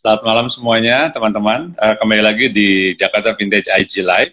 Selamat 0.00 0.24
malam 0.24 0.48
semuanya, 0.48 1.12
teman-teman. 1.12 1.76
Uh, 1.76 1.92
kembali 1.92 2.24
lagi 2.24 2.48
di 2.48 2.96
Jakarta 2.96 3.36
Vintage 3.36 3.68
IG 3.68 4.00
Live. 4.00 4.32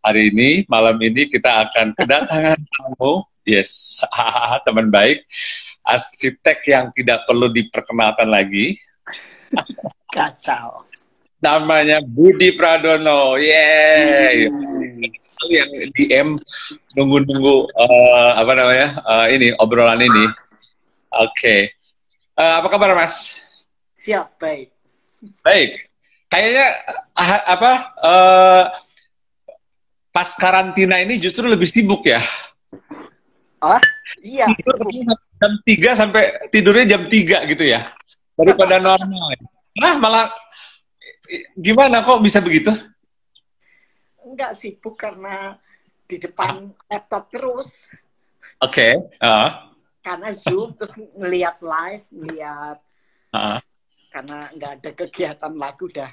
Hari 0.00 0.32
ini, 0.32 0.64
malam 0.64 0.96
ini 0.96 1.28
kita 1.28 1.68
akan 1.68 1.92
kedatangan 1.92 2.56
tamu, 2.72 3.20
yes, 3.44 4.00
teman 4.64 4.88
baik, 4.88 5.28
arsitek 5.84 6.64
yang 6.72 6.88
tidak 6.96 7.20
perlu 7.28 7.52
diperkenalkan 7.52 8.32
lagi. 8.32 8.80
Kacau. 10.16 10.88
Namanya 11.44 12.00
Budi 12.00 12.56
Pradono, 12.56 13.36
yeay. 13.36 14.48
Hmm. 14.48 15.04
Yang 15.52 15.70
DM 16.00 16.28
nunggu-nunggu 16.96 17.68
uh, 17.76 18.40
apa 18.40 18.52
namanya 18.56 18.88
uh, 19.04 19.28
ini 19.28 19.52
obrolan 19.60 20.00
ini. 20.00 20.32
Oke, 21.12 21.28
okay. 21.28 21.60
uh, 22.40 22.64
apa 22.64 22.72
kabar 22.72 22.96
Mas? 22.96 23.44
Siap, 23.92 24.40
baik. 24.40 24.73
Baik, 25.44 25.70
kayaknya 26.28 26.66
ah, 27.14 27.40
apa 27.46 27.72
uh, 28.00 28.64
pas 30.14 30.30
karantina 30.38 31.02
ini 31.02 31.18
justru 31.18 31.46
lebih 31.50 31.66
sibuk 31.66 32.06
ya? 32.06 32.22
Ah, 33.58 33.80
iya. 34.20 34.46
jam 35.40 35.52
3 35.64 36.00
sampai 36.00 36.22
tidurnya 36.52 36.96
jam 36.96 37.02
3 37.08 37.50
gitu 37.50 37.64
ya? 37.64 37.88
Daripada 38.36 38.76
normal. 38.78 39.34
Nah, 39.74 39.94
malah 39.98 40.26
gimana 41.56 42.04
kok 42.04 42.20
bisa 42.20 42.38
begitu? 42.44 42.70
Enggak 44.20 44.54
sibuk 44.54 45.00
karena 45.00 45.56
di 46.04 46.20
depan 46.20 46.70
laptop 46.86 47.32
terus. 47.32 47.88
Oke. 48.60 49.00
Okay. 49.00 49.18
Uh. 49.18 49.50
Karena 50.04 50.28
Zoom 50.36 50.76
terus 50.76 51.00
ngelihat 51.16 51.64
live, 51.64 52.04
ngelihat 52.12 52.78
uh 53.34 53.58
karena 54.14 54.46
nggak 54.54 54.72
ada 54.78 54.90
kegiatan 54.94 55.52
lagu 55.58 55.90
udah 55.90 56.10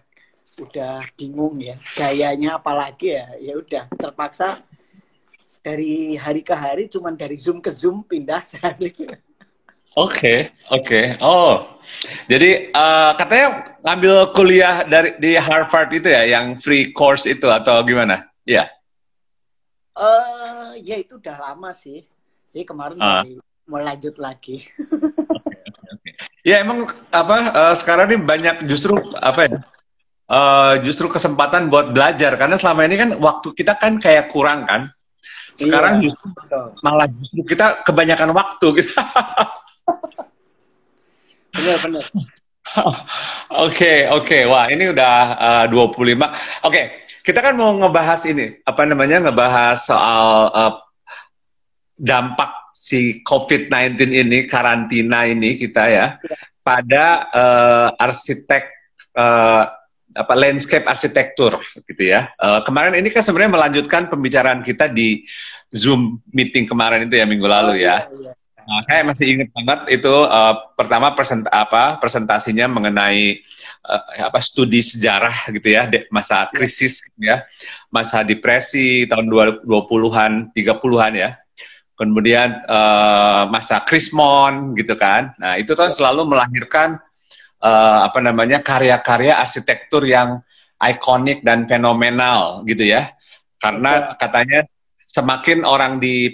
udah 0.58 1.06
bingung 1.14 1.62
ya. 1.62 1.78
Gayanya 1.94 2.58
apalagi 2.58 3.14
ya 3.14 3.30
ya 3.38 3.54
udah. 3.62 3.86
Terpaksa 3.94 4.58
dari 5.62 6.18
hari 6.18 6.42
ke 6.42 6.58
hari 6.58 6.90
cuman 6.90 7.14
dari 7.14 7.38
zoom 7.38 7.62
ke 7.62 7.70
zoom 7.70 8.02
pindah 8.02 8.42
sehari. 8.42 8.90
Oke 8.98 9.14
okay, 9.94 10.40
oke. 10.74 10.88
Okay. 10.88 11.06
oh 11.22 11.62
jadi 12.26 12.72
uh, 12.74 13.14
katanya 13.20 13.78
ngambil 13.86 14.16
kuliah 14.34 14.88
dari 14.88 15.14
di 15.22 15.38
Harvard 15.38 15.92
itu 15.94 16.08
ya 16.10 16.26
yang 16.26 16.58
free 16.58 16.90
course 16.90 17.30
itu 17.30 17.46
atau 17.46 17.86
gimana? 17.86 18.26
Ya 18.48 18.66
yeah. 18.66 18.68
uh, 20.00 20.74
ya 20.80 20.98
itu 20.98 21.22
udah 21.22 21.38
lama 21.38 21.70
sih. 21.76 22.02
Jadi 22.50 22.66
kemarin 22.66 22.98
uh. 22.98 23.22
mau 23.70 23.78
lanjut 23.78 24.18
lagi 24.18 24.66
Ya 26.42 26.58
emang 26.62 26.90
apa 27.14 27.38
uh, 27.54 27.76
sekarang 27.78 28.10
ini 28.10 28.18
banyak 28.22 28.66
justru 28.66 28.98
apa 29.22 29.40
ya? 29.46 29.58
Uh, 30.32 30.80
justru 30.82 31.12
kesempatan 31.12 31.68
buat 31.68 31.92
belajar 31.92 32.40
karena 32.40 32.56
selama 32.56 32.88
ini 32.88 32.96
kan 32.96 33.10
waktu 33.20 33.52
kita 33.54 33.78
kan 33.78 34.02
kayak 34.02 34.32
kurang 34.34 34.66
kan. 34.66 34.90
Sekarang 35.54 36.00
iya, 36.00 36.10
justru 36.10 36.32
malah 36.82 37.06
justru 37.12 37.44
kita 37.46 37.84
kebanyakan 37.86 38.32
waktu 38.34 38.82
gitu. 38.82 38.92
benar 41.54 41.78
benar. 41.84 42.04
Oke, 43.68 44.08
oke. 44.08 44.48
Wah, 44.48 44.72
ini 44.72 44.96
udah 44.96 45.16
uh, 45.36 45.66
25. 45.68 45.76
Oke, 45.76 46.24
okay. 46.64 46.86
kita 47.20 47.44
kan 47.44 47.60
mau 47.60 47.76
ngebahas 47.76 48.24
ini, 48.24 48.64
apa 48.64 48.88
namanya? 48.88 49.28
ngebahas 49.28 49.76
soal 49.76 50.48
uh, 50.56 50.74
dampak 52.00 52.61
si 52.72 53.20
COVID-19 53.22 54.00
ini, 54.12 54.40
karantina 54.48 55.28
ini 55.28 55.60
kita 55.60 55.84
ya, 55.88 56.18
ya. 56.18 56.36
pada 56.64 57.06
uh, 57.32 57.90
arsitek 58.00 58.64
uh, 59.16 59.64
apa 60.12 60.34
landscape 60.36 60.84
arsitektur 60.88 61.60
gitu 61.88 62.04
ya. 62.04 62.32
Uh, 62.36 62.60
kemarin 62.68 63.00
ini 63.00 63.08
kan 63.12 63.24
sebenarnya 63.24 63.56
melanjutkan 63.56 64.12
pembicaraan 64.12 64.60
kita 64.60 64.92
di 64.92 65.24
Zoom 65.72 66.20
meeting 66.36 66.68
kemarin 66.68 67.08
itu 67.08 67.16
ya 67.16 67.24
minggu 67.24 67.48
lalu 67.48 67.74
oh, 67.76 67.78
ya. 67.80 68.08
Iya, 68.08 68.20
iya. 68.20 68.32
Nah, 68.62 68.82
saya 68.86 69.02
masih 69.02 69.26
ingat 69.36 69.50
banget 69.58 70.00
itu 70.00 70.14
uh, 70.14 70.56
pertama 70.78 71.18
present 71.18 71.50
apa 71.50 71.98
presentasinya 71.98 72.70
mengenai 72.70 73.42
uh, 73.84 74.30
apa 74.30 74.38
studi 74.38 74.86
sejarah 74.86 75.50
gitu 75.50 75.74
ya 75.74 75.90
masa 76.14 76.48
iya. 76.48 76.54
krisis 76.54 76.94
gitu 77.10 77.20
ya. 77.26 77.48
Masa 77.92 78.24
depresi 78.24 79.08
tahun 79.08 79.28
20-an, 79.66 80.56
30-an 80.56 81.14
ya 81.16 81.30
kemudian 81.96 82.66
uh, 82.66 83.46
masa 83.52 83.84
Krismon 83.86 84.74
gitu 84.74 84.98
kan. 84.98 85.36
Nah 85.38 85.58
itu 85.58 85.78
kan 85.78 85.94
selalu 85.94 86.34
melahirkan 86.36 86.98
uh, 87.62 88.00
apa 88.08 88.20
namanya 88.20 88.60
karya-karya 88.66 89.38
arsitektur 89.38 90.04
yang 90.06 90.42
ikonik 90.82 91.46
dan 91.46 91.70
fenomenal 91.70 92.66
gitu 92.66 92.86
ya. 92.86 93.14
Karena 93.62 94.18
katanya 94.18 94.66
semakin 95.06 95.62
orang 95.62 96.02
di 96.02 96.34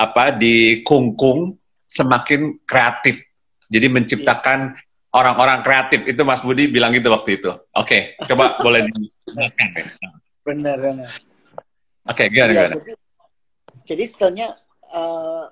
apa 0.00 0.34
di 0.34 0.80
kungkung 0.82 1.54
semakin 1.84 2.64
kreatif. 2.64 3.22
Jadi 3.68 3.86
menciptakan 3.92 4.74
orang-orang 5.14 5.62
kreatif 5.62 6.00
itu 6.10 6.22
Mas 6.26 6.42
Budi 6.42 6.66
bilang 6.66 6.90
gitu 6.90 7.12
waktu 7.14 7.38
itu. 7.38 7.50
Oke, 7.78 8.16
okay, 8.16 8.26
coba 8.26 8.56
boleh 8.64 8.90
dijelaskan. 8.90 9.68
Benar, 10.44 10.76
benar. 10.76 11.10
Oke, 12.04 12.26
okay, 12.26 12.26
gimana, 12.28 12.52
ya, 12.52 12.54
gimana? 12.54 12.74
Jadi, 12.76 12.92
jadi 13.88 14.02
sebetulnya 14.04 14.46
uh, 14.94 15.50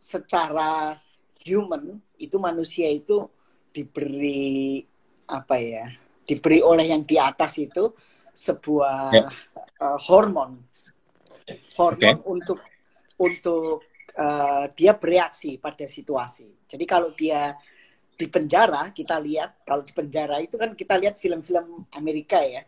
secara 0.00 0.96
human 1.44 2.00
itu 2.16 2.36
manusia 2.40 2.88
itu 2.88 3.28
diberi 3.70 4.82
apa 5.30 5.56
ya 5.60 5.86
diberi 6.26 6.58
oleh 6.64 6.90
yang 6.90 7.06
di 7.06 7.16
atas 7.20 7.60
itu 7.60 7.94
sebuah 8.34 9.00
yeah. 9.14 9.30
Ya. 9.30 9.62
uh, 9.84 9.98
hormon 10.00 10.58
hormon 11.78 12.16
okay. 12.18 12.26
untuk 12.26 12.58
untuk 13.20 13.84
uh, 14.18 14.64
dia 14.74 14.96
bereaksi 14.96 15.60
pada 15.60 15.86
situasi 15.86 16.66
jadi 16.66 16.84
kalau 16.88 17.14
dia 17.14 17.54
di 18.20 18.26
penjara 18.28 18.92
kita 18.92 19.16
lihat 19.16 19.64
kalau 19.64 19.80
di 19.80 19.92
penjara 19.96 20.42
itu 20.44 20.60
kan 20.60 20.76
kita 20.76 20.98
lihat 21.00 21.16
film-film 21.16 21.88
Amerika 21.96 22.36
ya 22.42 22.60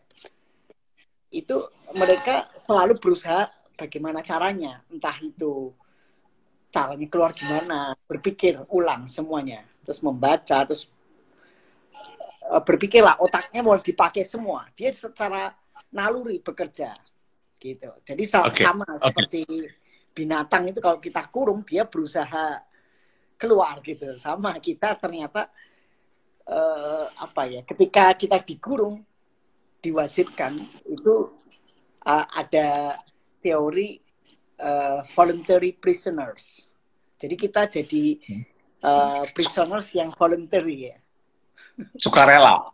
itu 1.32 1.64
mereka 1.96 2.48
selalu 2.68 2.96
berusaha 3.00 3.48
bagaimana 3.82 4.22
caranya, 4.22 4.78
entah 4.87 5.19
itu 5.19 5.75
caranya 6.70 7.06
keluar 7.10 7.34
gimana, 7.34 7.98
berpikir 8.06 8.62
ulang 8.70 9.10
semuanya, 9.10 9.66
terus 9.82 9.98
membaca, 10.06 10.62
terus 10.62 10.87
uh, 12.47 12.62
berpikirlah 12.62 13.19
otaknya 13.19 13.66
mau 13.66 13.75
dipakai 13.75 14.22
semua. 14.22 14.70
Dia 14.78 14.94
secara 14.94 15.50
naluri 15.91 16.38
bekerja, 16.38 16.94
gitu. 17.59 17.91
Jadi 18.06 18.22
okay. 18.25 18.65
sama 18.65 18.87
okay. 18.87 19.03
seperti 19.03 19.43
binatang 20.14 20.70
itu 20.70 20.78
kalau 20.78 21.03
kita 21.03 21.26
kurung 21.28 21.66
dia 21.66 21.84
berusaha 21.84 22.62
keluar 23.37 23.82
gitu. 23.82 24.14
Sama 24.16 24.54
kita 24.62 24.94
ternyata 24.97 25.50
uh, 26.47 27.06
apa 27.19 27.43
ya? 27.50 27.60
Ketika 27.66 28.14
kita 28.14 28.38
dikurung 28.41 29.03
diwajibkan 29.82 30.56
itu 30.87 31.14
uh, 32.06 32.26
ada 32.31 32.97
teori 33.42 33.98
uh, 34.62 35.03
voluntary 35.03 35.75
prisoners. 35.75 36.70
Jadi 37.19 37.34
kita 37.34 37.66
jadi 37.66 38.19
uh, 38.86 39.26
prisoners 39.34 39.91
yang 39.98 40.14
voluntary 40.14 40.94
ya. 40.94 40.97
Sukarela. 41.98 42.70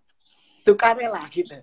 Sukarela 0.64 1.24
gitu. 1.32 1.56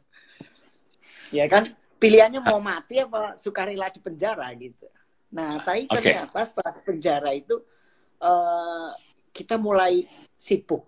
Ya 1.30 1.46
kan 1.46 1.74
pilihannya 2.02 2.42
mau 2.42 2.58
mati 2.62 3.02
apa 3.02 3.38
sukarela 3.38 3.90
di 3.94 4.02
penjara 4.02 4.50
gitu. 4.58 4.90
Nah, 5.34 5.62
tapi 5.62 5.90
okay. 5.90 5.94
ternyata 5.98 6.42
setelah 6.46 6.74
penjara 6.86 7.32
itu 7.34 7.58
uh, 8.22 8.94
kita 9.34 9.58
mulai 9.58 10.06
sibuk 10.38 10.86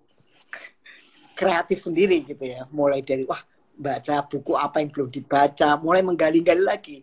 kreatif 1.34 1.82
sendiri 1.82 2.26
gitu 2.26 2.46
ya. 2.46 2.70
Mulai 2.70 3.02
dari 3.02 3.26
wah 3.26 3.42
baca 3.78 4.26
buku 4.26 4.54
apa 4.58 4.82
yang 4.82 4.90
belum 4.90 5.10
dibaca, 5.10 5.78
mulai 5.78 6.02
menggali-gali 6.02 6.66
lagi 6.66 6.98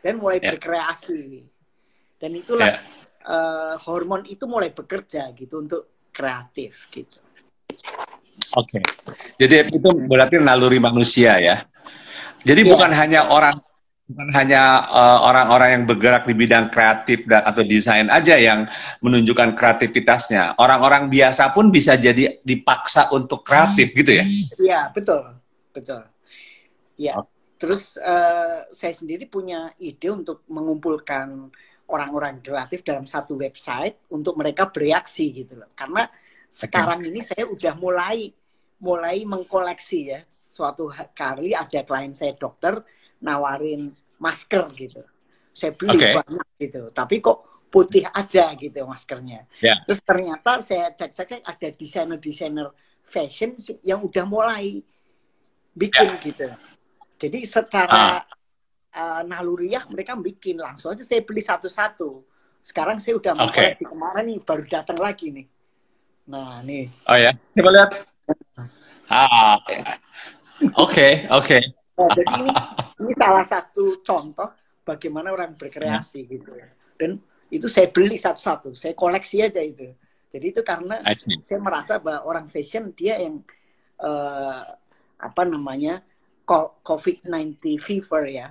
dan 0.00 0.20
mulai 0.20 0.40
yeah. 0.40 0.56
berkreasi 0.56 1.44
dan 2.20 2.30
itulah 2.36 2.76
yeah. 2.76 2.80
Ya. 2.80 3.28
uh, 3.28 3.74
hormon 3.84 4.24
itu 4.28 4.44
mulai 4.44 4.72
bekerja 4.72 5.32
gitu 5.36 5.60
untuk 5.60 6.10
kreatif 6.10 6.88
gitu. 6.92 7.20
Oke, 8.58 8.82
okay. 8.82 8.82
jadi 9.38 9.70
itu 9.70 9.88
berarti 10.10 10.42
naluri 10.42 10.82
manusia 10.82 11.38
ya. 11.38 11.62
Jadi 12.42 12.66
yeah. 12.66 12.70
bukan 12.72 12.90
hanya 12.90 13.20
orang 13.30 13.56
bukan 14.10 14.26
hanya 14.34 14.90
eh, 14.90 15.18
orang-orang 15.22 15.68
uh, 15.70 15.74
yang 15.78 15.84
bergerak 15.86 16.26
di 16.26 16.34
bidang 16.34 16.66
kreatif 16.74 17.22
dan, 17.30 17.46
atau 17.46 17.62
desain 17.62 18.10
aja 18.10 18.34
yang 18.34 18.66
menunjukkan 19.06 19.54
kreativitasnya. 19.54 20.58
Orang-orang 20.58 21.06
biasa 21.06 21.54
pun 21.54 21.70
bisa 21.70 21.94
jadi 21.94 22.42
dipaksa 22.42 23.06
untuk 23.14 23.46
kreatif 23.46 23.94
gitu 23.94 24.18
ya? 24.18 24.24
Iya 24.58 24.80
betul, 24.90 25.38
betul. 25.70 26.02
Ya. 26.98 27.22
Okay. 27.22 27.39
Terus 27.60 28.00
uh, 28.00 28.64
saya 28.72 28.94
sendiri 28.96 29.28
punya 29.28 29.68
ide 29.76 30.08
untuk 30.08 30.48
mengumpulkan 30.48 31.52
orang-orang 31.92 32.40
kreatif 32.40 32.80
dalam 32.80 33.04
satu 33.04 33.36
website 33.36 34.08
untuk 34.08 34.40
mereka 34.40 34.72
bereaksi 34.72 35.44
gitu 35.44 35.60
loh. 35.60 35.68
Karena 35.76 36.08
sekarang 36.48 37.04
ini 37.04 37.20
saya 37.20 37.44
udah 37.44 37.76
mulai 37.76 38.32
mulai 38.80 39.28
mengkoleksi 39.28 40.00
ya. 40.08 40.24
Suatu 40.32 40.88
kali 41.12 41.52
ada 41.52 41.84
klien 41.84 42.16
saya 42.16 42.32
dokter 42.32 42.80
nawarin 43.20 43.92
masker 44.16 44.72
gitu. 44.72 45.04
Saya 45.52 45.76
beli 45.76 46.00
okay. 46.00 46.16
banyak 46.16 46.48
gitu. 46.56 46.88
Tapi 46.88 47.20
kok 47.20 47.68
putih 47.68 48.08
aja 48.08 48.56
gitu 48.56 48.88
maskernya. 48.88 49.44
Yeah. 49.60 49.84
Terus 49.84 50.00
ternyata 50.00 50.64
saya 50.64 50.96
cek-cek 50.96 51.44
ada 51.44 51.68
desainer-desainer 51.70 52.72
fashion 53.04 53.52
yang 53.84 54.00
udah 54.00 54.24
mulai 54.24 54.80
bikin 55.76 56.08
yeah. 56.08 56.24
gitu. 56.24 56.48
Jadi 57.20 57.44
secara 57.44 58.24
ah. 58.24 58.24
uh, 58.96 59.22
naluriah 59.28 59.84
mereka 59.92 60.16
bikin 60.16 60.56
langsung 60.56 60.96
aja 60.96 61.04
saya 61.04 61.20
beli 61.20 61.44
satu-satu. 61.44 62.24
Sekarang 62.64 62.96
saya 62.96 63.20
udah 63.20 63.36
okay. 63.44 63.76
kemarin 63.84 64.24
nih 64.32 64.38
baru 64.40 64.64
datang 64.64 64.96
lagi 64.96 65.28
nih. 65.28 65.46
Nah 66.32 66.64
nih. 66.64 66.88
Oh 67.04 67.18
ya, 67.20 67.36
coba 67.36 67.70
lihat. 67.76 67.90
Ah, 69.12 69.60
oke 70.80 71.08
oke. 71.28 71.58
Nah, 72.00 72.08
jadi 72.16 72.32
ini 72.40 72.52
ini 73.04 73.12
salah 73.12 73.44
satu 73.44 74.00
contoh 74.00 74.48
bagaimana 74.80 75.28
orang 75.28 75.60
berkreasi 75.60 76.24
hmm. 76.24 76.30
gitu 76.32 76.50
ya. 76.56 76.68
Dan 76.96 77.20
itu 77.50 77.66
saya 77.66 77.90
beli 77.92 78.16
satu-satu, 78.16 78.72
saya 78.78 78.96
koleksi 78.96 79.44
aja 79.44 79.60
itu. 79.60 79.92
Jadi 80.30 80.46
itu 80.54 80.62
karena 80.62 81.02
saya 81.42 81.58
merasa 81.58 81.98
bahwa 81.98 82.22
orang 82.22 82.46
fashion 82.46 82.94
dia 82.94 83.18
yang 83.18 83.42
uh, 83.98 84.62
apa 85.20 85.42
namanya 85.42 86.00
COVID-19 86.82 87.78
fever 87.78 88.22
ya. 88.26 88.48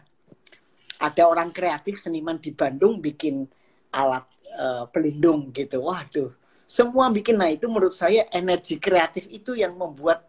Ada 0.99 1.27
orang 1.27 1.51
kreatif 1.51 1.99
seniman 1.99 2.39
di 2.39 2.51
Bandung 2.55 2.99
bikin 3.03 3.43
alat 3.91 4.23
uh, 4.55 4.87
pelindung 4.87 5.51
gitu. 5.51 5.83
Waduh, 5.83 6.31
semua 6.63 7.11
bikin. 7.11 7.39
Nah 7.39 7.51
itu 7.51 7.67
menurut 7.67 7.95
saya 7.95 8.27
energi 8.31 8.79
kreatif 8.79 9.27
itu 9.27 9.55
yang 9.55 9.75
membuat 9.75 10.27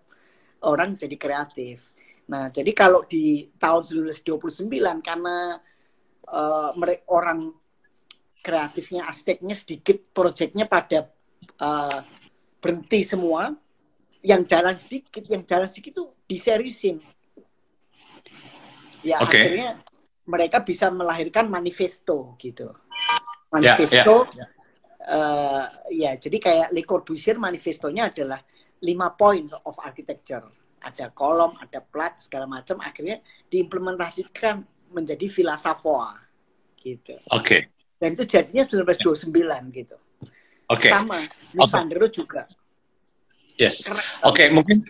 orang 0.67 0.99
jadi 0.99 1.15
kreatif. 1.15 1.91
Nah 2.31 2.51
jadi 2.51 2.71
kalau 2.75 3.07
di 3.07 3.51
tahun 3.59 4.13
1929 4.15 5.03
karena 5.03 5.59
uh, 6.31 6.71
orang 7.11 7.55
kreatifnya, 8.41 9.05
aspeknya 9.05 9.53
sedikit, 9.53 10.01
proyeknya 10.15 10.65
pada 10.65 11.13
uh, 11.61 12.01
berhenti 12.61 13.05
semua 13.05 13.53
yang 14.21 14.45
jalan 14.45 14.77
sedikit 14.77 15.25
yang 15.29 15.45
jalan 15.49 15.65
sedikit 15.65 15.97
itu 15.97 16.05
diseriusin 16.29 17.01
ya 19.05 19.21
okay. 19.23 19.43
akhirnya 19.47 19.71
mereka 20.29 20.63
bisa 20.63 20.93
melahirkan 20.93 21.49
manifesto 21.49 22.37
gitu 22.39 22.71
manifesto 23.51 24.29
yeah, 24.33 24.47
yeah, 24.47 24.49
yeah. 24.49 24.51
Uh, 25.01 25.65
ya 25.91 26.11
jadi 26.21 26.39
kayak 26.39 26.69
Le 26.77 26.85
Corbusier 26.85 27.41
manifestonya 27.41 28.13
adalah 28.13 28.39
lima 28.85 29.17
points 29.17 29.57
of 29.65 29.75
architecture 29.81 30.45
ada 30.81 31.13
kolom 31.13 31.57
ada 31.57 31.81
plat 31.81 32.21
segala 32.21 32.45
macam 32.45 32.79
akhirnya 32.85 33.21
diimplementasikan 33.49 34.61
menjadi 34.93 35.27
Villa 35.33 35.57
Savoy 35.57 36.21
gitu 36.79 37.17
oke 37.33 37.43
okay. 37.43 37.61
dan 37.97 38.13
itu 38.15 38.25
jadinya 38.29 38.65
1929 38.69 39.33
gitu 39.73 39.97
Oke. 40.71 40.87
Okay. 40.87 40.91
Sama, 40.95 41.19
Miss 41.59 41.73
okay. 41.75 42.09
Juga. 42.15 42.43
Yes. 43.59 43.91
Oke, 43.91 44.01
okay, 44.23 44.47
mungkin 44.55 44.87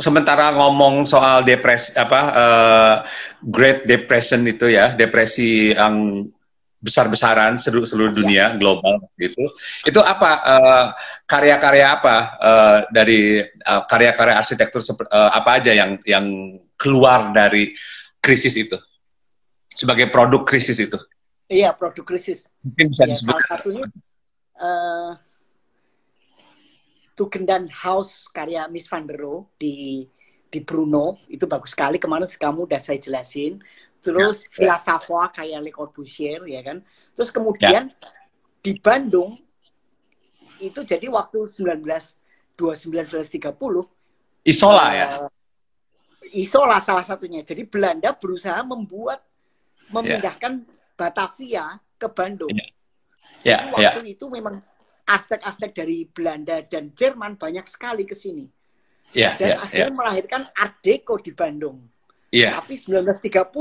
sementara 0.00 0.54
ngomong 0.54 1.06
soal 1.06 1.42
depresi 1.42 1.94
apa 1.96 2.20
uh, 2.32 2.96
Great 3.42 3.84
Depression 3.84 4.42
itu 4.46 4.70
ya, 4.72 4.92
depresi 4.94 5.72
yang 5.74 6.26
besar-besaran 6.76 7.58
seluruh 7.58 7.88
seluruh 7.88 8.12
iya. 8.12 8.18
dunia 8.20 8.44
global 8.60 9.02
gitu. 9.18 9.50
Itu 9.82 10.00
apa 10.04 10.30
uh, 10.44 10.86
karya-karya 11.26 11.86
apa 11.98 12.16
uh, 12.38 12.78
dari 12.94 13.42
karya-karya 13.64 14.34
uh, 14.36 14.40
arsitektur 14.40 14.80
uh, 14.86 15.30
apa 15.34 15.58
aja 15.58 15.72
yang 15.74 15.98
yang 16.06 16.26
keluar 16.78 17.34
dari 17.34 17.74
krisis 18.22 18.54
itu 18.54 18.78
sebagai 19.72 20.08
produk 20.12 20.46
krisis 20.46 20.78
itu? 20.78 20.96
Iya, 21.46 21.74
produk 21.74 22.02
krisis. 22.06 22.46
Mungkin 22.62 22.94
bisa 22.94 23.04
ya, 23.06 23.14
disebut. 23.14 23.34
Salah 23.34 23.46
satunya 23.50 23.84
uh, 24.58 25.10
Tugendan 27.16 27.64
House 27.72 28.28
karya 28.28 28.68
Miss 28.68 28.86
Van 28.86 29.08
der 29.08 29.16
Rohe 29.16 29.48
di 29.56 30.04
di 30.46 30.60
Bruno 30.62 31.18
itu 31.26 31.48
bagus 31.48 31.74
sekali 31.74 31.98
kemarin 31.98 32.28
kamu 32.28 32.70
udah 32.70 32.78
saya 32.78 33.02
jelasin 33.02 33.58
terus 33.98 34.46
ya, 34.46 34.50
Villa 34.54 34.78
ya. 34.78 34.84
Savoy 34.84 35.26
kayak 35.34 35.58
Le 35.64 35.72
Corbusier 35.74 36.44
ya 36.46 36.60
kan 36.62 36.84
terus 37.18 37.34
kemudian 37.34 37.90
ya. 37.90 37.96
di 38.62 38.78
Bandung 38.78 39.34
itu 40.62 40.80
jadi 40.86 41.10
waktu 41.10 41.44
19 41.44 41.82
1930 42.56 44.46
Isola 44.46 44.86
uh, 44.86 44.90
ya 44.94 45.06
Isola 46.30 46.78
salah 46.78 47.02
satunya 47.02 47.42
jadi 47.42 47.66
Belanda 47.66 48.14
berusaha 48.14 48.62
membuat 48.62 49.24
memindahkan 49.90 50.62
ya. 50.62 50.68
Batavia 50.96 51.64
ke 51.98 52.08
Bandung 52.08 52.52
ya. 52.54 52.66
Ya, 53.46 53.62
Jadi 53.62 53.70
waktu 53.78 54.00
ya. 54.10 54.14
itu 54.18 54.26
memang 54.26 54.58
aspek-aspek 55.06 55.70
dari 55.72 56.04
Belanda 56.10 56.60
dan 56.66 56.90
Jerman 56.92 57.38
banyak 57.38 57.64
sekali 57.70 58.02
ke 58.02 58.12
sini. 58.12 58.50
Ya, 59.14 59.38
dan 59.38 59.54
ya, 59.54 59.56
akhirnya 59.62 59.92
ya. 59.94 59.96
melahirkan 59.96 60.42
Art 60.52 60.82
Deco 60.82 61.16
di 61.22 61.30
Bandung. 61.30 61.86
Ya. 62.34 62.58
Tapi 62.58 62.74
1930 62.74 63.54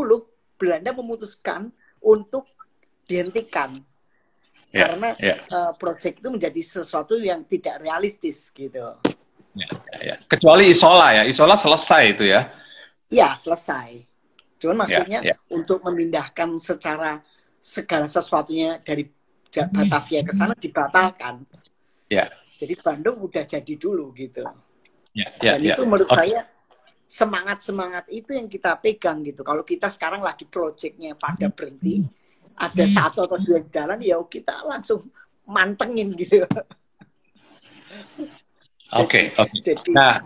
Belanda 0.58 0.92
memutuskan 0.92 1.70
untuk 2.02 2.50
dihentikan. 3.06 3.80
Ya, 4.74 4.92
karena 4.92 5.10
ya. 5.22 5.40
Uh, 5.48 5.72
proyek 5.78 6.20
itu 6.20 6.28
menjadi 6.28 6.62
sesuatu 6.66 7.16
yang 7.16 7.46
tidak 7.48 7.80
realistis 7.80 8.52
gitu. 8.52 8.98
Ya, 9.56 9.70
ya, 9.96 9.98
ya. 10.02 10.16
Kecuali 10.28 10.74
Isola 10.74 11.16
ya, 11.16 11.24
Isola 11.24 11.56
selesai 11.56 12.04
itu 12.12 12.28
ya. 12.28 12.52
Ya, 13.08 13.32
selesai. 13.32 14.04
Cuman 14.60 14.84
maksudnya 14.84 15.24
ya, 15.24 15.32
ya. 15.32 15.54
untuk 15.54 15.80
memindahkan 15.86 16.58
secara 16.60 17.24
segala 17.62 18.10
sesuatunya 18.10 18.82
dari 18.84 19.08
Batavia 19.72 20.22
ke 20.28 20.34
sana 20.36 20.54
dibatalkan. 20.60 21.48
Ya. 22.12 22.28
Jadi 22.60 22.74
Bandung 22.80 23.24
udah 23.24 23.44
jadi 23.48 23.74
dulu 23.80 24.12
gitu. 24.16 24.44
Ya, 25.16 25.32
ya, 25.40 25.56
Dan 25.56 25.60
ya. 25.64 25.76
itu 25.76 25.84
menurut 25.88 26.12
okay. 26.12 26.20
saya 26.28 26.40
semangat-semangat 27.06 28.06
itu 28.12 28.36
yang 28.36 28.52
kita 28.52 28.76
pegang 28.84 29.24
gitu. 29.24 29.46
Kalau 29.46 29.64
kita 29.64 29.88
sekarang 29.88 30.20
lagi 30.20 30.44
proyeknya 30.44 31.16
pada 31.16 31.48
berhenti, 31.54 32.04
ada 32.60 32.84
satu 32.84 33.24
atau 33.24 33.38
dua 33.40 33.64
jalan, 33.72 34.00
ya 34.04 34.20
kita 34.28 34.66
langsung 34.68 35.08
mantengin 35.48 36.12
gitu. 36.18 36.44
Oke, 38.96 39.32
okay, 39.32 39.40
oke. 39.40 39.56
Okay. 39.62 39.76
Nah, 39.94 40.20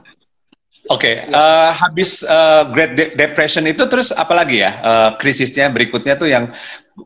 oke. 0.88 1.02
Okay. 1.02 1.28
Uh, 1.28 1.36
eh, 1.36 1.72
habis 1.76 2.24
uh, 2.24 2.64
Great 2.72 2.96
De 2.96 3.12
Depression 3.18 3.68
itu 3.68 3.84
terus 3.92 4.16
apa 4.16 4.32
lagi 4.32 4.64
ya? 4.64 4.72
Uh, 4.80 5.10
krisisnya 5.20 5.68
berikutnya 5.68 6.16
tuh 6.16 6.32
yang 6.32 6.48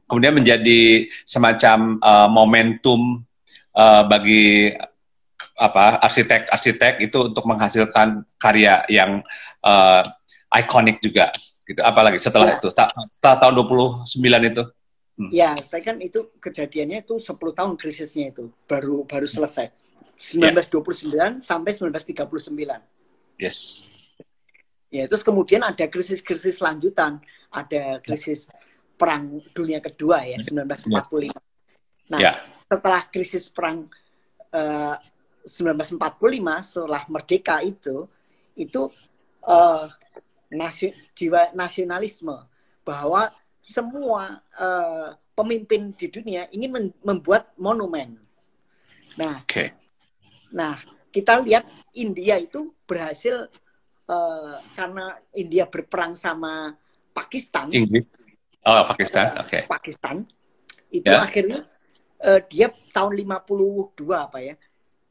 kemudian 0.05 0.37
menjadi 0.37 1.09
semacam 1.25 1.97
uh, 2.01 2.29
momentum 2.29 3.25
uh, 3.73 4.03
bagi 4.05 4.73
apa 5.53 6.01
arsitek-arsitek 6.01 7.05
itu 7.05 7.29
untuk 7.29 7.45
menghasilkan 7.45 8.25
karya 8.41 8.81
yang 8.89 9.21
uh, 9.61 10.01
ikonik 10.49 10.97
juga 11.01 11.29
gitu 11.63 11.79
apalagi 11.79 12.19
setelah 12.19 12.53
ya. 12.53 12.59
itu 12.59 12.67
setelah 13.13 13.37
tahun 13.39 13.53
29 13.63 14.09
itu 14.49 14.63
hmm. 15.21 15.29
ya 15.31 15.55
tapi 15.55 15.81
kan 15.85 15.97
itu 16.01 16.33
kejadiannya 16.41 17.05
itu 17.05 17.15
10 17.15 17.37
tahun 17.37 17.73
krisisnya 17.79 18.33
itu 18.35 18.51
baru 18.67 19.05
baru 19.07 19.29
selesai 19.29 19.71
1929 20.19 21.13
ya. 21.15 21.37
sampai 21.39 21.71
1939 21.71 22.92
yes 23.39 23.89
ya 24.93 25.09
terus 25.09 25.25
kemudian 25.25 25.65
ada 25.65 25.89
krisis-krisis 25.89 26.61
lanjutan 26.61 27.17
ada 27.53 28.01
krisis 28.01 28.49
perang 28.97 29.41
dunia 29.53 29.81
kedua 29.81 30.23
ya 30.25 30.37
1945. 30.39 31.27
Yes. 31.27 31.37
Nah, 32.07 32.19
yeah. 32.19 32.35
setelah 32.69 33.01
krisis 33.09 33.45
perang 33.49 33.89
uh, 34.53 34.95
1945 35.43 35.99
setelah 36.63 37.03
merdeka 37.11 37.59
itu 37.65 38.07
itu 38.55 38.87
uh, 39.43 39.89
nasi, 40.53 40.93
jiwa 41.17 41.51
nasionalisme 41.57 42.47
bahwa 42.85 43.27
semua 43.63 44.43
uh, 44.59 45.15
pemimpin 45.33 45.95
di 45.95 46.11
dunia 46.11 46.45
ingin 46.53 46.93
membuat 47.01 47.51
monumen. 47.57 48.19
Nah, 49.17 49.41
okay. 49.41 49.73
nah 50.53 50.77
kita 51.13 51.45
lihat 51.45 51.69
India 51.93 52.41
itu 52.41 52.73
berhasil 52.89 53.45
uh, 54.09 54.57
karena 54.73 55.21
India 55.37 55.69
berperang 55.69 56.17
sama 56.17 56.73
Pakistan. 57.13 57.69
Inggris 57.69 58.25
Oh, 58.63 58.83
Pakistan. 58.87 59.35
Oke. 59.43 59.47
Okay. 59.47 59.61
Pakistan. 59.67 60.23
Itu 60.87 61.11
yeah. 61.11 61.27
akhirnya 61.27 61.59
uh, 62.23 62.39
dia 62.47 62.71
tahun 62.95 63.11
52 63.19 64.07
apa 64.15 64.39
ya? 64.39 64.55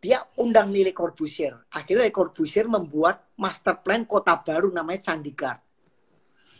Dia 0.03 0.19
undang 0.41 0.73
Lili 0.73 0.91
Corbusier. 0.97 1.69
Akhirnya 1.69 2.09
Le 2.09 2.15
Corbusier 2.15 2.67
membuat 2.67 3.37
master 3.39 3.79
plan 3.85 4.09
kota 4.09 4.41
baru 4.41 4.73
namanya 4.73 5.13
Chandigarh. 5.13 5.61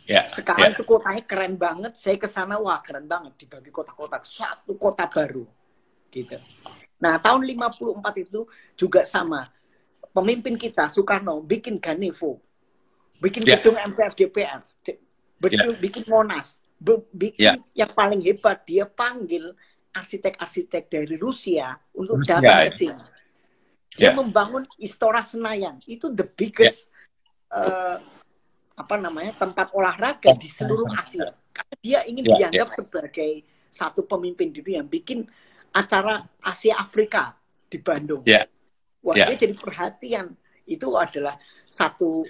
Yeah. 0.05 0.29
Sekarang 0.29 0.71
yeah. 0.71 0.75
itu 0.77 0.83
kotanya 0.85 1.23
keren 1.25 1.57
banget. 1.57 1.97
Saya 1.97 2.21
ke 2.21 2.29
sana 2.29 2.61
wah 2.61 2.79
keren 2.85 3.09
banget 3.09 3.41
dibagi 3.41 3.73
kota-kota 3.73 4.21
satu 4.21 4.77
kota 4.77 5.09
baru. 5.09 5.43
Gitu. 6.13 6.37
Nah, 7.03 7.19
tahun 7.19 7.43
54 7.43 8.23
itu 8.23 8.47
juga 8.79 9.03
sama. 9.03 9.51
pemimpin 10.13 10.53
kita 10.53 10.93
Soekarno 10.93 11.41
bikin 11.41 11.81
Ganevo, 11.81 12.37
bikin 13.17 13.41
Yeah. 13.41 13.57
gedung 13.57 13.81
MPR 13.81 14.13
DPR, 14.13 14.61
betul- 15.41 15.73
bikin 15.81 16.05
Monas, 16.05 16.61
bikin 17.09 17.65
yang 17.73 17.89
paling 17.97 18.21
hebat 18.21 18.61
dia 18.61 18.85
panggil 18.85 19.57
arsitek-arsitek 19.89 20.85
dari 20.85 21.17
Rusia 21.17 21.73
untuk 21.97 22.21
Rusia, 22.21 22.37
datang 22.37 22.61
ya. 22.61 22.69
ke 22.69 22.71
sini. 22.77 23.05
Dia 23.89 24.13
Yeah. 24.13 24.21
membangun 24.21 24.69
Istora 24.77 25.25
Senayan, 25.25 25.81
itu 25.89 26.13
the 26.13 26.29
biggest 26.29 26.93
eh, 27.49 27.97
apa 28.73 28.95
namanya 28.97 29.33
tempat 29.37 29.73
olahraga 29.73 30.29
di 30.37 30.49
seluruh 30.49 30.89
Asia. 30.93 31.33
Karena 31.53 31.75
dia 31.81 31.99
ingin 32.05 32.25
Yeah, 32.25 32.49
dianggap 32.49 32.69
sebagai 32.73 33.45
satu 33.73 34.05
pemimpin 34.05 34.53
dunia 34.53 34.81
yang 34.81 34.89
bikin 34.89 35.25
acara 35.73 36.23
Asia 36.39 36.77
Afrika 36.77 37.33
di 37.67 37.81
Bandung. 37.81 38.21
Yeah. 38.23 38.45
Wah, 39.03 39.17
Yeah. 39.17 39.33
dia 39.33 39.49
jadi 39.49 39.55
perhatian. 39.57 40.37
Itu 40.63 40.95
adalah 40.95 41.35
satu 41.67 42.23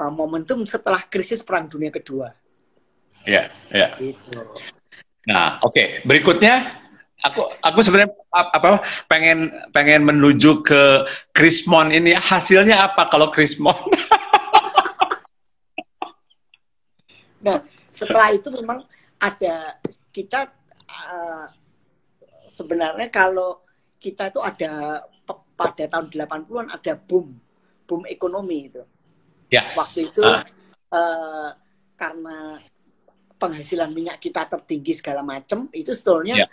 uh, 0.00 0.12
momentum 0.14 0.64
setelah 0.64 1.04
krisis 1.04 1.44
Perang 1.44 1.68
Dunia 1.68 1.92
Kedua. 1.92 2.32
Ya, 3.28 3.52
ya. 3.68 3.92
Gitu. 4.00 4.40
Nah, 5.28 5.60
oke. 5.60 6.00
Berikutnya, 6.08 6.64
aku 7.20 7.44
aku 7.60 7.78
sebenarnya 7.84 8.12
ap- 8.32 8.52
apa 8.56 8.80
pengen 9.08 9.52
pengen 9.76 10.04
menuju 10.08 10.64
ke 10.64 11.04
Krismon 11.36 11.92
ini. 11.92 12.16
Hasilnya 12.16 12.88
apa 12.88 13.10
kalau 13.12 13.28
Krismon? 13.28 13.76
Nah, 17.44 17.60
setelah 17.92 18.32
itu 18.32 18.48
memang 18.48 18.88
ada 19.20 19.76
kita 20.08 20.48
uh, 20.88 21.44
sebenarnya 22.48 23.08
kalau 23.10 23.62
kita 23.98 24.28
itu 24.28 24.40
ada 24.42 25.02
pada 25.54 25.84
tahun 25.86 26.10
80-an 26.10 26.68
ada 26.72 26.92
boom, 26.98 27.32
boom 27.86 28.02
ekonomi 28.10 28.68
itu. 28.68 28.82
Yes. 29.48 29.76
Waktu 29.78 30.10
itu 30.10 30.22
Ah. 30.24 30.42
eh, 30.94 31.50
karena 31.94 32.58
penghasilan 33.34 33.90
minyak 33.90 34.18
kita 34.22 34.46
tertinggi 34.46 34.94
segala 34.94 35.22
macam, 35.22 35.66
itu 35.74 35.90
sebetulnya 35.90 36.44
Ya. 36.44 36.48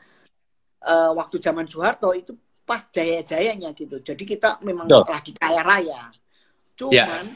eh, 0.81 1.11
waktu 1.13 1.37
zaman 1.37 1.69
Soeharto 1.69 2.09
itu 2.17 2.33
pas 2.65 2.87
jaya-jayanya 2.89 3.73
gitu. 3.75 4.01
Jadi 4.01 4.23
kita 4.25 4.57
memang 4.65 4.87
Betul. 4.89 5.05
lagi 5.11 5.31
kaya 5.37 5.61
raya. 5.61 6.01
Cuman 6.77 7.35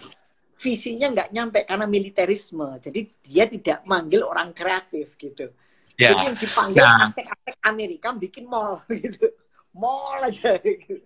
visinya 0.55 1.11
nggak 1.11 1.29
nyampe 1.35 1.59
karena 1.67 1.85
militerisme. 1.85 2.79
Jadi 2.79 3.05
dia 3.21 3.45
tidak 3.45 3.83
manggil 3.85 4.23
orang 4.25 4.55
kreatif 4.55 5.13
gitu. 5.19 5.51
Ya. 5.95 6.11
Jadi 6.11 6.23
yang 6.27 6.37
dipanggil 6.37 6.81
Nah. 6.83 6.97
arsitek-arsitek 7.07 7.55
Amerika 7.63 8.07
bikin 8.11 8.45
mall 8.45 8.83
gitu. 8.91 9.25
Mall 9.71 10.19
aja 10.23 10.55
gitu. 10.59 10.99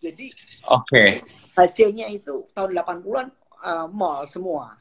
Jadi 0.00 0.32
Oke. 0.68 1.24
hasilnya 1.56 2.08
itu 2.08 2.44
tahun 2.52 2.76
80-an 2.76 3.26
uh, 3.62 3.86
mall 3.88 4.24
semua. 4.24 4.76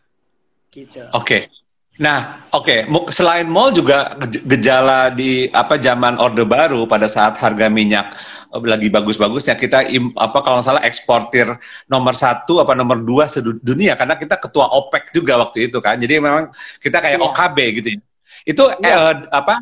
Gitu. 0.67 0.99
Oke. 1.13 1.47
Nah, 1.93 2.41
oke. 2.49 2.89
Mu- 2.89 3.13
Selain 3.13 3.45
mall 3.45 3.69
juga 3.69 4.17
gej- 4.17 4.41
gejala 4.49 5.13
di 5.13 5.45
apa 5.53 5.77
zaman 5.77 6.17
Orde 6.17 6.41
Baru 6.41 6.89
pada 6.89 7.05
saat 7.05 7.37
harga 7.37 7.69
minyak 7.69 8.17
eh, 8.49 8.63
lagi 8.65 8.89
bagus-bagusnya 8.89 9.53
kita 9.53 9.85
im- 9.93 10.09
apa 10.17 10.41
kalau 10.41 10.65
salah 10.65 10.81
eksportir 10.81 11.45
nomor 11.85 12.17
satu 12.17 12.65
apa 12.65 12.73
nomor 12.73 12.97
dua 12.97 13.29
sedunia 13.29 13.93
karena 13.93 14.17
kita 14.17 14.41
ketua 14.41 14.73
OPEC 14.73 15.13
juga 15.13 15.37
waktu 15.37 15.69
itu 15.69 15.77
kan. 15.77 16.01
Jadi 16.01 16.17
memang 16.17 16.49
kita 16.81 16.97
kayak 16.97 17.21
Iya. 17.21 17.25
OKB 17.29 17.57
gitu 17.77 17.89
ya. 17.93 17.99
Itu 18.43 18.69
Iya. 18.79 19.11
eh, 19.11 19.13
apa 19.31 19.55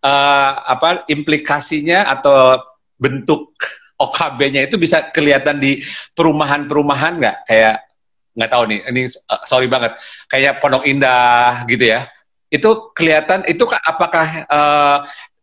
eh, 0.00 0.52
apa 0.64 0.88
implikasinya 1.10 2.08
atau 2.08 2.58
bentuk 2.96 3.52
OKB-nya 4.00 4.64
itu 4.64 4.80
bisa 4.80 5.12
kelihatan 5.12 5.60
di 5.60 5.84
perumahan-perumahan 6.16 7.20
nggak? 7.20 7.36
Kayak 7.44 7.84
nggak 8.32 8.50
tahu 8.50 8.64
nih, 8.72 8.80
ini 8.88 9.02
uh, 9.28 9.42
sorry 9.44 9.68
banget, 9.68 9.92
kayak 10.30 10.62
Pondok 10.64 10.88
Indah 10.88 11.68
gitu 11.68 11.84
ya. 11.84 12.08
Itu 12.48 12.94
kelihatan, 12.96 13.44
itu 13.44 13.66
ka- 13.68 13.82
apakah 13.84 14.26
uh, 14.48 14.98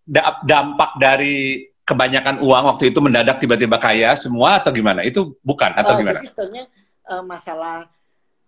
da- 0.08 0.41
dampak 0.41 0.98
dari 0.98 1.67
kebanyakan 1.86 2.41
uang 2.41 2.63
waktu 2.74 2.89
itu 2.89 3.00
mendadak 3.03 3.38
tiba-tiba 3.38 3.77
kaya 3.77 4.17
semua 4.17 4.58
atau 4.58 4.74
gimana? 4.74 5.06
Itu 5.06 5.38
bukan 5.46 5.77
atau 5.77 5.94
Uh, 5.94 6.00
gimana? 6.01 6.20
Sebetulnya 6.25 6.63
uh, 7.06 7.24
masalah 7.24 7.86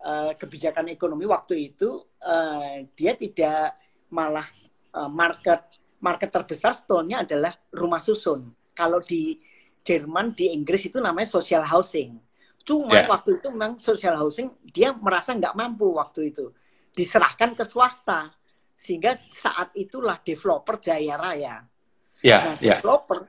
uh, 0.02 0.32
kebijakan 0.34 0.90
ekonomi 0.90 1.30
waktu 1.30 1.70
itu 1.76 2.02
uh, 2.26 2.82
dia 2.98 3.14
tidak 3.14 3.78
malah 4.10 4.46
uh, 4.94 5.10
market 5.10 5.62
market 6.00 6.30
terbesar 6.32 6.74
sebetulnya 6.74 7.22
adalah 7.28 7.54
rumah 7.76 8.00
susun. 8.00 8.50
Kalau 8.72 9.04
di 9.04 9.36
Jerman, 9.84 10.32
di 10.32 10.52
Inggris 10.52 10.88
itu 10.88 11.00
namanya 11.00 11.28
social 11.28 11.64
housing. 11.64 12.16
Cuma 12.64 12.96
Ya. 12.96 13.08
waktu 13.08 13.40
itu 13.40 13.48
memang 13.50 13.76
social 13.82 14.16
housing 14.16 14.52
dia 14.70 14.94
merasa 14.94 15.34
nggak 15.34 15.56
mampu 15.56 15.90
waktu 15.96 16.32
itu 16.32 16.52
diserahkan 16.94 17.56
ke 17.56 17.64
swasta 17.64 18.32
sehingga 18.76 19.20
saat 19.28 19.72
itulah 19.76 20.20
developer 20.24 20.80
Jaya 20.80 21.16
Raya. 21.20 21.56
Ya, 22.20 22.38
Nah, 22.44 22.56
ya, 22.60 22.80
developer 22.80 23.28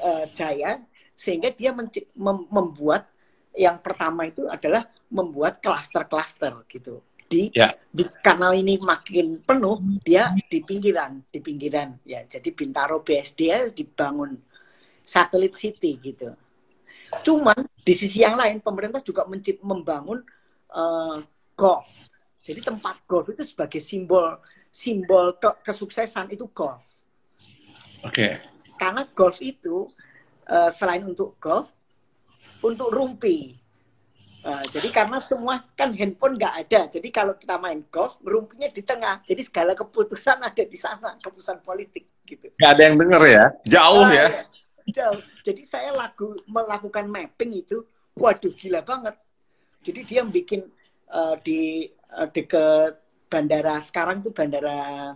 eh, 0.00 0.26
Jaya 0.32 0.80
sehingga 1.12 1.52
dia 1.52 1.72
mem- 1.72 2.48
membuat 2.48 3.08
yang 3.52 3.76
pertama 3.84 4.24
itu 4.24 4.48
adalah 4.48 4.88
membuat 5.12 5.60
klaster-klaster 5.60 6.64
gitu. 6.72 7.04
Di, 7.32 7.48
Ya. 7.56 7.72
di 7.88 8.04
karena 8.20 8.52
ini 8.52 8.76
makin 8.76 9.40
penuh, 9.40 9.80
dia 10.04 10.36
di 10.36 10.60
pinggiran, 10.60 11.24
di 11.32 11.40
pinggiran 11.40 11.96
ya. 12.04 12.28
Jadi 12.28 12.52
Bintaro 12.52 13.00
BSD 13.00 13.72
dibangun 13.72 14.36
satelit 15.00 15.56
city 15.56 15.96
gitu. 15.96 16.36
Cuman 17.24 17.64
di 17.80 17.94
sisi 17.96 18.20
yang 18.20 18.36
lain 18.36 18.60
pemerintah 18.60 19.00
juga 19.00 19.24
mencip, 19.24 19.64
membangun 19.64 20.20
eh, 20.68 21.18
golf. 21.56 21.88
Jadi 22.44 22.60
tempat 22.60 23.00
golf 23.08 23.32
itu 23.32 23.40
sebagai 23.48 23.80
simbol 23.80 24.36
simbol 24.72 25.36
ke- 25.36 25.60
kesuksesan 25.68 26.32
itu 26.32 26.48
golf 26.48 26.80
oke, 28.00 28.28
karena 28.80 29.04
golf 29.12 29.36
itu 29.44 29.92
eh, 30.48 30.72
selain 30.72 31.04
untuk 31.04 31.36
golf 31.36 31.68
untuk 32.64 32.88
rumpi 32.88 33.52
Eh, 34.42 34.64
jadi 34.74 34.90
karena 34.90 35.22
semua 35.22 35.62
kan 35.78 35.94
handphone 35.94 36.34
nggak 36.34 36.54
ada. 36.66 36.80
Jadi 36.90 37.14
kalau 37.14 37.38
kita 37.38 37.62
main 37.62 37.78
golf 37.94 38.18
rumpinya 38.26 38.66
di 38.66 38.82
tengah. 38.82 39.22
Jadi 39.22 39.38
segala 39.46 39.70
keputusan 39.78 40.42
ada 40.42 40.62
di 40.66 40.74
sana 40.74 41.14
keputusan 41.22 41.62
politik 41.62 42.10
gitu. 42.26 42.50
Nggak 42.58 42.70
ada 42.74 42.82
yang 42.82 42.96
denger 42.98 43.22
ya, 43.30 43.44
jauh 43.70 44.02
Ah, 44.02 44.10
ya. 44.10 44.26
jauh. 44.90 45.20
jadi 45.46 45.62
saya 45.62 45.90
lagu 45.94 46.34
melakukan 46.50 47.06
mapping 47.06 47.54
itu 47.62 47.86
waduh 48.18 48.50
gila 48.58 48.82
banget. 48.82 49.14
Jadi 49.86 50.00
dia 50.10 50.26
bikin 50.26 50.66
eh, 51.06 51.34
di 51.46 51.86
eh, 51.94 52.28
dekat 52.34 52.98
bandara 53.30 53.78
sekarang 53.78 54.26
tuh 54.26 54.34
bandara 54.34 55.14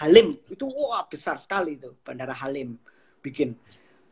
Halim. 0.00 0.40
Itu 0.48 0.72
wah 0.72 1.04
besar 1.04 1.36
sekali 1.36 1.76
itu 1.76 1.92
bandara 2.00 2.32
Halim. 2.32 2.80
Bikin 3.20 3.52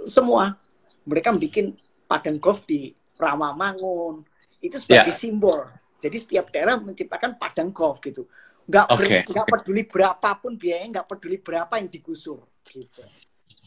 semua. 0.04 0.60
Mereka 1.08 1.32
bikin 1.40 1.72
padang 2.04 2.36
golf 2.36 2.68
di 2.68 2.92
Rawamangun 3.16 4.41
itu 4.62 4.78
sebagai 4.78 5.12
Ya. 5.12 5.18
simbol 5.18 5.66
jadi 5.98 6.16
setiap 6.18 6.46
daerah 6.54 6.78
menciptakan 6.78 7.36
padang 7.36 7.74
golf 7.74 7.98
gitu 8.00 8.30
nggak 8.62 8.86
ber- 8.94 9.10
Oke. 9.10 9.18
nggak 9.26 9.46
peduli 9.50 9.82
berapapun 9.84 10.54
biayanya 10.54 11.02
nggak 11.02 11.08
peduli 11.10 11.36
berapa 11.42 11.74
yang 11.82 11.90
digusur 11.90 12.46
gitu 12.70 13.02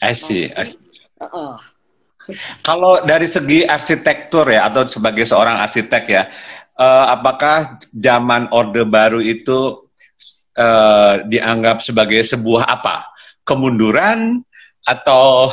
I 0.03 0.11
see. 0.11 0.51
Nah, 0.51 0.59
I 0.59 0.63
see. 0.67 0.79
Heeh. 1.23 1.55
Kalau 2.65 3.05
dari 3.05 3.29
segi 3.29 3.63
arsitektur 3.63 4.49
ya, 4.49 4.65
atau 4.67 4.83
sebagai 4.89 5.23
seorang 5.29 5.61
arsitek 5.61 6.03
ya, 6.09 6.23
eh, 6.75 7.05
apakah 7.15 7.79
zaman 7.93 8.49
Orde 8.51 8.83
Baru 8.83 9.21
itu 9.21 9.87
eh, 10.55 11.13
dianggap 11.27 11.83
sebagai 11.83 12.23
sebuah 12.23 12.63
apa? 12.67 13.07
Kemunduran 13.45 14.41
atau 14.83 15.51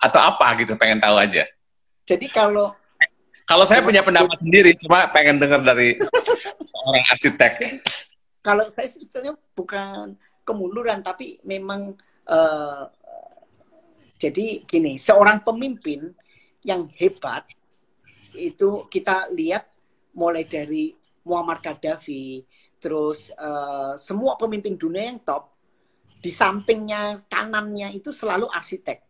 atau 0.00 0.20
apa 0.20 0.46
gitu? 0.62 0.74
Pengen 0.74 1.02
tahu 1.02 1.18
aja. 1.20 1.44
Jadi 2.02 2.26
kalau 2.30 2.72
Kalau 3.44 3.68
saya 3.68 3.84
punya 3.84 4.00
pendapat 4.00 4.40
sendiri, 4.40 4.72
cuma 4.80 5.04
pengen 5.12 5.36
dengar 5.36 5.60
dari 5.60 6.00
seorang 6.84 7.04
arsitek. 7.12 7.52
kalau 8.44 8.68
saya 8.68 8.84
sebetulnya 8.92 9.32
bukan 9.56 10.20
kemunduran 10.44 11.00
tapi 11.00 11.40
memang 11.48 11.96
eh, 12.28 12.84
jadi 14.20 14.60
gini 14.68 15.00
seorang 15.00 15.40
pemimpin 15.40 16.12
yang 16.60 16.84
hebat 17.00 17.48
itu 18.36 18.84
kita 18.92 19.32
lihat 19.32 19.64
mulai 20.12 20.44
dari 20.44 20.92
Muammar 21.24 21.64
Gaddafi 21.64 22.44
terus 22.76 23.32
eh, 23.32 23.92
semua 23.96 24.36
pemimpin 24.36 24.76
dunia 24.76 25.08
yang 25.08 25.24
top 25.24 25.56
di 26.20 26.28
sampingnya 26.28 27.16
kanannya 27.32 27.96
itu 27.96 28.12
selalu 28.12 28.44
arsitek 28.52 29.00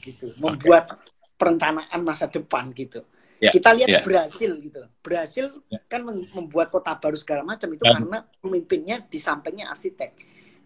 gitu. 0.00 0.32
Membuat 0.40 0.96
perencanaan 1.36 2.00
masa 2.00 2.24
depan 2.32 2.72
gitu 2.72 3.04
Ya, 3.36 3.52
kita 3.52 3.76
lihat 3.76 3.88
ya. 3.88 4.00
Brasil 4.00 4.52
gitu 4.64 4.82
Brasil 5.04 5.46
Ya. 5.68 5.76
kan 5.92 6.00
mem- 6.08 6.24
membuat 6.32 6.72
kota 6.72 6.96
baru 6.96 7.16
segala 7.20 7.44
macam 7.44 7.68
itu 7.68 7.84
Ya. 7.84 7.92
karena 8.00 8.18
pemimpinnya 8.40 8.96
di 9.04 9.18
sampingnya 9.20 9.68
arsitek 9.68 10.10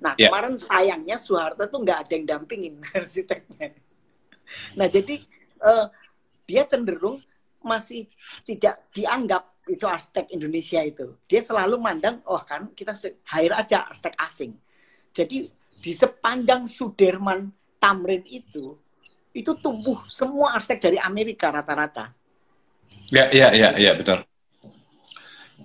nah 0.00 0.14
Ya. 0.14 0.30
kemarin 0.30 0.54
sayangnya 0.54 1.18
Soeharto 1.18 1.66
tuh 1.66 1.82
nggak 1.82 1.98
ada 2.06 2.12
yang 2.14 2.26
dampingin 2.30 2.78
arsiteknya 2.94 3.74
nah 4.78 4.86
jadi 4.86 5.18
eh, 5.60 5.86
dia 6.46 6.62
cenderung 6.66 7.18
masih 7.60 8.06
tidak 8.46 8.80
dianggap 8.94 9.50
itu 9.70 9.86
arsitek 9.86 10.34
Indonesia 10.34 10.82
itu. 10.82 11.14
Dia 11.30 11.38
selalu 11.46 11.78
mandang, 11.78 12.18
oh 12.26 12.42
kan 12.42 12.74
kita 12.74 12.90
hire 13.30 13.54
aja 13.54 13.86
arsitek 13.86 14.18
asing. 14.18 14.58
Jadi 15.14 15.46
di 15.78 15.92
sepanjang 15.94 16.66
Sudirman 16.66 17.46
Tamrin 17.78 18.26
itu, 18.26 18.74
itu 19.30 19.52
tumbuh 19.62 20.00
semua 20.10 20.58
arsitek 20.58 20.90
dari 20.90 20.98
Amerika 20.98 21.54
rata-rata. 21.54 22.10
Ya, 23.10 23.26
ya, 23.34 23.50
ya, 23.50 23.74
ya, 23.74 23.92
betul. 23.98 24.22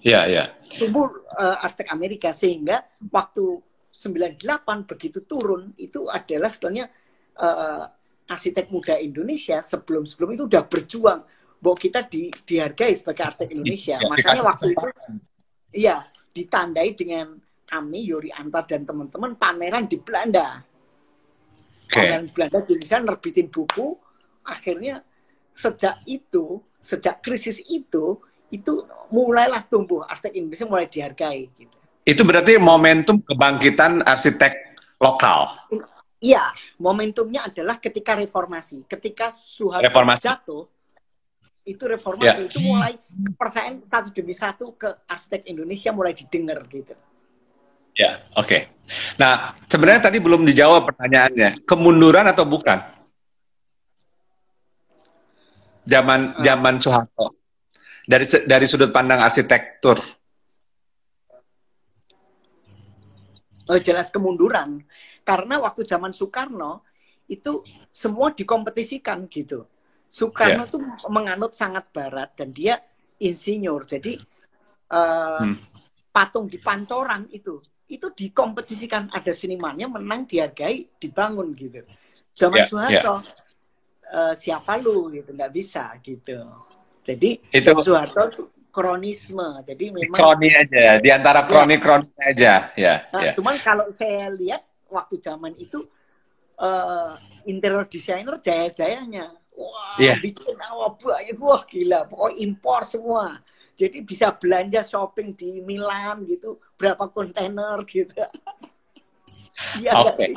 Ya, 0.01 0.25
ya. 0.25 0.43
Tumbuh 0.77 1.09
uh, 1.37 1.61
arsitek 1.61 1.89
Amerika 1.93 2.29
sehingga 2.33 2.85
waktu 3.09 3.61
98 3.95 4.91
begitu 4.91 5.23
turun 5.23 5.71
itu 5.79 6.09
adalah 6.11 6.51
sebenarnya 6.51 6.91
uh, 7.39 7.85
arsitek 8.25 8.73
muda 8.73 8.97
Indonesia 8.97 9.61
sebelum-sebelum 9.61 10.35
itu 10.35 10.43
udah 10.49 10.63
berjuang 10.65 11.21
bahwa 11.61 11.77
kita 11.77 12.03
di, 12.05 12.33
dihargai 12.33 12.93
sebagai 12.97 13.23
arsitek 13.29 13.49
Indonesia. 13.61 13.95
Ya, 14.01 14.09
Makanya 14.09 14.43
waktu 14.43 14.65
itu 14.73 14.87
iya 15.71 15.95
ditandai 16.35 16.91
dengan 16.97 17.39
kami 17.65 18.05
Yuri 18.05 18.29
Antar 18.29 18.69
dan 18.69 18.85
teman-teman 18.85 19.39
pameran 19.39 19.89
di 19.89 19.97
Belanda. 19.97 20.61
Okay. 21.87 22.09
Pameran 22.09 22.25
Belanda 22.33 22.57
di 22.65 22.71
Indonesia 22.77 22.99
nerbitin 23.01 23.47
buku, 23.49 23.87
akhirnya 24.45 25.01
sejak 25.55 25.95
itu, 26.03 26.59
sejak 26.83 27.23
krisis 27.23 27.63
itu, 27.63 28.19
itu 28.51 28.73
mulailah 29.09 29.63
tumbuh 29.63 30.03
arsitek 30.03 30.35
Indonesia 30.35 30.67
mulai 30.67 30.85
dihargai 30.91 31.47
gitu. 31.55 31.77
Itu 32.05 32.21
berarti 32.21 32.59
momentum 32.61 33.23
kebangkitan 33.23 34.05
arsitek 34.05 34.77
lokal. 35.01 35.57
Iya, 36.21 36.53
momentumnya 36.77 37.49
adalah 37.49 37.81
ketika 37.81 38.13
reformasi. 38.13 38.85
Ketika 38.85 39.33
Soeharto 39.33 39.89
reformasi. 39.89 40.21
jatuh, 40.21 40.63
itu 41.65 41.83
reformasi 41.89 42.45
yeah. 42.45 42.45
itu 42.45 42.59
mulai 42.61 42.93
persen 43.33 43.81
satu 43.89 44.13
demi 44.13 44.37
satu 44.37 44.77
ke 44.77 44.85
arsitek 45.09 45.49
Indonesia 45.49 45.89
mulai 45.89 46.13
didengar 46.13 46.61
gitu. 46.69 46.93
Ya, 47.95 48.21
oke. 48.37 48.45
Okay. 48.45 48.61
Nah, 49.17 49.55
sebenarnya 49.65 50.11
tadi 50.11 50.19
belum 50.19 50.43
dijawab 50.43 50.83
pertanyaannya. 50.93 51.63
Kemunduran 51.63 52.27
atau 52.27 52.43
bukan? 52.43 52.83
Zaman 55.85 56.33
uh. 56.35 56.43
zaman 56.43 56.75
Soeharto. 56.81 57.37
Dari 58.05 58.25
dari 58.45 58.65
sudut 58.69 58.93
pandang 58.93 59.21
arsitektur. 59.21 59.97
Oh, 63.65 63.79
jelas 63.81 64.13
kemunduran. 64.13 64.85
Karena 65.25 65.57
waktu 65.57 65.81
zaman 65.89 66.13
Soekarno 66.13 66.85
itu 67.25 67.65
semua 67.89 68.29
dikompetisikan 68.29 69.25
gitu. 69.25 69.65
Soekarno 70.05 70.69
yeah. 70.69 70.71
tuh 70.71 70.81
menganut 71.09 71.57
sangat 71.57 71.89
barat 71.89 72.37
dan 72.37 72.53
dia 72.53 72.77
insinyur. 73.17 73.89
Jadi 73.89 74.21
uh, 74.93 75.41
hmm. 75.41 75.57
patung 76.13 76.45
di 76.45 76.61
Pancoran 76.61 77.25
itu 77.33 77.57
itu 77.89 78.09
dikompetisikan 78.13 79.13
ada 79.13 79.33
senimannya 79.33 79.89
menang 79.89 80.29
dihargai 80.29 81.01
dibangun 81.01 81.57
gitu. 81.57 81.81
Zaman 82.37 82.61
yeah, 82.61 82.69
Soeharto 82.69 83.15
yeah. 83.25 83.44
Uh, 84.05 84.37
siapa 84.37 84.77
lu 84.77 85.09
gitu 85.11 85.33
nggak 85.33 85.53
bisa 85.53 85.97
gitu. 86.05 86.45
Jadi 87.01 87.41
itu 87.53 87.69
Soeharto 87.81 88.53
kronisme. 88.75 89.63
Jadi 89.63 89.95
memang 89.95 90.19
kroni 90.19 90.51
aja, 90.51 90.99
di 90.99 91.07
antara 91.07 91.47
kroni-kroni 91.47 92.11
ya. 92.11 92.27
aja, 92.27 92.53
ya. 92.75 92.95
Nah, 93.15 93.21
ya. 93.23 93.31
Cuman 93.39 93.55
kalau 93.63 93.87
saya 93.95 94.27
lihat 94.35 94.67
waktu 94.91 95.15
zaman 95.23 95.55
itu 95.55 95.79
uh, 96.59 97.15
interior 97.47 97.87
designer 97.87 98.35
jaya-jayanya. 98.43 99.31
Wah, 99.55 99.95
yeah. 99.95 100.19
bikin 100.19 100.51
awal 100.67 100.99
banyak, 100.99 101.39
wah 101.39 101.63
gila, 101.63 102.03
pokoknya 102.11 102.43
impor 102.43 102.83
semua. 102.83 103.39
Jadi 103.79 104.03
bisa 104.03 104.35
belanja 104.35 104.83
shopping 104.83 105.31
di 105.31 105.63
Milan 105.63 106.27
gitu, 106.27 106.59
berapa 106.75 107.07
kontainer 107.07 107.79
gitu. 107.87 108.11
Iya 109.79 109.95
Oke. 109.95 110.19
Okay. 110.19 110.31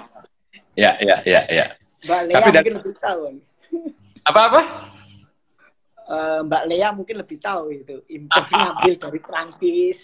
Ya, 0.78 0.94
ya, 1.02 1.18
ya, 1.26 1.42
ya. 1.50 1.66
Mbak 2.06 2.20
Lea 2.30 2.34
Tapi 2.38 2.48
mungkin 2.54 2.74
lebih 2.78 2.94
tahu. 3.02 3.22
Apa-apa? 4.28 4.88
uh, 6.08 6.40
Mbak 6.44 6.62
Lea 6.66 6.88
mungkin 6.90 7.16
lebih 7.20 7.38
tahu 7.38 7.70
itu 7.70 7.96
impor 8.08 8.44
ngambil 8.50 8.94
dari 8.96 9.20
Prancis. 9.20 9.98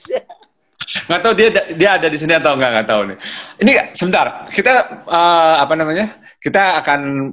nggak 1.08 1.20
tahu 1.24 1.32
dia 1.32 1.48
dia 1.72 1.90
ada 1.96 2.12
di 2.12 2.18
sini 2.20 2.36
atau 2.36 2.54
nggak 2.54 2.70
nggak 2.70 2.88
tahu 2.88 3.02
nih. 3.08 3.18
Ini 3.64 3.72
sebentar 3.96 4.46
kita 4.52 5.04
uh, 5.08 5.56
apa 5.64 5.74
namanya? 5.74 6.12
Kita 6.38 6.84
akan 6.84 7.32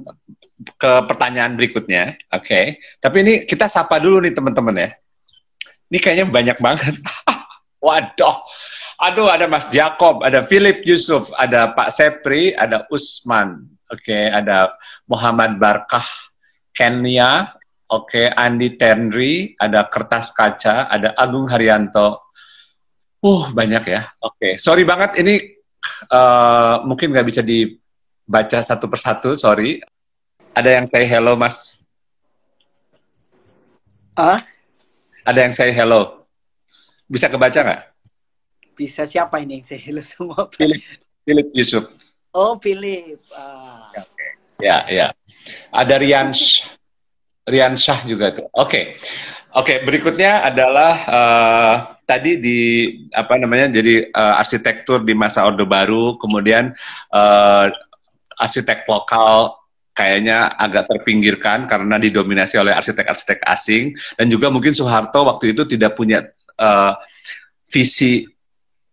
ke 0.78 0.92
pertanyaan 1.04 1.52
berikutnya, 1.58 2.16
oke? 2.32 2.48
Okay. 2.48 2.80
Tapi 2.96 3.16
ini 3.20 3.32
kita 3.44 3.68
sapa 3.68 4.00
dulu 4.00 4.24
nih 4.24 4.32
teman-teman 4.32 4.88
ya. 4.88 4.90
Ini 5.92 5.98
kayaknya 6.00 6.26
banyak 6.32 6.58
banget. 6.64 6.96
Waduh, 7.82 8.46
aduh 9.02 9.26
ada 9.26 9.50
Mas 9.50 9.66
Jacob, 9.74 10.22
ada 10.22 10.46
Philip 10.46 10.86
Yusuf, 10.86 11.34
ada 11.34 11.74
Pak 11.74 11.90
Sepri, 11.90 12.54
ada 12.54 12.86
Usman, 12.94 13.66
oke, 13.92 14.00
okay. 14.00 14.32
ada 14.32 14.72
Muhammad 15.04 15.60
Barkah, 15.60 16.08
Kenya, 16.72 17.52
Oke, 17.92 18.24
Andi 18.24 18.80
Tenri, 18.80 19.52
ada 19.60 19.84
Kertas 19.84 20.32
Kaca, 20.32 20.88
ada 20.88 21.12
Agung 21.12 21.44
Haryanto. 21.44 22.32
Uh, 23.20 23.52
banyak 23.52 23.84
ya. 23.84 24.08
Oke, 24.24 24.56
sorry 24.56 24.88
banget 24.88 25.20
ini 25.20 25.60
uh, 26.08 26.80
mungkin 26.88 27.12
nggak 27.12 27.28
bisa 27.28 27.44
dibaca 27.44 28.64
satu 28.64 28.88
persatu, 28.88 29.36
sorry. 29.36 29.84
Ada 30.56 30.80
yang 30.80 30.88
say 30.88 31.04
hello, 31.04 31.36
Mas? 31.36 31.76
Ah? 34.16 34.40
Ada 35.28 35.44
yang 35.44 35.52
say 35.52 35.68
hello. 35.68 36.24
Bisa 37.12 37.28
kebaca 37.28 37.60
nggak? 37.60 37.82
Bisa 38.72 39.04
siapa 39.04 39.36
ini 39.44 39.60
yang 39.60 39.66
say 39.68 39.76
hello 39.76 40.00
semua? 40.00 40.48
Philip, 40.56 40.80
Philip 41.28 41.48
Yusuf. 41.52 41.92
Oh, 42.32 42.56
Philip. 42.56 43.20
Ah. 43.96 44.06
Ya, 44.62 44.76
ya. 44.88 45.06
Ada 45.74 45.98
Riansh. 45.98 46.64
Rian 47.42 47.74
Shah 47.74 48.06
juga 48.06 48.30
tuh. 48.30 48.46
Oke. 48.54 48.68
Okay. 48.68 48.84
Oke, 49.52 49.76
okay, 49.76 49.78
berikutnya 49.84 50.48
adalah 50.48 50.94
uh, 51.12 51.74
tadi 52.08 52.40
di 52.40 52.88
apa 53.12 53.36
namanya 53.36 53.68
jadi 53.68 54.08
uh, 54.08 54.40
arsitektur 54.40 55.04
di 55.04 55.12
masa 55.12 55.44
Orde 55.44 55.68
Baru, 55.68 56.16
kemudian 56.16 56.72
uh, 57.12 57.68
arsitek 58.40 58.88
lokal 58.88 59.52
kayaknya 59.92 60.56
agak 60.56 60.88
terpinggirkan 60.88 61.68
karena 61.68 62.00
didominasi 62.00 62.56
oleh 62.56 62.72
arsitek-arsitek 62.72 63.44
asing 63.44 63.92
dan 64.16 64.26
juga 64.32 64.48
mungkin 64.48 64.72
Soeharto 64.72 65.20
waktu 65.28 65.52
itu 65.52 65.68
tidak 65.68 66.00
punya 66.00 66.24
uh, 66.56 66.96
visi 67.68 68.24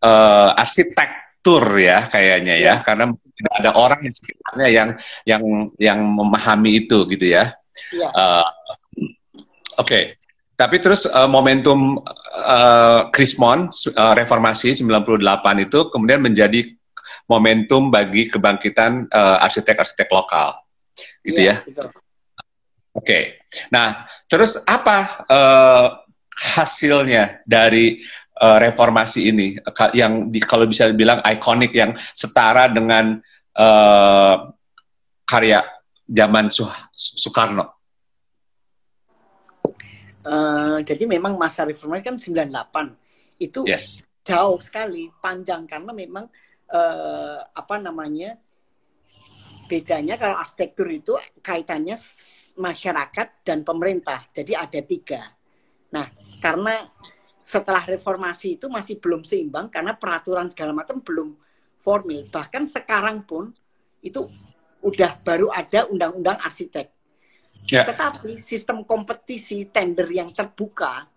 uh, 0.04 0.60
arsitektur 0.60 1.64
ya 1.80 2.04
kayaknya 2.12 2.60
ya, 2.60 2.76
ya 2.76 2.76
karena 2.84 3.16
tidak 3.40 3.54
ada 3.64 3.72
orang 3.80 4.04
di 4.04 4.12
sekitarnya 4.12 4.68
yang 4.68 4.90
yang 5.24 5.44
yang 5.80 6.00
memahami 6.04 6.84
itu 6.84 7.08
gitu 7.08 7.26
ya. 7.32 7.56
Yeah. 7.96 8.12
Uh, 8.12 8.48
Oke, 9.80 9.88
okay. 9.88 10.04
tapi 10.60 10.84
terus 10.84 11.08
uh, 11.08 11.24
momentum 11.24 12.04
uh, 12.36 13.08
Krismon 13.16 13.72
uh, 13.72 14.14
reformasi 14.20 14.76
98 14.76 15.24
itu 15.64 15.80
kemudian 15.88 16.20
menjadi 16.20 16.68
momentum 17.32 17.88
bagi 17.88 18.28
kebangkitan 18.28 19.08
arsitek-arsitek 19.16 20.10
uh, 20.12 20.14
lokal, 20.20 20.48
gitu 21.24 21.40
yeah, 21.40 21.64
ya. 21.64 21.80
Oke, 21.80 21.96
okay. 22.92 23.24
nah 23.72 24.04
terus 24.28 24.60
apa 24.68 25.24
uh, 25.32 25.88
hasilnya 26.40 27.40
dari 27.48 28.04
uh, 28.40 28.58
reformasi 28.58 29.30
ini 29.30 29.60
yang 29.94 30.32
di, 30.32 30.40
kalau 30.40 30.66
bisa 30.66 30.88
dibilang 30.90 31.20
ikonik 31.24 31.76
yang 31.76 31.94
setara 32.16 32.72
dengan 32.72 33.20
uh, 33.60 34.36
karya 35.28 35.62
zaman 36.10 36.50
Soekarno? 36.96 37.78
Uh, 40.26 40.84
jadi 40.84 41.08
memang 41.08 41.40
masa 41.40 41.64
reformasi 41.64 42.04
kan 42.04 42.18
98 42.20 43.40
itu 43.40 43.64
yes. 43.64 44.04
jauh 44.28 44.60
sekali 44.60 45.08
panjang 45.24 45.64
karena 45.64 45.96
memang 45.96 46.28
uh, 46.70 47.40
apa 47.56 47.76
namanya 47.80 48.36
bedanya 49.72 50.20
kalau 50.20 50.36
arsitektur 50.36 50.92
itu 50.92 51.14
kaitannya 51.40 51.96
masyarakat 52.60 53.28
dan 53.48 53.64
pemerintah 53.64 54.28
jadi 54.36 54.68
ada 54.68 54.82
tiga 54.84 55.24
nah 55.90 56.06
karena 56.44 56.84
setelah 57.50 57.82
reformasi 57.82 58.62
itu 58.62 58.70
masih 58.70 59.02
belum 59.02 59.26
seimbang 59.26 59.74
karena 59.74 59.98
peraturan 59.98 60.54
segala 60.54 60.70
macam 60.70 61.02
belum 61.02 61.34
formil 61.82 62.30
bahkan 62.30 62.70
sekarang 62.70 63.26
pun 63.26 63.50
itu 64.06 64.22
udah 64.86 65.18
baru 65.26 65.50
ada 65.50 65.90
undang-undang 65.90 66.38
arsitek. 66.46 66.94
Yeah. 67.66 67.90
Tetapi 67.90 68.38
sistem 68.38 68.86
kompetisi 68.86 69.66
tender 69.74 70.06
yang 70.14 70.30
terbuka 70.30 71.10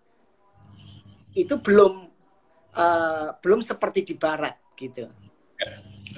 itu 1.37 1.61
belum 1.61 2.09
uh, 2.73 3.37
belum 3.37 3.61
seperti 3.61 4.01
di 4.01 4.15
barat 4.17 4.57
gitu. 4.73 5.05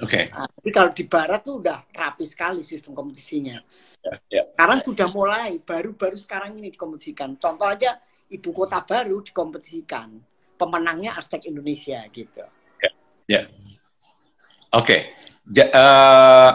Okay. 0.00 0.24
Nah, 0.32 0.48
tapi 0.48 0.70
kalau 0.72 0.90
di 0.96 1.04
barat 1.04 1.40
tuh 1.44 1.60
udah 1.60 1.84
rapi 1.92 2.24
sekali 2.24 2.64
sistem 2.64 2.96
kompetisinya. 2.96 3.60
Yeah, 4.00 4.16
yeah. 4.32 4.44
Sekarang 4.56 4.80
sudah 4.80 5.08
mulai, 5.12 5.60
baru-baru 5.60 6.16
sekarang 6.16 6.56
ini 6.56 6.72
dikompetisikan. 6.72 7.36
Contoh 7.36 7.68
aja 7.68 8.00
ibu 8.30 8.50
kota 8.54 8.82
baru 8.82 9.22
dikompetisikan. 9.22 10.18
Pemenangnya 10.56 11.12
Aztec 11.20 11.44
Indonesia 11.44 12.00
gitu. 12.08 12.44
Ya. 12.80 12.88
Yeah. 12.88 12.94
Yeah. 13.28 13.44
Oke. 14.72 14.84
Okay. 14.84 15.00
Ja, 15.54 15.66
uh, 15.70 16.50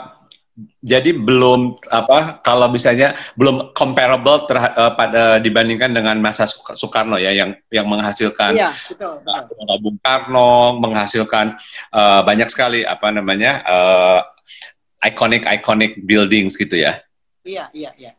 jadi 0.83 1.15
belum 1.15 1.79
apa 1.87 2.43
kalau 2.43 2.67
misalnya 2.67 3.15
belum 3.39 3.71
comparable 3.71 4.45
uh, 4.51 4.91
pada 4.93 5.39
dibandingkan 5.39 5.95
dengan 5.95 6.19
masa 6.19 6.43
Soekarno 6.49 7.15
ya 7.15 7.31
yang 7.31 7.55
yang 7.71 7.87
menghasilkan 7.87 8.59
iya, 8.59 8.75
betul, 8.89 9.23
betul. 9.23 9.77
Bung 9.79 9.97
Karno 10.03 10.75
menghasilkan 10.83 11.55
uh, 11.95 12.21
banyak 12.27 12.51
sekali 12.51 12.83
apa 12.83 13.07
namanya 13.15 13.63
uh, 13.63 14.19
iconic 15.07 15.47
iconic 15.47 15.97
buildings 16.03 16.59
gitu 16.59 16.77
ya. 16.77 16.99
Iya 17.47 17.71
iya 17.71 17.91
iya. 17.95 18.11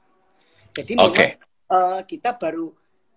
Jadi 0.72 0.96
memang 0.96 1.12
okay. 1.12 1.36
uh, 1.68 2.00
kita 2.08 2.34
baru 2.40 2.72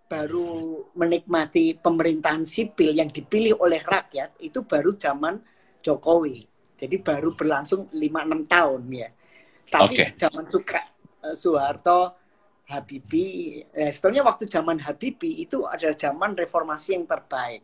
baru 0.05 0.85
menikmati 0.93 1.77
pemerintahan 1.81 2.45
sipil 2.45 2.93
yang 2.93 3.09
dipilih 3.09 3.57
oleh 3.57 3.81
rakyat 3.81 4.37
itu 4.39 4.61
baru 4.61 4.93
zaman 4.97 5.41
Jokowi 5.81 6.55
jadi 6.75 6.95
baru 6.99 7.31
berlangsung 7.33 7.87
5-6 7.91 8.51
tahun 8.51 8.81
ya. 8.91 9.09
Tapi 9.65 9.95
okay. 9.95 10.07
zaman 10.19 10.45
suka 10.45 10.81
uh, 11.23 11.33
Soeharto, 11.33 12.13
Habibie, 12.67 13.63
eh, 13.71 13.89
sebenarnya 13.89 14.23
waktu 14.27 14.43
zaman 14.51 14.77
Habibie 14.83 15.41
itu 15.41 15.63
adalah 15.65 15.95
zaman 15.95 16.35
reformasi 16.35 16.99
yang 16.99 17.07
terbaik. 17.07 17.63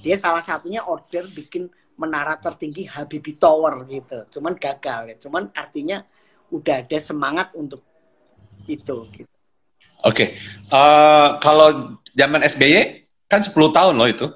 Dia 0.00 0.16
salah 0.16 0.42
satunya 0.42 0.84
order 0.84 1.24
bikin 1.28 1.68
menara 2.00 2.36
tertinggi 2.40 2.88
Habibie 2.88 3.36
Tower 3.38 3.84
gitu. 3.86 4.26
Cuman 4.38 4.56
gagal 4.58 5.14
ya. 5.14 5.16
Cuman 5.20 5.52
artinya 5.54 6.02
udah 6.50 6.82
ada 6.82 6.98
semangat 6.98 7.54
untuk 7.54 7.84
itu. 8.66 8.96
Gitu. 9.14 9.39
Oke, 10.00 10.16
okay. 10.16 10.28
uh, 10.72 10.80
eh, 10.80 11.28
kalau 11.44 11.98
zaman 12.16 12.40
SBY 12.40 13.04
kan 13.28 13.44
10 13.44 13.52
tahun 13.52 13.94
loh 14.00 14.08
itu. 14.08 14.26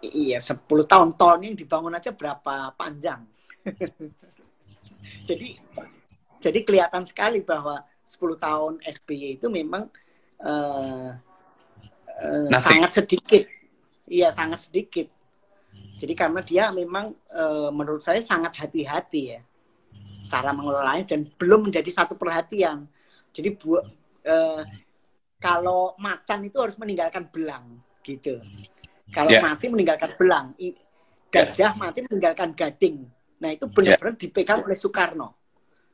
Iya, 0.00 0.40
10 0.40 0.64
tahun 0.64 1.16
tolnya 1.16 1.52
yang 1.52 1.58
dibangun 1.58 1.96
aja 1.96 2.12
berapa 2.12 2.72
panjang. 2.76 3.24
jadi 5.28 5.56
jadi 6.40 6.58
kelihatan 6.64 7.04
sekali 7.04 7.40
bahwa 7.44 7.80
10 8.04 8.36
tahun 8.36 8.72
SBY 8.84 9.40
itu 9.40 9.48
memang 9.48 9.88
uh, 10.44 11.16
uh, 12.20 12.60
sangat 12.60 13.04
sedikit. 13.04 13.44
Iya, 14.04 14.32
sangat 14.36 14.68
sedikit. 14.68 15.08
Jadi 16.00 16.12
karena 16.12 16.40
dia 16.44 16.68
memang 16.72 17.12
uh, 17.32 17.72
menurut 17.72 18.02
saya 18.04 18.20
sangat 18.20 18.56
hati-hati 18.56 19.22
ya 19.36 19.40
cara 20.30 20.54
mengelolanya 20.54 21.04
dan 21.10 21.26
belum 21.36 21.68
menjadi 21.68 21.90
satu 21.90 22.14
perhatian. 22.14 22.86
Jadi 23.34 23.58
buat 23.58 23.82
uh, 24.26 24.62
kalau 25.40 25.96
macan 25.96 26.44
itu 26.44 26.60
harus 26.60 26.76
meninggalkan 26.76 27.28
belang 27.32 27.80
gitu. 28.04 28.40
Kalau 29.10 29.30
yeah. 29.32 29.42
mati 29.42 29.66
meninggalkan 29.66 30.14
belang, 30.14 30.54
gajah 31.32 31.72
yeah. 31.74 31.80
mati 31.80 32.06
meninggalkan 32.06 32.54
gading. 32.54 33.08
Nah 33.40 33.50
itu 33.50 33.66
benar-benar 33.72 34.14
yeah. 34.14 34.22
dipegang 34.22 34.60
oleh 34.62 34.78
Soekarno. 34.78 35.28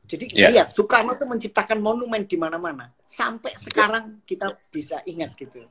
Jadi 0.07 0.25
yeah. 0.35 0.51
lihat 0.53 0.69
Soekarno 0.69 1.17
itu 1.17 1.25
menciptakan 1.25 1.79
monumen 1.81 2.27
di 2.29 2.37
mana-mana. 2.37 2.93
Sampai 3.07 3.55
sekarang 3.57 4.21
kita 4.27 4.53
bisa 4.69 5.01
ingat 5.07 5.33
gitu. 5.33 5.65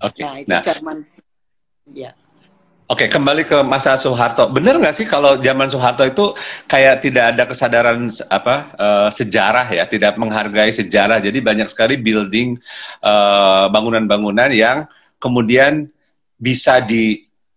Okay. 0.00 0.22
Nah 0.24 0.34
itu 0.40 0.50
nah. 0.50 0.62
Jerman. 0.62 0.98
Ya. 1.90 2.14
Oke, 2.90 3.06
kembali 3.06 3.46
ke 3.46 3.62
masa 3.62 3.94
Soeharto. 3.94 4.50
Benar 4.50 4.82
nggak 4.82 4.98
sih 4.98 5.06
kalau 5.06 5.38
zaman 5.38 5.70
Soeharto 5.70 6.02
itu 6.02 6.34
kayak 6.66 7.06
tidak 7.06 7.38
ada 7.38 7.46
kesadaran 7.46 8.10
apa 8.26 8.74
uh, 8.74 9.06
sejarah 9.14 9.62
ya, 9.70 9.86
tidak 9.86 10.18
menghargai 10.18 10.74
sejarah. 10.74 11.22
Jadi 11.22 11.38
banyak 11.38 11.70
sekali 11.70 12.02
building 12.02 12.58
eh, 13.06 13.64
bangunan-bangunan 13.70 14.50
uh, 14.50 14.58
yang 14.58 14.90
kemudian 15.22 15.86
bisa 16.34 16.82
dirubuhkan 16.82 17.54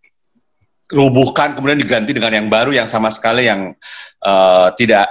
kemudian 1.58 1.82
diganti 1.82 2.13
dengan 2.13 2.38
yang 2.38 2.46
baru 2.46 2.69
yang 2.69 2.86
sama 2.86 3.10
sekali 3.10 3.50
yang 3.50 3.74
uh, 4.22 4.69
tidak 4.78 5.10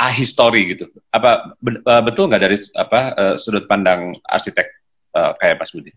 ahistory 0.00 0.72
gitu. 0.72 0.88
Apa 1.12 1.52
uh, 1.60 2.02
betul 2.08 2.32
nggak 2.32 2.40
dari 2.40 2.56
apa 2.72 3.00
uh, 3.12 3.36
sudut 3.36 3.68
pandang 3.68 4.16
arsitek 4.24 4.64
uh, 5.12 5.36
kayak 5.36 5.60
Mas 5.60 5.76
Budi? 5.76 5.92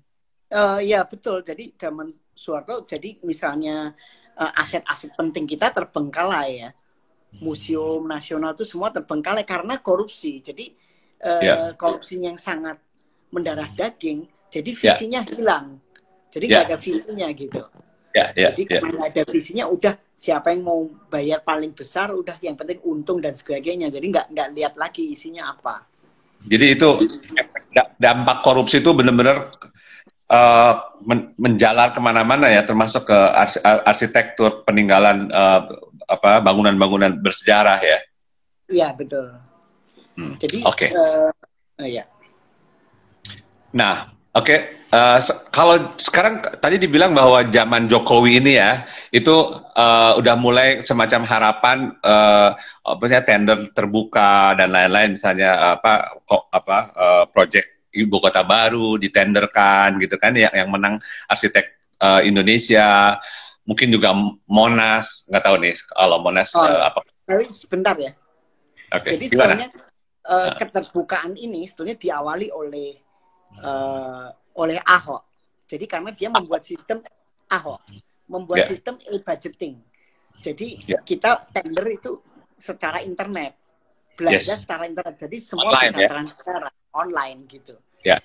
Uh, 0.51 0.83
ya 0.83 1.07
betul. 1.07 1.39
Jadi 1.39 1.71
zaman 1.79 2.11
Soeharto, 2.41 2.89
jadi 2.89 3.21
misalnya 3.21 3.93
aset-aset 4.33 5.13
uh, 5.13 5.17
penting 5.21 5.45
kita 5.45 5.69
terbengkalai 5.69 6.65
ya. 6.65 6.69
Museum 7.45 8.03
nasional 8.09 8.57
itu 8.57 8.65
semua 8.65 8.89
terbengkalai 8.89 9.45
karena 9.45 9.77
korupsi. 9.79 10.41
Jadi 10.41 10.73
yeah. 11.21 11.71
korupsinya 11.77 12.33
yang 12.33 12.41
sangat 12.41 12.81
mendarah 13.31 13.69
daging. 13.71 14.25
Jadi 14.51 14.71
ya. 14.75 14.97
visinya 14.97 15.21
yeah. 15.23 15.31
hilang 15.31 15.65
jadi 16.31 16.45
ya. 16.47 16.51
nggak 16.51 16.63
yeah. 16.63 16.71
ada 16.71 16.77
visinya 16.79 17.27
gitu. 17.35 17.61
Yeah, 18.11 18.29
yeah, 18.35 18.51
Jadi 18.51 18.63
yeah. 18.67 18.81
karena 18.83 19.01
ada 19.07 19.21
visinya 19.23 19.65
udah 19.71 19.93
siapa 20.19 20.51
yang 20.51 20.67
mau 20.67 20.83
bayar 21.07 21.39
paling 21.47 21.71
besar 21.71 22.11
udah 22.11 22.35
yang 22.43 22.59
penting 22.59 22.79
untung 22.83 23.23
dan 23.23 23.35
sebagainya. 23.35 23.87
Jadi 23.91 24.11
nggak 24.11 24.25
nggak 24.35 24.49
lihat 24.55 24.73
lagi 24.75 25.11
isinya 25.11 25.51
apa. 25.51 25.87
Jadi 26.41 26.75
itu 26.75 26.89
dampak 28.01 28.41
korupsi 28.41 28.81
itu 28.81 28.91
benar-benar 28.91 29.53
uh, 30.31 30.73
men 31.03 31.35
menjalar 31.35 31.91
ke 31.91 31.99
mana-mana 31.99 32.47
ya, 32.47 32.63
termasuk 32.63 33.11
ke 33.11 33.17
ars 33.35 33.59
arsitektur 33.61 34.63
peninggalan 34.63 35.27
uh, 35.35 35.67
apa 36.07 36.39
bangunan-bangunan 36.39 37.19
bersejarah 37.19 37.79
ya. 37.83 37.99
Iya 38.71 38.87
betul. 38.95 39.35
Hmm. 40.15 40.33
Jadi 40.39 40.63
okay. 40.63 40.89
uh, 40.95 41.31
uh, 41.79 41.87
ya. 41.87 42.07
Nah, 43.71 44.11
Oke, 44.31 44.55
okay. 44.55 44.59
uh, 44.95 45.19
eh, 45.19 45.43
kalau 45.51 45.91
sekarang 45.99 46.39
tadi 46.63 46.79
dibilang 46.79 47.11
bahwa 47.11 47.43
zaman 47.51 47.91
Jokowi 47.91 48.39
ini 48.39 48.55
ya 48.55 48.87
itu 49.11 49.59
uh, 49.75 50.15
udah 50.15 50.35
mulai 50.39 50.79
semacam 50.79 51.27
harapan 51.27 51.91
uh, 51.99 52.55
apa 52.79 53.19
tender 53.27 53.59
terbuka 53.75 54.55
dan 54.55 54.71
lain-lain 54.71 55.19
misalnya 55.19 55.75
apa 55.75 56.15
kok 56.23 56.47
apa 56.47 56.77
uh, 56.95 57.23
project 57.27 57.80
ibu 57.91 58.17
kota 58.23 58.41
baru 58.47 58.95
ditenderkan 58.95 59.99
gitu 59.99 60.15
kan 60.15 60.31
yang 60.35 60.51
yang 60.55 60.69
menang 60.71 60.95
arsitek 61.27 61.75
uh, 61.99 62.23
Indonesia 62.23 63.19
mungkin 63.67 63.93
juga 63.93 64.15
Monas 64.49 65.27
nggak 65.29 65.43
tahu 65.43 65.55
nih 65.61 65.75
kalau 65.93 66.17
Monas 66.23 66.49
oh, 66.57 66.63
uh, 66.63 66.89
apa? 66.89 66.99
Sebentar 67.47 67.95
ya. 67.99 68.11
Oke. 68.91 69.07
Okay. 69.07 69.11
Jadi 69.15 69.25
sebenarnya 69.31 69.69
uh, 70.27 70.51
keterbukaan 70.57 71.37
ini 71.37 71.63
sebetulnya 71.69 71.95
diawali 71.95 72.47
oleh 72.51 72.89
uh, 73.61 74.27
oleh 74.59 74.81
Ahok. 74.83 75.23
Jadi 75.69 75.85
karena 75.87 76.11
dia 76.11 76.27
membuat 76.27 76.67
sistem 76.67 76.99
Ahok, 77.47 77.79
membuat 78.27 78.67
yeah. 78.67 78.69
sistem 78.71 78.95
e-budgeting. 79.07 79.79
Jadi 80.41 80.67
yeah. 80.89 80.99
kita 81.03 81.47
tender 81.53 81.87
itu 81.87 82.19
secara 82.57 82.99
internet, 83.03 83.55
belanja 84.19 84.51
yes. 84.51 84.63
secara 84.67 84.83
internet. 84.89 85.15
Jadi 85.15 85.37
semua 85.39 85.71
online, 85.71 85.91
bisa 85.95 85.99
yeah. 86.01 86.11
transfer 86.11 86.61
online 86.95 87.47
gitu. 87.47 87.75
Yeah. 88.05 88.19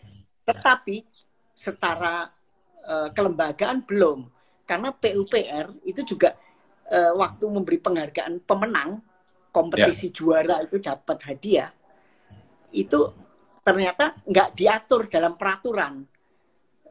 Tetapi 0.47 1.07
setara 1.57 2.31
uh, 2.87 3.09
kelembagaan 3.15 3.87
belum, 3.87 4.29
karena 4.67 4.91
PUPR 4.93 5.73
itu 5.87 6.03
juga 6.03 6.35
uh, 6.91 7.13
waktu 7.19 7.45
memberi 7.47 7.79
penghargaan 7.79 8.43
pemenang 8.43 9.03
kompetisi 9.55 10.11
yeah. 10.11 10.15
juara 10.15 10.57
itu 10.63 10.77
dapat 10.77 11.19
hadiah 11.25 11.71
itu 12.75 13.09
ternyata 13.65 14.13
nggak 14.29 14.53
diatur 14.53 15.09
dalam 15.09 15.35
peraturan 15.35 16.05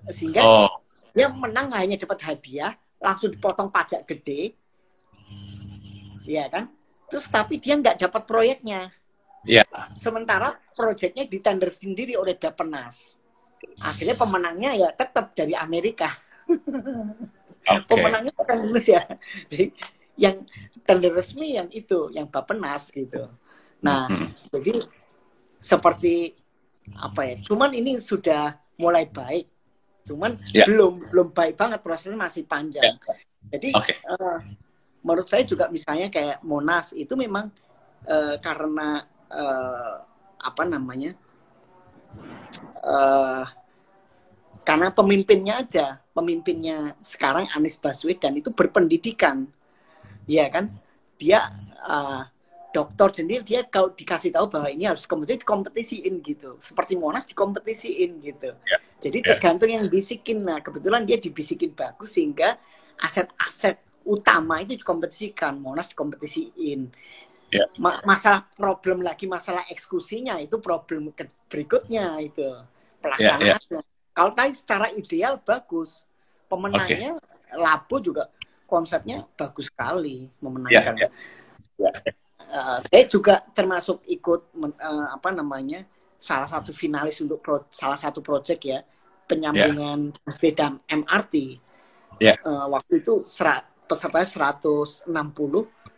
sehingga 0.10 0.42
oh. 0.44 0.82
dia 1.14 1.30
menang 1.30 1.72
hanya 1.78 1.96
dapat 1.96 2.26
hadiah 2.26 2.74
langsung 2.98 3.30
dipotong 3.32 3.70
pajak 3.70 4.04
gede 4.10 4.58
ya 6.26 6.50
kan 6.50 6.68
terus 7.08 7.30
tapi 7.30 7.62
dia 7.62 7.78
nggak 7.78 8.02
dapat 8.02 8.22
proyeknya 8.26 8.90
yeah. 9.46 9.66
sementara 9.96 10.58
proyeknya 10.76 11.26
ditender 11.30 11.70
sendiri 11.72 12.18
oleh 12.18 12.36
Dapenas 12.36 13.16
akhirnya 13.82 14.16
pemenangnya 14.18 14.72
ya 14.78 14.90
tetap 14.94 15.34
dari 15.34 15.58
Amerika 15.58 16.10
okay. 17.66 17.86
pemenangnya 17.90 18.34
bukan 18.36 18.58
Indonesia 18.66 19.02
jadi 19.50 19.72
yang 20.16 20.46
tender 20.86 21.12
resmi 21.12 21.58
yang 21.58 21.68
itu 21.74 22.14
yang 22.14 22.30
Bapenas 22.30 22.94
gitu 22.94 23.30
nah 23.82 24.08
mm 24.08 24.16
-hmm. 24.16 24.30
jadi 24.54 24.74
seperti 25.60 26.34
apa 27.02 27.22
ya 27.26 27.36
cuman 27.42 27.74
ini 27.74 27.98
sudah 27.98 28.54
mulai 28.78 29.10
baik 29.10 29.50
cuman 30.06 30.38
yeah. 30.54 30.70
belum 30.70 31.02
belum 31.10 31.28
baik 31.34 31.58
banget 31.58 31.80
prosesnya 31.82 32.20
masih 32.20 32.46
panjang 32.46 32.86
yeah. 32.86 33.18
jadi 33.50 33.70
okay. 33.74 33.98
uh, 34.06 34.38
eh, 34.38 34.38
menurut 35.02 35.26
saya 35.26 35.42
juga 35.46 35.70
misalnya 35.74 36.14
kayak 36.14 36.46
Monas 36.46 36.94
itu 36.94 37.18
memang 37.18 37.50
uh, 38.06 38.38
karena 38.38 39.02
uh, 39.32 40.04
apa 40.42 40.64
namanya 40.68 41.18
uh, 42.86 43.46
karena 44.66 44.90
pemimpinnya 44.94 45.62
aja 45.62 46.06
pemimpinnya 46.16 46.96
sekarang 47.04 47.46
Anies 47.52 47.76
Baswedan 47.76 48.40
itu 48.40 48.50
berpendidikan. 48.56 49.52
Ya 50.26 50.48
kan? 50.48 50.72
Dia 51.20 51.52
uh, 51.84 52.24
dokter 52.72 53.22
sendiri 53.22 53.44
dia 53.44 53.68
kalau 53.68 53.92
dikasih 53.92 54.32
tahu 54.32 54.48
bahwa 54.48 54.72
ini 54.72 54.88
harus 54.88 55.04
kompetisi 55.04 55.44
dikompetisiin 55.44 56.14
gitu. 56.24 56.56
Seperti 56.58 56.96
Monas 56.96 57.28
dikompetisiin 57.28 58.24
gitu. 58.24 58.56
Yeah. 58.56 58.82
jadi 59.04 59.18
ya. 59.22 59.28
tergantung 59.36 59.70
yang 59.70 59.86
bisikin. 59.92 60.48
Nah 60.48 60.64
kebetulan 60.64 61.04
dia 61.04 61.20
dibisikin 61.20 61.76
bagus 61.76 62.16
sehingga 62.16 62.56
aset-aset 63.04 63.84
utama 64.08 64.64
itu 64.64 64.80
dikompetisikan. 64.80 65.60
Monas 65.60 65.92
dikompetisiin 65.92 66.90
yeah. 67.64 67.68
Ma 67.80 68.04
masalah 68.04 68.44
problem 68.52 69.00
lagi 69.00 69.26
masalah 69.26 69.64
eksekusinya 69.72 70.40
itu 70.44 70.60
problem 70.60 71.16
berikutnya 71.48 72.20
itu 72.20 72.46
pelaksanaan 73.00 73.56
yeah, 73.56 73.60
yeah. 73.80 73.84
kalau 74.12 74.32
tadi 74.36 74.54
secara 74.56 74.92
ideal 74.92 75.40
bagus 75.40 76.04
pemenangnya 76.52 77.16
okay. 77.16 77.56
Lapo 77.56 78.04
juga 78.04 78.28
konsepnya 78.68 79.24
bagus 79.40 79.72
sekali 79.72 80.28
memenangkan 80.44 80.96
yeah, 81.00 81.10
yeah. 81.80 81.94
Yeah 82.04 82.16
uh, 82.52 82.78
saya 82.82 83.04
juga 83.08 83.42
termasuk 83.56 84.04
ikut 84.06 84.54
uh, 84.60 85.08
apa 85.16 85.30
namanya 85.34 85.86
salah 86.16 86.50
satu 86.50 86.74
finalis 86.74 87.20
untuk 87.22 87.42
pro, 87.42 87.66
salah 87.70 87.98
satu 87.98 88.20
proyek 88.22 88.60
ya 88.66 88.80
penyampingan 89.26 90.14
yeah. 90.14 90.32
sepeda 90.34 90.68
MRT. 90.90 91.36
Yeah. 92.22 92.40
Uh, 92.46 92.72
waktu 92.72 93.04
itu 93.04 93.26
serat, 93.28 93.68
peserta 93.90 94.24
160, 94.24 95.12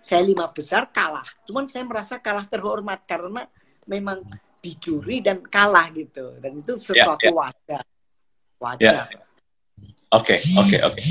saya 0.08 0.24
lima 0.24 0.48
besar 0.48 0.88
kalah. 0.88 1.28
Cuman 1.44 1.68
saya 1.68 1.84
merasa 1.84 2.16
kalah 2.16 2.48
terhormat 2.48 3.04
karena 3.04 3.44
memang 3.84 4.24
dicuri 4.64 5.20
dan 5.20 5.44
kalah 5.44 5.92
gitu. 5.92 6.40
Dan 6.40 6.64
itu 6.64 6.80
ya, 6.96 7.04
sesuatu 7.04 7.28
yeah, 7.28 7.28
yeah. 7.28 7.36
wajar. 7.36 7.84
Wajar. 8.64 8.96
Oke, 10.16 10.40
oke, 10.56 10.78
oke. 10.88 11.04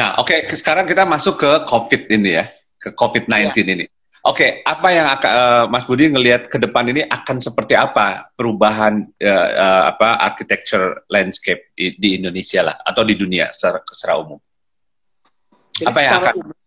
Nah, 0.00 0.16
oke, 0.16 0.32
okay, 0.32 0.56
sekarang 0.56 0.88
kita 0.88 1.04
masuk 1.04 1.36
ke 1.36 1.50
COVID 1.68 2.02
ini 2.08 2.40
ya, 2.40 2.48
ke 2.80 2.96
COVID-19 2.96 3.36
yeah. 3.36 3.74
ini. 3.76 3.84
Oke, 4.24 4.44
okay, 4.44 4.50
apa 4.66 4.88
yang 4.90 5.06
akan 5.14 5.30
uh, 5.30 5.64
Mas 5.70 5.84
Budi 5.86 6.10
ngelihat 6.10 6.50
ke 6.50 6.58
depan 6.58 6.88
ini 6.90 7.06
akan 7.06 7.38
seperti 7.38 7.78
apa 7.78 8.32
perubahan 8.34 9.06
uh, 9.20 9.50
uh, 9.54 9.82
apa 9.94 10.18
architecture 10.24 11.06
landscape 11.06 11.70
di, 11.76 11.94
di 11.96 12.18
Indonesia 12.18 12.66
lah 12.66 12.76
atau 12.82 13.06
di 13.06 13.14
dunia 13.14 13.52
secara, 13.54 13.78
secara 13.88 14.18
umum? 14.18 14.40
Jadi 15.70 15.86
apa 15.86 16.00
yang 16.02 16.12
akan? 16.18 16.34
Umum, 16.34 16.58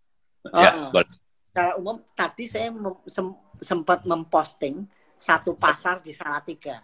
ya, 0.49 0.89
uh, 0.89 1.05
Secara 1.51 1.71
umum 1.75 1.99
tadi 2.15 2.47
saya 2.47 2.71
mem 2.71 2.95
sem 3.03 3.27
sempat 3.59 4.07
memposting 4.07 4.87
satu 5.19 5.53
pasar 5.59 5.99
di 6.01 6.15
Salatiga. 6.15 6.81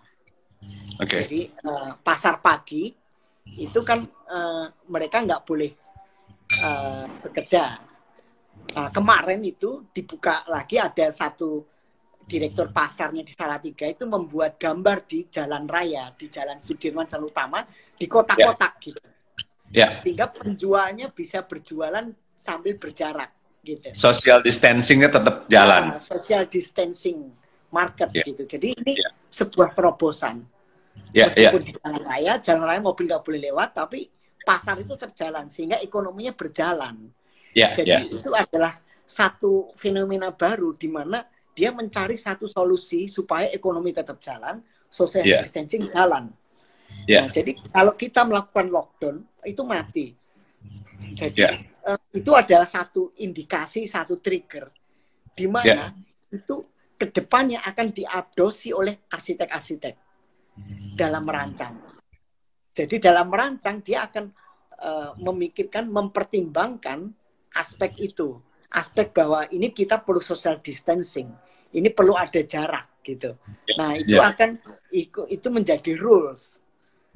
Oke. 1.02 1.08
Okay. 1.08 1.22
Jadi 1.26 1.42
uh, 1.66 1.92
pasar 2.04 2.44
pagi 2.44 2.92
itu 3.48 3.80
kan 3.82 4.04
uh, 4.28 4.68
mereka 4.92 5.24
nggak 5.24 5.42
boleh 5.48 5.72
uh, 6.60 7.08
bekerja 7.24 7.88
Nah, 8.76 8.90
kemarin 8.92 9.42
itu 9.46 9.86
dibuka 9.94 10.44
lagi 10.50 10.82
ada 10.82 11.08
satu 11.14 11.64
direktur 12.28 12.68
pasarnya 12.76 13.24
di 13.24 13.32
Salatiga 13.32 13.88
itu 13.88 14.04
membuat 14.04 14.60
gambar 14.60 15.08
di 15.08 15.32
jalan 15.32 15.64
raya, 15.64 16.12
di 16.12 16.28
jalan 16.28 16.60
Sudirman 16.60 17.08
Jalan 17.08 17.32
Utama, 17.32 17.64
di 17.96 18.06
kotak-kotak 18.06 18.74
yeah. 18.76 18.84
gitu. 18.84 19.02
Yeah. 19.72 19.92
Sehingga 20.04 20.28
penjualnya 20.28 21.08
bisa 21.16 21.48
berjualan 21.48 22.12
sambil 22.36 22.76
berjarak 22.76 23.32
gitu. 23.68 23.88
Social 23.92 24.40
distancingnya 24.40 25.12
tetap 25.12 25.44
jalan. 25.52 25.92
Nah, 25.92 26.00
social 26.00 26.48
distancing 26.48 27.28
market 27.68 28.08
yeah. 28.16 28.24
gitu. 28.24 28.44
Jadi 28.48 28.68
ini 28.80 28.94
yeah. 28.96 29.12
sebuah 29.28 29.76
terobosan. 29.76 30.48
Yeah, 31.12 31.28
Meskipun 31.30 31.62
yeah. 31.62 31.68
di 31.68 31.74
jalan 31.76 32.02
raya, 32.08 32.34
jalan 32.40 32.64
raya 32.64 32.80
mobil 32.82 33.06
nggak 33.06 33.24
boleh 33.28 33.42
lewat, 33.52 33.70
tapi 33.76 34.08
pasar 34.48 34.80
itu 34.80 34.96
terjalan 34.96 35.52
sehingga 35.52 35.78
ekonominya 35.84 36.32
berjalan. 36.32 37.12
Yeah, 37.52 37.76
Jadi 37.76 37.92
yeah. 37.92 38.02
itu 38.08 38.32
adalah 38.32 38.80
satu 39.08 39.72
fenomena 39.76 40.32
baru 40.32 40.76
di 40.76 40.88
mana 40.88 41.24
dia 41.58 41.74
mencari 41.74 42.14
satu 42.14 42.46
solusi 42.46 43.10
supaya 43.10 43.50
ekonomi 43.50 43.90
tetap 43.90 44.22
jalan, 44.22 44.62
social 44.88 45.26
yeah. 45.26 45.42
distancing 45.42 45.90
jalan. 45.90 46.30
Yeah. 47.10 47.28
Nah, 47.28 47.34
jadi 47.34 47.52
kalau 47.72 47.94
kita 47.98 48.22
melakukan 48.24 48.68
lockdown 48.72 49.18
itu 49.44 49.62
mati. 49.64 50.08
Jadi 51.18 51.40
yeah. 51.40 51.58
uh, 51.88 52.00
itu 52.14 52.32
adalah 52.34 52.68
satu 52.68 53.16
indikasi, 53.18 53.86
satu 53.90 54.20
trigger 54.22 54.70
di 55.34 55.46
mana 55.46 55.90
yeah. 55.90 55.90
itu 56.34 56.62
ke 56.98 57.14
depannya 57.14 57.62
akan 57.62 57.94
diadopsi 57.94 58.74
oleh 58.74 59.06
arsitek-arsitek 59.10 59.96
dalam 60.98 61.24
merancang. 61.26 61.78
Jadi 62.74 62.98
dalam 62.98 63.30
merancang 63.30 63.82
dia 63.86 64.10
akan 64.10 64.26
uh, 64.82 65.14
memikirkan, 65.22 65.90
mempertimbangkan 65.90 67.14
aspek 67.54 67.94
itu 68.02 68.38
aspek 68.74 69.16
bahwa 69.16 69.48
ini 69.50 69.72
kita 69.72 70.04
perlu 70.04 70.20
social 70.20 70.60
distancing 70.60 71.32
ini 71.72 71.88
perlu 71.92 72.16
ada 72.16 72.40
jarak 72.44 73.00
gitu 73.04 73.36
nah 73.80 73.96
itu 73.96 74.20
yeah. 74.20 74.28
akan 74.28 74.60
itu 74.92 75.48
menjadi 75.48 75.96
rules 75.96 76.60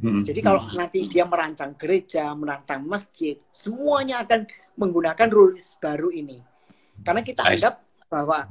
hmm. 0.02 0.22
jadi 0.26 0.40
kalau 0.42 0.62
hmm. 0.66 0.76
nanti 0.78 1.00
dia 1.08 1.24
merancang 1.30 1.78
gereja 1.78 2.34
merancang 2.34 2.82
masjid 2.84 3.38
semuanya 3.54 4.26
akan 4.26 4.50
menggunakan 4.76 5.30
rules 5.30 5.78
baru 5.78 6.10
ini 6.10 6.42
karena 7.06 7.22
kita 7.22 7.42
anggap 7.46 7.86
bahwa 8.12 8.50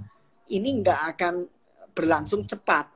ini 0.51 0.81
nggak 0.81 1.01
akan 1.17 1.47
berlangsung 1.93 2.47
cepat 2.47 2.89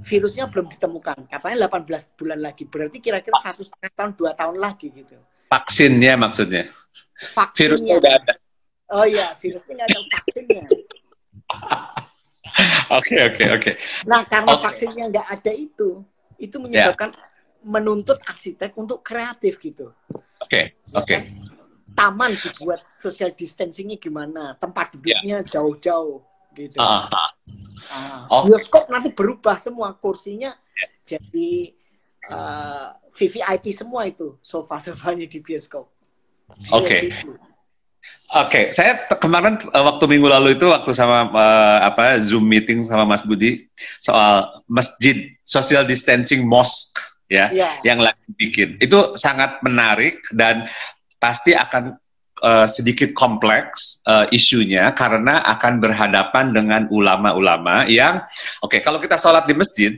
virusnya 0.00 0.48
belum 0.48 0.72
ditemukan 0.72 1.28
katanya 1.28 1.68
18 1.68 2.16
bulan 2.16 2.40
lagi 2.40 2.64
berarti 2.64 2.98
kira-kira 2.98 3.36
satu 3.44 3.60
setengah 3.60 3.92
tahun 3.92 4.12
dua 4.16 4.32
tahun 4.32 4.56
lagi 4.56 4.88
gitu 4.88 5.20
vaksinnya 5.52 6.16
maksudnya 6.16 6.64
vaksinnya. 7.20 7.56
Virusnya 7.56 7.94
udah 7.96 8.12
ada. 8.20 8.34
Oh 8.92 9.06
iya, 9.08 9.32
virusnya 9.40 9.84
ada 9.84 9.98
vaksinnya. 9.98 10.64
Oke 12.88 13.20
oke 13.20 13.44
oke. 13.52 13.70
Nah 14.08 14.24
karena 14.24 14.56
okay. 14.56 14.64
vaksinnya 14.64 15.12
nggak 15.12 15.28
ada 15.28 15.52
itu, 15.52 16.00
itu 16.40 16.56
menyebabkan 16.56 17.12
yeah. 17.12 17.35
Menuntut 17.66 18.22
arsitek 18.22 18.72
untuk 18.78 19.02
kreatif 19.02 19.58
gitu. 19.58 19.90
Oke 20.40 20.46
okay. 20.46 20.64
Oke. 20.94 21.18
Okay. 21.18 21.20
Taman 21.96 22.36
dibuat 22.36 22.84
social 22.86 23.32
distancingnya 23.32 23.96
gimana, 23.96 24.52
tempat 24.60 24.94
duduknya 24.94 25.40
yeah. 25.40 25.48
jauh-jauh 25.48 26.20
gitu. 26.54 26.76
Uh 26.78 27.04
-huh. 27.04 27.28
nah, 27.90 28.20
okay. 28.30 28.44
Bioskop 28.52 28.84
nanti 28.88 29.10
berubah 29.12 29.56
semua 29.56 29.96
kursinya 29.96 30.52
yeah. 30.52 30.90
jadi 31.04 31.50
uh, 32.30 32.36
eh, 32.36 32.88
VVIP 33.16 33.72
semua 33.72 34.04
itu 34.06 34.36
sofa-sofanya 34.44 35.24
di 35.26 35.40
bioskop. 35.40 35.88
Oke. 36.70 36.84
Okay. 36.84 37.02
Oke, 38.34 38.50
okay. 38.50 38.64
saya 38.74 39.06
kemarin 39.22 39.54
uh, 39.70 39.86
waktu 39.86 40.04
minggu 40.10 40.26
lalu 40.26 40.58
itu 40.58 40.66
waktu 40.66 40.90
sama 40.90 41.30
uh, 41.30 41.78
apa 41.86 42.18
Zoom 42.18 42.42
meeting 42.42 42.82
sama 42.82 43.06
Mas 43.06 43.22
Budi 43.22 43.66
soal 44.02 44.50
masjid 44.66 45.30
social 45.46 45.86
distancing 45.86 46.42
mosque 46.42 46.98
ya 47.26 47.50
yeah. 47.50 47.74
yang 47.82 47.98
lagi 48.02 48.26
bikin. 48.38 48.78
Itu 48.78 49.18
sangat 49.18 49.62
menarik 49.62 50.22
dan 50.34 50.70
pasti 51.18 51.56
akan 51.56 51.98
uh, 52.42 52.66
sedikit 52.68 53.12
kompleks 53.16 54.02
uh, 54.04 54.28
isunya 54.32 54.92
karena 54.92 55.40
akan 55.56 55.80
berhadapan 55.80 56.52
dengan 56.52 56.82
ulama-ulama 56.92 57.88
yang 57.88 58.24
oke, 58.60 58.76
okay, 58.76 58.80
kalau 58.84 59.00
kita 59.00 59.16
sholat 59.16 59.48
di 59.48 59.54
masjid, 59.56 59.92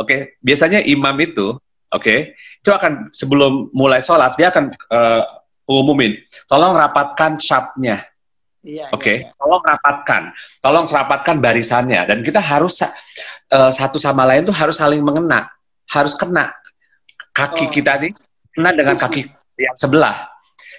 oke, 0.00 0.08
okay, 0.08 0.20
biasanya 0.40 0.80
imam 0.84 1.14
itu 1.20 1.54
oke, 1.92 2.02
okay, 2.02 2.32
itu 2.62 2.70
akan 2.72 3.12
sebelum 3.12 3.68
mulai 3.76 4.00
sholat 4.00 4.36
dia 4.40 4.48
akan 4.48 4.72
uh, 4.90 5.22
umumin. 5.68 6.18
Tolong 6.48 6.74
rapatkan 6.74 7.38
sharpnya. 7.38 8.02
Iya, 8.62 8.94
Oke, 8.94 9.02
okay? 9.02 9.16
iya, 9.26 9.34
iya. 9.34 9.38
tolong 9.42 9.62
rapatkan, 9.66 10.22
tolong 10.62 10.86
rapatkan 10.86 11.42
barisannya, 11.42 11.98
dan 12.06 12.22
kita 12.22 12.38
harus 12.38 12.78
uh, 12.86 13.70
satu 13.74 13.98
sama 13.98 14.22
lain 14.22 14.46
tuh 14.46 14.54
harus 14.54 14.78
saling 14.78 15.02
mengena, 15.02 15.50
harus 15.90 16.14
kena 16.14 16.54
kaki 17.32 17.66
oh. 17.66 17.70
kita 17.72 17.92
nih 17.98 18.12
kena 18.52 18.70
dengan 18.76 18.96
kaki 19.00 19.24
yang 19.56 19.76
sebelah, 19.76 20.28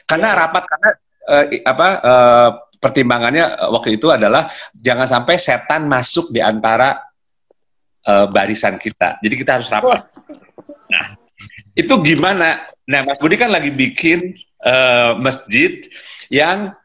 karena 0.05 0.29
iya. 0.33 0.39
rapat 0.39 0.63
karena 0.69 0.89
uh, 1.29 1.45
apa 1.65 1.87
uh, 2.01 2.49
pertimbangannya 2.77 3.45
waktu 3.73 3.97
itu 3.97 4.13
adalah 4.13 4.53
jangan 4.77 5.09
sampai 5.09 5.35
setan 5.41 5.89
masuk 5.89 6.29
di 6.29 6.39
antara 6.39 7.01
uh, 8.05 8.29
barisan 8.29 8.77
kita, 8.77 9.17
jadi 9.19 9.35
kita 9.35 9.51
harus 9.59 9.69
rapat. 9.73 10.05
Nah, 10.89 11.07
itu 11.73 11.93
gimana? 12.05 12.69
Nah, 12.85 13.01
Mas 13.07 13.17
Budi 13.17 13.39
kan 13.39 13.49
lagi 13.49 13.73
bikin 13.73 14.37
uh, 14.61 15.17
masjid 15.17 15.81
yang 16.29 16.75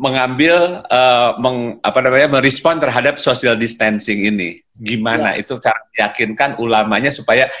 mengambil 0.00 0.80
uh, 0.88 1.36
meng, 1.36 1.76
apa 1.84 2.00
namanya 2.00 2.40
merespon 2.40 2.80
terhadap 2.80 3.20
social 3.20 3.52
distancing 3.52 4.24
ini. 4.24 4.64
Gimana 4.80 5.36
ya. 5.36 5.44
itu 5.44 5.60
cara 5.60 5.76
meyakinkan 5.92 6.56
ulamanya 6.56 7.12
supaya 7.12 7.52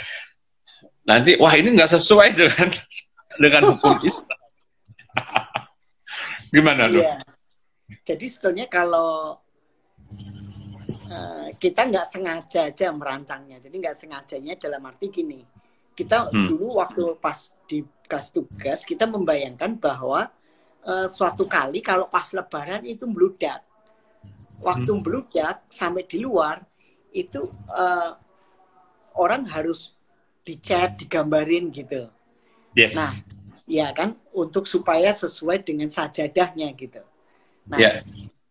nanti 1.04 1.36
wah 1.40 1.52
ini 1.56 1.72
nggak 1.76 1.92
sesuai 1.96 2.36
dengan 2.36 2.68
dengan 3.42 3.62
hukum 3.74 3.96
Islam. 4.08 4.40
Gimana 6.54 6.90
dong? 6.90 7.06
Ya. 7.06 7.22
Jadi 8.06 8.26
sebetulnya 8.26 8.66
kalau 8.70 9.38
uh, 11.10 11.48
kita 11.58 11.90
nggak 11.90 12.06
sengaja 12.06 12.70
aja 12.70 12.90
merancangnya, 12.94 13.58
jadi 13.58 13.74
nggak 13.74 13.96
sengajanya 13.98 14.54
dalam 14.58 14.82
arti 14.86 15.10
gini, 15.10 15.42
kita 15.94 16.30
hmm. 16.30 16.46
dulu 16.54 16.78
waktu 16.78 17.02
pas 17.18 17.54
di 17.66 17.82
kas 18.10 18.34
tugas 18.34 18.82
kita 18.82 19.06
membayangkan 19.06 19.78
bahwa 19.78 20.26
uh, 20.86 21.06
suatu 21.06 21.46
kali 21.46 21.82
kalau 21.82 22.10
pas 22.10 22.26
lebaran 22.34 22.82
itu 22.86 23.06
meludak. 23.06 23.62
Waktu 24.60 24.90
hmm. 24.92 25.02
meludak 25.02 25.64
sampai 25.72 26.04
di 26.04 26.20
luar 26.20 26.60
itu 27.10 27.42
uh, 27.74 28.14
orang 29.18 29.46
harus 29.46 29.94
dicat, 30.50 30.98
digambarin 30.98 31.70
gitu. 31.70 32.10
Yes. 32.74 32.98
Nah, 32.98 33.10
ya 33.70 33.94
kan 33.94 34.18
untuk 34.34 34.66
supaya 34.66 35.14
sesuai 35.14 35.62
dengan 35.62 35.86
sajadahnya 35.86 36.74
gitu. 36.74 37.02
Nah, 37.70 37.78
yeah. 37.78 38.02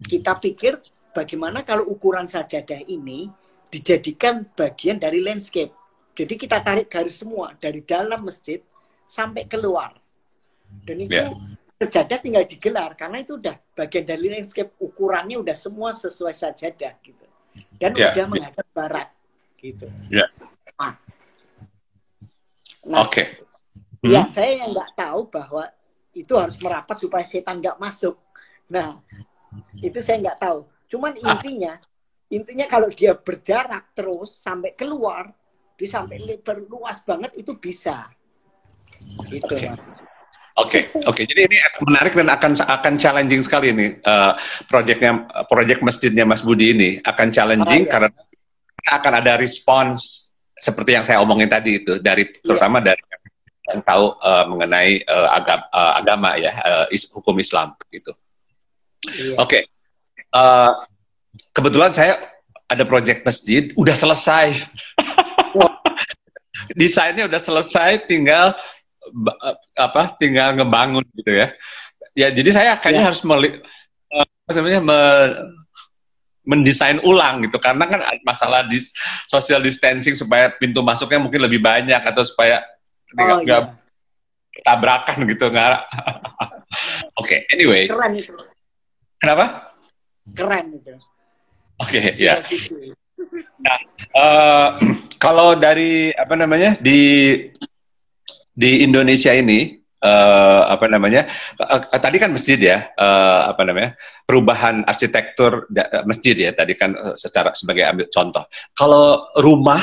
kita 0.08 0.40
pikir 0.40 0.80
bagaimana 1.12 1.68
kalau 1.68 1.92
ukuran 1.92 2.24
sajadah 2.24 2.88
ini 2.88 3.28
dijadikan 3.68 4.48
bagian 4.56 4.96
dari 4.96 5.20
landscape. 5.20 5.76
Jadi 6.16 6.40
kita 6.40 6.64
tarik 6.64 6.88
garis 6.88 7.20
semua 7.20 7.56
dari 7.60 7.84
dalam 7.84 8.24
masjid 8.24 8.64
sampai 9.04 9.44
keluar. 9.52 9.92
Dan 10.88 11.04
itu 11.04 11.20
yeah. 11.20 11.32
sajadah 11.80 12.20
tinggal 12.24 12.44
digelar 12.48 12.96
karena 12.96 13.24
itu 13.24 13.36
udah 13.36 13.56
bagian 13.76 14.08
dari 14.08 14.32
landscape 14.32 14.72
ukurannya 14.80 15.36
udah 15.40 15.56
semua 15.56 15.92
sesuai 15.92 16.32
sajadah 16.32 16.96
gitu. 17.04 17.28
Dan 17.76 17.92
yeah. 17.96 18.16
udah 18.16 18.26
menghadap 18.32 18.68
barat 18.72 19.08
gitu. 19.60 19.88
Yeah. 20.08 20.28
Nah, 20.80 20.96
nah 22.88 23.04
Oke. 23.04 23.26
Okay. 23.26 23.28
Ya, 24.08 24.24
hmm? 24.24 24.32
saya 24.32 24.52
yang 24.63 24.72
nggak 24.72 24.92
tahu 24.96 25.28
bahwa 25.28 25.68
itu 26.15 26.34
harus 26.39 26.56
merapat 26.63 26.96
supaya 26.96 27.26
setan 27.28 27.60
nggak 27.60 27.76
masuk. 27.76 28.15
Nah, 28.72 29.04
itu 29.84 30.00
saya 30.00 30.24
nggak 30.24 30.39
tahu. 30.39 30.60
Cuman 30.88 31.20
ah. 31.20 31.36
intinya, 31.36 31.74
intinya 32.32 32.65
kalau 32.72 32.88
dia 32.88 33.12
berjarak 33.12 33.92
terus 33.92 34.39
sampai 34.39 34.72
keluar, 34.72 35.36
di 35.76 35.84
sampai 35.84 36.20
lebar 36.20 36.63
luas 36.63 37.04
banget 37.04 37.36
itu 37.36 37.56
bisa. 37.60 38.08
Gitu, 39.28 39.48
Oke, 39.48 39.72
okay. 40.60 40.84
oke. 41.08 41.15
Okay. 41.15 41.24
Jadi 41.24 41.42
ini 41.48 41.58
menarik 41.88 42.12
dan 42.20 42.28
akan 42.28 42.52
akan 42.60 42.94
challenging 43.00 43.39
sekali 43.39 43.72
ini 43.72 43.96
uh, 44.04 44.36
proyeknya 44.68 45.24
proyek 45.48 45.80
masjidnya 45.80 46.28
Mas 46.28 46.44
Budi 46.44 46.76
ini 46.76 46.89
akan 47.00 47.32
challenging 47.32 47.84
oh, 47.84 47.88
iya. 47.88 47.92
karena 47.92 48.10
akan 48.92 49.13
ada 49.24 49.39
respons 49.39 50.29
seperti 50.60 50.91
yang 50.93 51.06
saya 51.08 51.24
omongin 51.24 51.48
tadi 51.48 51.80
itu 51.80 51.98
dari 52.04 52.28
iya. 52.28 52.43
terutama 52.43 52.84
dari 52.84 53.00
yang 53.69 53.82
tahu 53.86 54.17
uh, 54.19 54.45
mengenai 54.50 55.06
uh, 55.06 55.30
agama, 55.30 55.65
uh, 55.69 55.93
agama 56.02 56.30
ya 56.36 56.52
uh, 56.52 56.86
is, 56.89 57.06
hukum 57.13 57.38
Islam 57.38 57.78
gitu. 57.93 58.12
Iya. 59.06 59.38
Oke, 59.39 59.45
okay. 59.45 59.62
uh, 60.34 60.74
kebetulan 61.54 61.93
saya 61.93 62.17
ada 62.69 62.84
proyek 62.84 63.22
masjid 63.24 63.69
udah 63.78 63.93
selesai, 63.93 64.58
desainnya 66.80 67.30
udah 67.30 67.41
selesai, 67.41 68.10
tinggal 68.10 68.58
apa? 69.78 70.17
Tinggal 70.17 70.58
ngebangun 70.58 71.06
gitu 71.15 71.32
ya. 71.34 71.54
Ya 72.17 72.28
jadi 72.34 72.50
saya 72.52 72.72
kayaknya 72.82 73.06
yeah. 73.06 73.10
harus 73.13 73.22
meli, 73.22 73.50
uh, 74.12 74.28
sebenarnya 74.50 74.82
me, 74.82 75.00
mendesain 76.50 76.98
ulang 77.06 77.46
gitu. 77.46 77.62
Karena 77.62 77.86
kan 77.86 78.02
masalah 78.26 78.66
di 78.66 78.82
social 79.30 79.62
distancing 79.62 80.18
supaya 80.18 80.50
pintu 80.58 80.82
masuknya 80.82 81.22
mungkin 81.22 81.46
lebih 81.46 81.62
banyak 81.62 82.02
atau 82.02 82.26
supaya 82.26 82.66
nggak 83.14 83.30
oh, 83.30 83.42
iya. 83.46 83.60
tabrakan 84.66 85.26
gitu 85.30 85.50
nggak 85.50 85.70
oke 85.78 85.86
okay, 87.22 87.46
anyway. 87.54 87.86
Keren 87.86 88.18
itu. 88.18 88.34
Kenapa? 89.22 89.70
Keren 90.34 90.66
itu. 90.74 90.94
Oke 91.80 91.96
okay, 91.96 92.06
ya 92.18 92.42
nah 93.66 93.78
uh, 94.16 94.70
kalau 95.24 95.56
dari 95.56 96.12
apa 96.16 96.36
namanya 96.36 96.76
di 96.80 97.36
di 98.56 98.84
Indonesia 98.84 99.32
ini 99.32 99.80
uh, 100.04 100.62
apa 100.72 100.86
namanya 100.88 101.28
uh, 101.60 101.90
uh, 101.90 102.00
tadi 102.02 102.18
kan 102.18 102.32
masjid 102.32 102.60
ya 102.60 102.78
uh, 102.96 103.52
apa 103.52 103.62
namanya 103.64 103.96
perubahan 104.24 104.84
arsitektur 104.86 105.68
masjid 106.06 106.36
ya 106.36 106.52
tadi 106.54 106.78
kan 106.78 106.94
secara 107.18 107.56
sebagai 107.58 107.88
ambil 107.88 108.08
contoh 108.14 108.44
kalau 108.78 109.26
rumah 109.40 109.82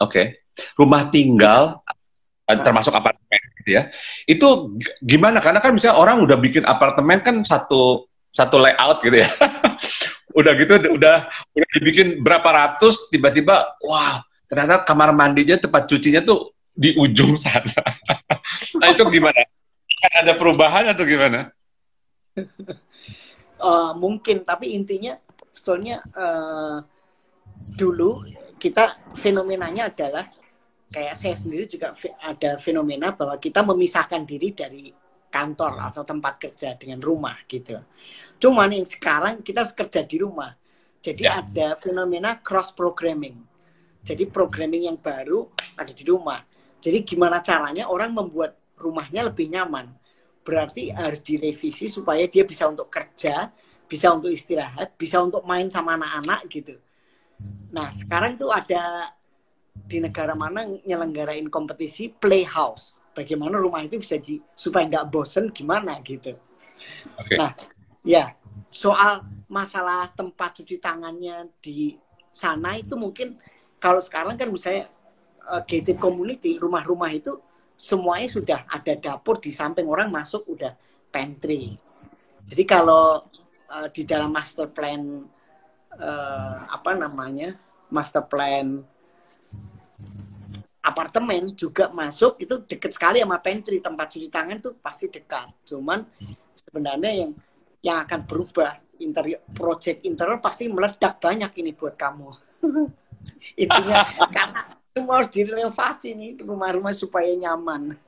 oke 0.00 0.10
okay, 0.10 0.26
rumah 0.78 1.12
tinggal 1.12 1.84
termasuk 2.44 2.92
apartemen 2.92 3.40
gitu 3.64 3.80
ya. 3.80 3.88
Itu 4.28 4.76
gimana? 5.00 5.40
Karena 5.40 5.64
kan 5.64 5.72
misalnya 5.72 5.96
orang 5.96 6.20
udah 6.20 6.36
bikin 6.36 6.68
apartemen 6.68 7.24
kan 7.24 7.40
satu 7.40 8.04
satu 8.28 8.60
layout 8.60 9.00
gitu 9.00 9.24
ya. 9.24 9.28
udah 10.38 10.52
gitu 10.58 10.72
udah 10.98 11.30
udah 11.30 11.68
dibikin 11.78 12.18
berapa 12.18 12.44
ratus 12.44 13.06
tiba-tiba 13.06 13.78
wah 13.86 14.18
ternyata 14.50 14.82
kamar 14.82 15.14
mandinya 15.14 15.54
tempat 15.54 15.86
cucinya 15.86 16.26
tuh 16.26 16.53
di 16.74 16.98
ujung 16.98 17.38
sana. 17.38 17.80
nah 18.82 18.88
itu 18.90 19.06
gimana? 19.08 19.40
Ada 20.04 20.34
perubahan 20.36 20.90
atau 20.90 21.06
gimana? 21.06 21.54
uh, 23.62 23.92
mungkin 24.02 24.42
tapi 24.42 24.74
intinya 24.74 25.14
sebetulnya 25.54 26.02
uh, 26.18 26.82
dulu 27.78 28.18
kita 28.58 29.14
fenomenanya 29.14 29.94
adalah 29.94 30.26
kayak 30.90 31.14
saya 31.14 31.34
sendiri 31.38 31.66
juga 31.70 31.94
ada 32.22 32.58
fenomena 32.58 33.14
bahwa 33.14 33.38
kita 33.38 33.62
memisahkan 33.62 34.22
diri 34.26 34.54
dari 34.54 34.90
kantor 35.30 35.74
hmm. 35.74 35.86
atau 35.90 36.02
tempat 36.06 36.38
kerja 36.38 36.78
dengan 36.78 37.02
rumah 37.02 37.34
gitu. 37.50 37.74
Cuman 38.38 38.70
yang 38.70 38.86
sekarang 38.86 39.42
kita 39.42 39.66
harus 39.66 39.74
kerja 39.74 40.06
di 40.06 40.22
rumah. 40.22 40.54
Jadi 41.02 41.26
ya. 41.26 41.42
ada 41.42 41.74
fenomena 41.74 42.38
cross 42.38 42.70
programming. 42.70 43.42
Jadi 44.06 44.30
programming 44.30 44.86
yang 44.86 44.98
baru 45.00 45.50
ada 45.74 45.90
di 45.90 46.04
rumah. 46.06 46.38
Jadi 46.84 47.00
gimana 47.00 47.40
caranya 47.40 47.88
orang 47.88 48.12
membuat 48.12 48.60
rumahnya 48.76 49.32
lebih 49.32 49.48
nyaman? 49.48 49.88
Berarti 50.44 50.92
harus 50.92 51.24
direvisi 51.24 51.88
supaya 51.88 52.28
dia 52.28 52.44
bisa 52.44 52.68
untuk 52.68 52.92
kerja, 52.92 53.48
bisa 53.88 54.12
untuk 54.12 54.28
istirahat, 54.28 54.92
bisa 55.00 55.24
untuk 55.24 55.40
main 55.48 55.72
sama 55.72 55.96
anak-anak 55.96 56.44
gitu. 56.52 56.76
Nah, 57.72 57.88
sekarang 57.88 58.36
tuh 58.36 58.52
ada 58.52 59.08
di 59.74 59.98
negara 59.98 60.38
mana 60.38 60.68
nyelenggarain 60.86 61.50
kompetisi 61.50 62.12
playhouse 62.12 62.94
bagaimana 63.14 63.58
rumah 63.58 63.82
itu 63.82 63.98
bisa 63.98 64.18
di 64.22 64.38
supaya 64.54 64.86
nggak 64.86 65.08
bosen 65.10 65.50
gimana 65.50 65.98
gitu 66.06 66.38
okay. 67.18 67.36
nah 67.38 67.50
ya 68.06 68.34
soal 68.70 69.26
masalah 69.50 70.10
tempat 70.14 70.62
cuci 70.62 70.78
tangannya 70.78 71.50
di 71.58 71.98
sana 72.30 72.78
itu 72.78 72.94
mungkin 72.94 73.34
kalau 73.82 73.98
sekarang 73.98 74.38
kan 74.38 74.50
misalnya 74.50 74.90
uh, 75.50 75.62
gated 75.64 76.00
community 76.00 76.56
rumah-rumah 76.56 77.10
itu 77.12 77.36
semuanya 77.74 78.28
sudah 78.30 78.60
ada 78.70 78.94
dapur 78.94 79.42
di 79.42 79.50
samping 79.50 79.86
orang 79.90 80.08
masuk 80.08 80.46
udah 80.46 80.72
pantry. 81.10 81.74
Jadi 82.46 82.64
kalau 82.66 83.26
uh, 83.70 83.88
di 83.90 84.06
dalam 84.06 84.30
master 84.30 84.70
plan 84.70 85.26
uh, 85.98 86.56
apa 86.70 86.94
namanya 86.94 87.58
master 87.90 88.22
plan 88.26 88.82
apartemen 90.84 91.56
juga 91.56 91.88
masuk 91.90 92.38
itu 92.44 92.60
deket 92.68 92.92
sekali 92.94 93.18
sama 93.24 93.40
pantry. 93.40 93.80
Tempat 93.80 94.06
cuci 94.14 94.28
tangan 94.28 94.58
tuh 94.60 94.76
pasti 94.78 95.10
dekat. 95.10 95.50
Cuman 95.66 96.04
sebenarnya 96.54 97.12
yang 97.24 97.32
yang 97.84 97.98
akan 98.04 98.24
berubah 98.24 98.80
interior 99.02 99.42
project 99.52 100.06
interior 100.06 100.38
pasti 100.38 100.70
meledak 100.70 101.18
banyak 101.18 101.50
ini 101.58 101.72
buat 101.74 101.98
kamu. 101.98 102.30
Intinya 103.62 104.04
karena 104.30 104.62
semua 104.94 105.18
harus 105.18 105.30
direnovasi 105.34 106.14
nih 106.14 106.30
rumah-rumah 106.46 106.94
supaya 106.94 107.26
nyaman 107.34 107.98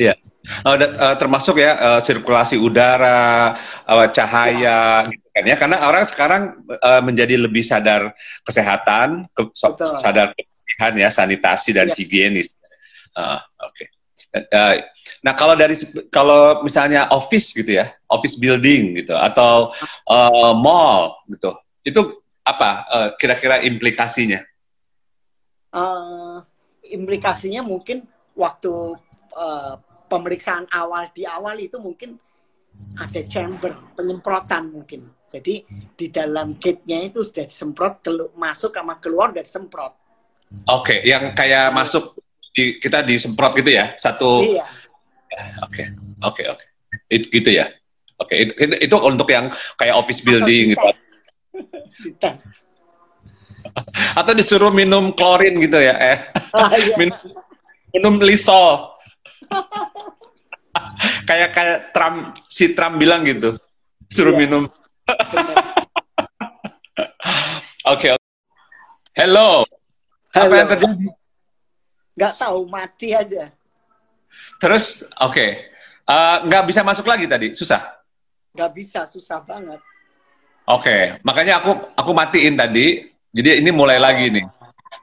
Iya, 0.00 0.16
uh, 0.64 0.76
uh, 0.80 1.16
termasuk 1.20 1.60
ya 1.60 1.76
uh, 1.76 2.00
sirkulasi 2.00 2.56
udara, 2.56 3.52
uh, 3.84 4.08
cahaya, 4.08 5.04
ya. 5.04 5.10
gitu 5.12 5.26
kan 5.28 5.44
ya. 5.44 5.56
Karena 5.60 5.76
orang 5.84 6.08
sekarang 6.08 6.42
uh, 6.72 7.04
menjadi 7.04 7.36
lebih 7.36 7.60
sadar 7.60 8.16
kesehatan, 8.40 9.28
ke, 9.28 9.52
so, 9.52 9.76
sadar 10.00 10.32
kebersihan 10.32 10.92
ya, 10.96 11.08
sanitasi 11.12 11.76
dan 11.76 11.92
ya. 11.92 12.00
higienis. 12.00 12.56
Uh, 13.12 13.44
Oke. 13.60 13.92
Okay. 14.32 14.48
Uh, 14.56 14.80
nah 15.20 15.36
kalau 15.36 15.52
dari 15.52 15.76
kalau 16.08 16.64
misalnya 16.64 17.12
office 17.12 17.52
gitu 17.52 17.76
ya, 17.76 17.92
office 18.08 18.40
building 18.40 19.04
gitu 19.04 19.12
atau 19.12 19.76
uh, 20.08 20.52
mall 20.56 21.20
gitu, 21.28 21.60
itu 21.84 22.00
apa 22.40 22.88
uh, 22.88 23.08
kira-kira 23.20 23.60
implikasinya? 23.68 24.40
Uh, 25.70 26.42
implikasinya 26.90 27.62
mungkin 27.62 28.02
waktu 28.34 28.98
uh, 29.38 29.74
pemeriksaan 30.10 30.66
awal 30.74 31.06
di 31.14 31.22
awal 31.22 31.54
itu 31.62 31.78
mungkin 31.78 32.18
ada 32.98 33.20
chamber 33.26 33.94
penyemprotan 33.94 34.70
mungkin. 34.70 35.06
Jadi 35.30 35.62
di 35.94 36.10
dalam 36.10 36.58
gate-nya 36.58 37.06
itu 37.06 37.22
sudah 37.22 37.46
disemprot 37.46 38.02
masuk 38.34 38.74
sama 38.74 38.98
keluar 38.98 39.30
dan 39.30 39.46
semprot. 39.46 39.94
Oke, 40.66 40.98
okay, 40.98 40.98
yang 41.06 41.30
kayak 41.30 41.70
masuk 41.70 42.18
di, 42.50 42.82
kita 42.82 43.06
disemprot 43.06 43.54
gitu 43.54 43.70
ya, 43.70 43.94
satu. 43.94 44.42
Iya. 44.42 44.66
Oke, 45.62 45.86
oke, 46.26 46.42
oke. 46.50 46.64
Itu 47.06 47.26
gitu 47.30 47.50
ya. 47.54 47.70
Oke, 48.18 48.34
okay, 48.34 48.50
itu, 48.50 48.76
itu, 48.90 48.96
untuk 48.98 49.30
yang 49.30 49.54
kayak 49.78 49.94
office 49.94 50.20
building 50.26 50.74
gitu. 50.74 50.88
Atau 54.14 54.32
disuruh 54.34 54.70
minum 54.70 55.12
klorin 55.12 55.58
gitu 55.60 55.78
ya, 55.78 55.94
eh. 55.96 56.18
Oh, 56.52 56.68
iya. 56.74 56.94
minum, 57.00 57.18
minum 57.94 58.14
lisol. 58.20 58.90
kayak 61.28 61.50
kayak 61.54 61.78
Trump 61.94 62.36
si 62.46 62.74
Trump 62.76 62.98
bilang 63.00 63.24
gitu. 63.26 63.56
Suruh 64.10 64.34
Iya. 64.34 64.40
minum. 64.42 64.62
Oke. 67.88 68.12
oke. 68.12 68.20
Hello. 69.16 69.64
Apa 70.30 70.46
Halo. 70.46 70.54
yang 70.54 70.68
terjadi? 70.70 71.06
Nggak 72.14 72.34
tahu, 72.38 72.58
mati 72.68 73.08
aja. 73.16 73.50
Terus 74.60 75.02
oke. 75.18 75.46
Eh, 76.10 76.36
nggak 76.46 76.64
bisa 76.68 76.84
masuk 76.84 77.06
lagi 77.08 77.26
tadi, 77.26 77.50
susah. 77.56 77.80
Nggak 78.54 78.70
bisa, 78.74 79.00
susah 79.06 79.42
banget. 79.42 79.80
Oke, 80.68 81.18
makanya 81.26 81.64
aku 81.64 81.72
aku 81.98 82.10
matiin 82.14 82.54
tadi. 82.54 83.10
Jadi 83.30 83.62
ini 83.62 83.70
mulai 83.70 84.02
lagi 84.02 84.30
nih. 84.30 84.46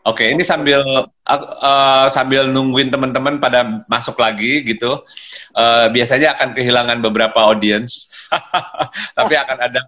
Oke, 0.08 0.24
ini 0.32 0.40
sambil 0.40 0.84
eh, 1.28 2.08
sambil 2.16 2.48
nungguin 2.48 2.88
teman-teman 2.88 3.44
pada 3.44 3.84
masuk 3.92 4.16
lagi 4.20 4.64
gitu. 4.64 5.04
Eh, 5.52 5.88
biasanya 5.92 6.40
akan 6.40 6.56
kehilangan 6.56 7.04
beberapa 7.04 7.44
audience, 7.44 8.08
tapi 9.18 9.36
akan 9.36 9.58
ada 9.68 9.80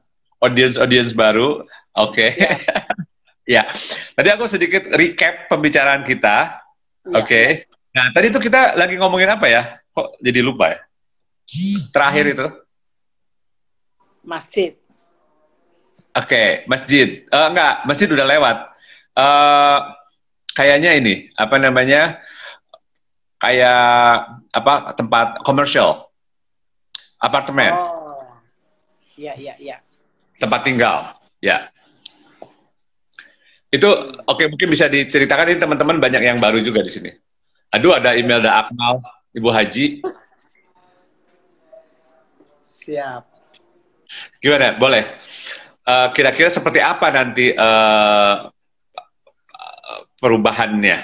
audience-audience 0.43 1.15
baru. 1.15 1.63
Oke, 1.95 2.35
ya. 3.55 3.67
Tadi 4.15 4.29
aku 4.31 4.47
sedikit 4.47 4.87
recap 4.91 5.47
pembicaraan 5.51 6.03
kita. 6.03 6.59
Iya. 7.07 7.15
Oke. 7.23 7.41
Nah, 7.95 8.11
tadi 8.15 8.31
itu 8.31 8.39
kita 8.39 8.75
lagi 8.79 8.95
ngomongin 8.99 9.31
apa 9.35 9.47
ya? 9.47 9.63
Kok 9.91 10.19
jadi 10.23 10.39
lupa 10.39 10.71
ya? 10.71 10.79
Terakhir 11.91 12.25
itu. 12.35 12.47
Masjid. 14.23 14.78
Oke, 16.19 16.67
masjid. 16.67 17.23
Eh, 17.23 17.47
enggak, 17.47 17.87
masjid 17.87 18.07
udah 18.11 18.27
lewat. 18.27 18.57
Eh, 19.15 19.79
kayaknya 20.51 20.91
ini 20.99 21.13
apa 21.39 21.55
namanya? 21.55 22.19
Kayak 23.39 24.35
apa 24.51 24.91
tempat 24.99 25.39
komersial, 25.47 26.11
apartemen, 27.23 27.71
Oh. 27.71 28.19
Iya, 29.15 29.31
iya, 29.39 29.53
iya. 29.55 29.77
tempat 30.43 30.67
tinggal, 30.67 31.15
ya. 31.39 31.71
Itu 33.71 33.87
oke 34.27 34.43
mungkin 34.51 34.67
bisa 34.67 34.91
diceritakan 34.91 35.55
ini 35.55 35.59
teman-teman 35.63 36.03
banyak 36.03 36.19
yang 36.19 36.35
baru 36.43 36.59
juga 36.59 36.83
di 36.83 36.91
sini. 36.91 37.11
Aduh 37.71 37.95
ada 37.95 38.11
Imelda 38.19 38.59
Akmal, 38.59 38.99
Ibu 39.31 39.49
Haji, 39.55 40.03
Siap. 42.59 43.23
gimana? 44.43 44.75
Boleh. 44.75 45.07
Eh, 45.89 46.07
Kira-kira 46.13 46.53
seperti 46.53 46.77
apa 46.77 47.09
nanti 47.09 47.49
eh, 47.49 48.35
perubahannya, 50.21 50.99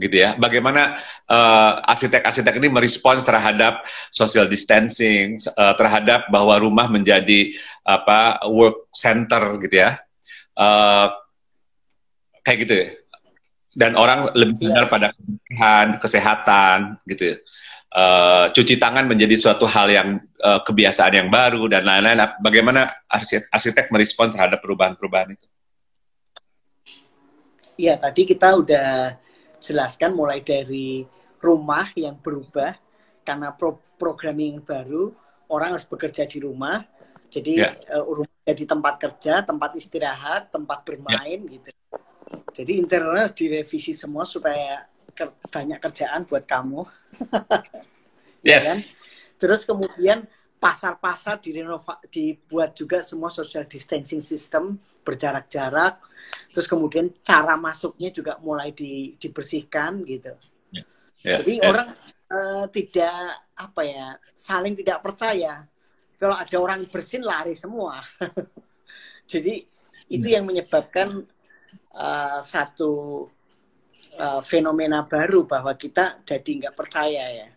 gitu 0.00 0.16
ya? 0.16 0.32
Bagaimana 0.40 0.96
eh, 1.28 1.72
arsitek-arsitek 1.92 2.56
ini 2.56 2.72
merespons 2.72 3.20
terhadap 3.20 3.84
social 4.08 4.48
distancing, 4.48 5.36
eh, 5.36 5.74
terhadap 5.76 6.32
bahwa 6.32 6.56
rumah 6.56 6.88
menjadi 6.88 7.52
apa 7.84 8.40
work 8.48 8.88
center, 8.96 9.60
gitu 9.60 9.76
ya? 9.76 10.00
Eh, 10.56 11.06
kayak 12.40 12.58
gitu 12.64 12.74
ya. 12.74 12.88
Dan 13.70 13.94
orang 13.94 14.32
lebih 14.34 14.56
sadar 14.56 14.90
pada 14.90 15.14
kebersihan, 15.14 15.86
kesehatan, 16.00 16.78
gitu 17.06 17.22
ya. 17.34 17.36
Eh, 17.90 18.46
cuci 18.54 18.78
tangan 18.78 19.02
menjadi 19.10 19.34
suatu 19.34 19.66
hal 19.66 19.90
yang 19.90 20.08
eh, 20.22 20.60
kebiasaan 20.62 21.10
yang 21.10 21.26
baru 21.26 21.66
dan 21.66 21.82
lain-lain. 21.82 22.22
Bagaimana 22.38 22.86
arsitek, 23.50 23.90
merespon 23.90 24.30
terhadap 24.30 24.62
perubahan-perubahan 24.62 25.34
itu? 25.34 25.46
Iya, 27.74 27.98
tadi 27.98 28.30
kita 28.30 28.62
udah 28.62 29.18
jelaskan 29.58 30.14
mulai 30.14 30.38
dari 30.38 31.02
rumah 31.42 31.90
yang 31.98 32.14
berubah 32.14 32.78
karena 33.26 33.50
pro 33.50 33.82
programming 33.98 34.62
baru, 34.62 35.10
orang 35.50 35.74
harus 35.74 35.84
bekerja 35.84 36.30
di 36.30 36.46
rumah. 36.46 36.86
Jadi 37.26 37.58
Ya. 37.58 37.74
eh, 37.74 38.04
rumah 38.06 38.38
jadi 38.46 38.70
tempat 38.70 39.02
kerja, 39.02 39.42
tempat 39.42 39.74
istirahat, 39.74 40.54
tempat 40.54 40.86
bermain 40.86 41.42
gitu. 41.42 41.74
Jadi 42.54 42.86
harus 42.86 43.34
direvisi 43.34 43.98
semua 43.98 44.22
supaya 44.22 44.86
banyak 45.28 45.78
kerjaan 45.82 46.24
buat 46.24 46.44
kamu. 46.46 46.82
ya 48.46 48.60
Yes. 48.60 48.64
kan? 48.64 48.78
Terus 49.40 49.64
kemudian 49.68 50.24
pasar-pasar 50.60 51.40
direnova 51.40 51.96
dibuat 52.12 52.76
juga 52.76 53.00
semua 53.00 53.32
social 53.32 53.64
distancing 53.64 54.20
system 54.20 54.76
berjarak-jarak. 55.04 56.04
Terus 56.52 56.68
kemudian 56.68 57.08
cara 57.24 57.56
masuknya 57.56 58.12
juga 58.12 58.36
mulai 58.44 58.72
di, 58.76 59.16
dibersihkan 59.16 60.04
gitu. 60.04 60.36
Ya, 61.24 61.40
Jadi 61.40 61.60
ya. 61.60 61.68
orang 61.68 61.88
eh, 62.32 62.64
tidak 62.72 63.16
apa 63.56 63.80
ya 63.84 64.06
saling 64.36 64.76
tidak 64.76 65.00
percaya. 65.04 65.64
Kalau 66.20 66.36
ada 66.36 66.56
orang 66.60 66.84
bersin 66.88 67.24
lari 67.24 67.56
semua. 67.56 68.00
Jadi 69.32 69.64
itu 70.12 70.26
yang 70.28 70.44
menyebabkan 70.44 71.24
eh, 71.96 72.38
satu 72.44 73.24
eh, 74.20 74.40
fenomena 74.44 75.08
baru 75.08 75.48
bahwa 75.48 75.72
kita 75.72 76.20
jadi 76.28 76.50
nggak 76.60 76.76
percaya 76.76 77.24
ya. 77.32 77.48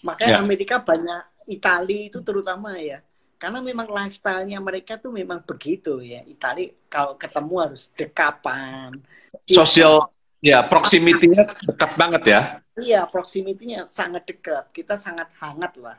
Makanya 0.00 0.40
Ya. 0.40 0.44
Amerika 0.44 0.80
banyak 0.80 1.22
Itali 1.50 2.08
itu 2.08 2.24
terutama 2.24 2.78
ya. 2.80 3.04
Karena 3.40 3.64
memang 3.64 3.88
lifestyle-nya 3.88 4.60
mereka 4.60 5.00
tuh 5.00 5.12
memang 5.12 5.40
begitu 5.44 6.00
ya. 6.04 6.20
Itali 6.28 6.76
kalau 6.92 7.16
ketemu 7.16 7.54
harus 7.56 7.88
dekapan. 7.96 9.00
Sosial, 9.48 10.12
ya 10.44 10.60
proximity-nya 10.64 11.48
dekat 11.64 11.92
banget 11.96 12.22
ya. 12.28 12.40
Iya, 12.76 13.08
proximity-nya 13.08 13.88
sangat 13.88 14.28
dekat. 14.28 14.68
Kita 14.72 14.96
sangat 14.96 15.32
hangat 15.40 15.72
lah. 15.80 15.96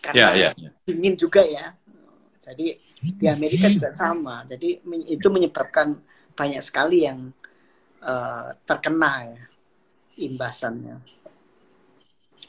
Karena 0.00 0.36
ya. 0.36 0.50
dingin 0.84 1.16
juga 1.16 1.44
ya. 1.44 1.72
Jadi 2.40 2.76
di 3.00 3.26
Amerika 3.28 3.68
juga 3.72 3.92
sama. 3.96 4.44
Jadi 4.44 4.84
itu 5.08 5.28
menyebabkan 5.32 5.96
banyak 6.36 6.60
sekali 6.60 7.08
yang 7.08 7.32
eh, 8.04 8.48
terkena 8.68 9.12
ya, 9.32 9.42
imbasannya. 10.20 10.96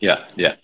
Ya, 0.04 0.28
ya. 0.36 0.60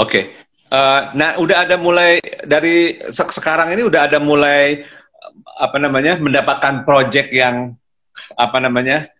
Oke. 0.00 0.32
Eh, 0.72 1.00
nah, 1.12 1.36
udah 1.36 1.68
ada 1.68 1.76
mulai 1.76 2.16
dari 2.48 2.96
se- 3.12 3.36
sekarang 3.36 3.76
ini 3.76 3.84
udah 3.84 4.08
ada 4.08 4.16
mulai 4.16 4.80
apa 5.60 5.76
namanya 5.76 6.16
mendapatkan 6.16 6.88
project 6.88 7.28
yang 7.28 7.76
apa 8.40 8.56
namanya 8.56 9.12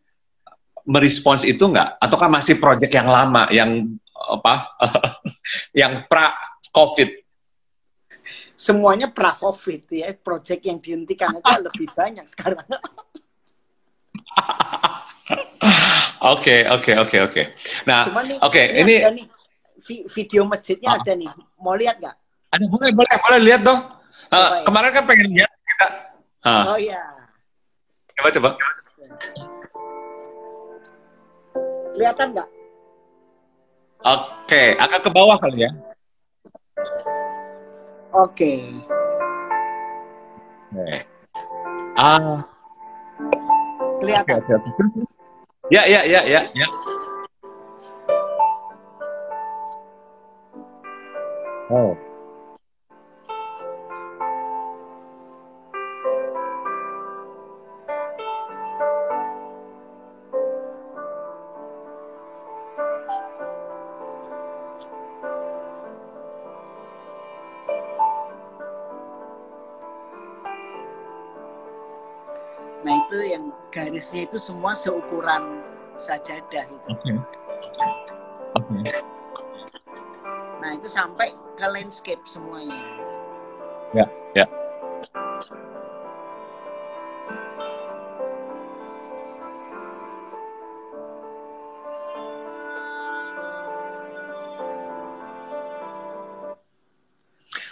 merespons 0.88 1.44
itu 1.44 1.60
nggak? 1.68 2.00
Ataukah 2.00 2.32
masih 2.32 2.56
project 2.56 2.92
yang 2.96 3.06
lama 3.06 3.52
yang 3.52 3.92
apa 4.16 4.72
yang 5.80 6.08
pra 6.08 6.32
COVID? 6.72 7.20
Semuanya 8.56 9.10
pra-COVID 9.10 9.90
ya. 9.90 10.14
Project 10.14 10.62
yang 10.62 10.78
dihentikan 10.78 11.34
aja 11.34 11.58
lebih 11.58 11.90
banyak 11.92 12.24
sekarang. 12.30 12.62
Oke, 16.22 16.62
oke, 16.70 16.92
oke, 17.02 17.16
oke. 17.26 17.42
Nah, 17.82 18.06
oke, 18.40 18.62
ini 18.62 19.02
ada 19.02 19.10
nih, 19.10 19.26
vi- 19.82 20.06
video 20.06 20.46
masjidnya 20.46 20.94
Ah. 20.94 20.98
ada 20.98 21.12
nih. 21.14 21.26
Mau 21.58 21.74
lihat 21.74 21.98
nggak? 21.98 22.14
ada 22.52 22.64
boleh, 22.68 22.94
boleh, 22.94 23.14
boleh 23.18 23.40
lihat 23.42 23.60
dong. 23.62 23.80
Ya. 24.30 24.62
kemarin 24.62 24.90
kan 24.94 25.04
pengen 25.04 25.28
lihat 25.34 25.50
kita. 25.50 25.86
Ah, 26.42 26.64
Oh 26.68 26.78
iya. 26.78 27.02
coba 28.14 28.28
coba. 28.30 28.50
Kelihatan 31.92 32.26
nggak? 32.32 32.48
Oke, 34.02 34.62
agak 34.78 35.00
ke 35.02 35.10
bawah 35.10 35.36
kali 35.38 35.66
ya. 35.66 35.70
Oke. 38.12 38.62
Oke. 40.70 40.96
Ah, 41.94 42.38
oke, 42.38 42.51
Kelihatan. 44.02 44.42
Ya, 45.70 45.86
ya, 45.86 46.02
ya, 46.02 46.20
ya, 46.26 46.40
ya. 46.58 46.66
Oh. 51.70 51.94
Garisnya 74.12 74.28
itu 74.28 74.36
semua 74.36 74.76
seukuran 74.76 75.64
sajadah 75.96 76.64
itu. 76.68 76.88
Oke. 76.92 77.12
Oke. 78.60 78.92
Nah 80.60 80.70
itu 80.76 80.84
sampai 80.84 81.32
ke 81.56 81.64
landscape 81.64 82.20
semuanya. 82.28 82.76
Ya, 83.96 84.04
ya. 84.36 84.46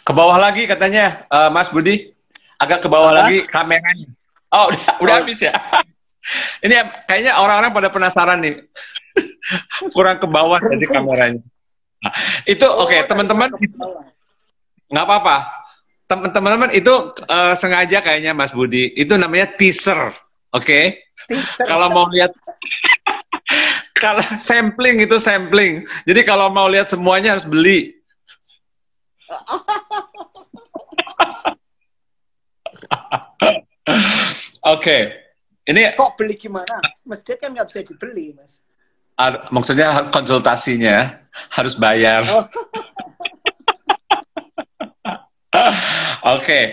ke 0.01 0.17
bawah 0.17 0.41
lagi 0.41 0.65
katanya 0.65 1.29
uh, 1.29 1.53
Mas 1.53 1.69
Budi. 1.69 2.17
Agak 2.57 2.81
ke 2.81 2.89
bawah 2.89 3.13
Apa? 3.13 3.29
lagi 3.29 3.45
kameranya. 3.45 4.09
Oh, 4.51 4.73
udah, 4.73 4.83
udah 5.05 5.15
oh. 5.15 5.19
habis 5.21 5.39
ya. 5.45 5.53
Ini 6.61 7.07
kayaknya 7.09 7.41
orang-orang 7.41 7.73
pada 7.73 7.89
penasaran 7.89 8.39
nih. 8.45 8.61
Kurang 9.97 10.21
ke 10.21 10.27
bawah 10.29 10.61
jadi 10.61 10.87
kameranya. 10.87 11.43
Nah, 12.01 12.15
itu 12.49 12.65
oh, 12.65 12.85
oke, 12.85 12.93
okay, 12.93 13.01
teman-teman. 13.09 13.49
Nggak 14.89 15.05
apa-apa. 15.05 15.37
Teman-teman 16.11 16.71
itu 16.75 17.15
uh, 17.31 17.55
sengaja 17.55 18.03
kayaknya 18.03 18.35
Mas 18.35 18.51
Budi. 18.53 18.93
Itu 18.97 19.15
namanya 19.17 19.53
teaser. 19.55 20.13
Oke. 20.51 20.65
Okay? 20.65 20.85
Kalau 21.63 21.93
mau 21.93 22.11
lihat 22.11 22.35
kalau 24.03 24.25
sampling 24.43 24.99
itu 25.05 25.21
sampling. 25.23 25.87
Jadi 26.09 26.21
kalau 26.27 26.51
mau 26.51 26.67
lihat 26.67 26.91
semuanya 26.91 27.39
harus 27.39 27.47
beli. 27.47 27.95
Oke, 34.61 34.87
okay. 34.87 35.03
Ini 35.69 35.81
kok 35.99 36.17
beli 36.17 36.35
gimana? 36.39 36.81
Masjid 37.05 37.37
kan 37.37 37.53
nggak 37.53 37.69
bisa 37.69 37.81
dibeli, 37.85 38.33
mas. 38.33 38.63
maksudnya 39.53 40.09
konsultasinya 40.09 41.21
harus 41.53 41.77
bayar. 41.77 42.25
Oh. 42.25 42.45
Oke, 46.21 46.47
okay. 46.47 46.65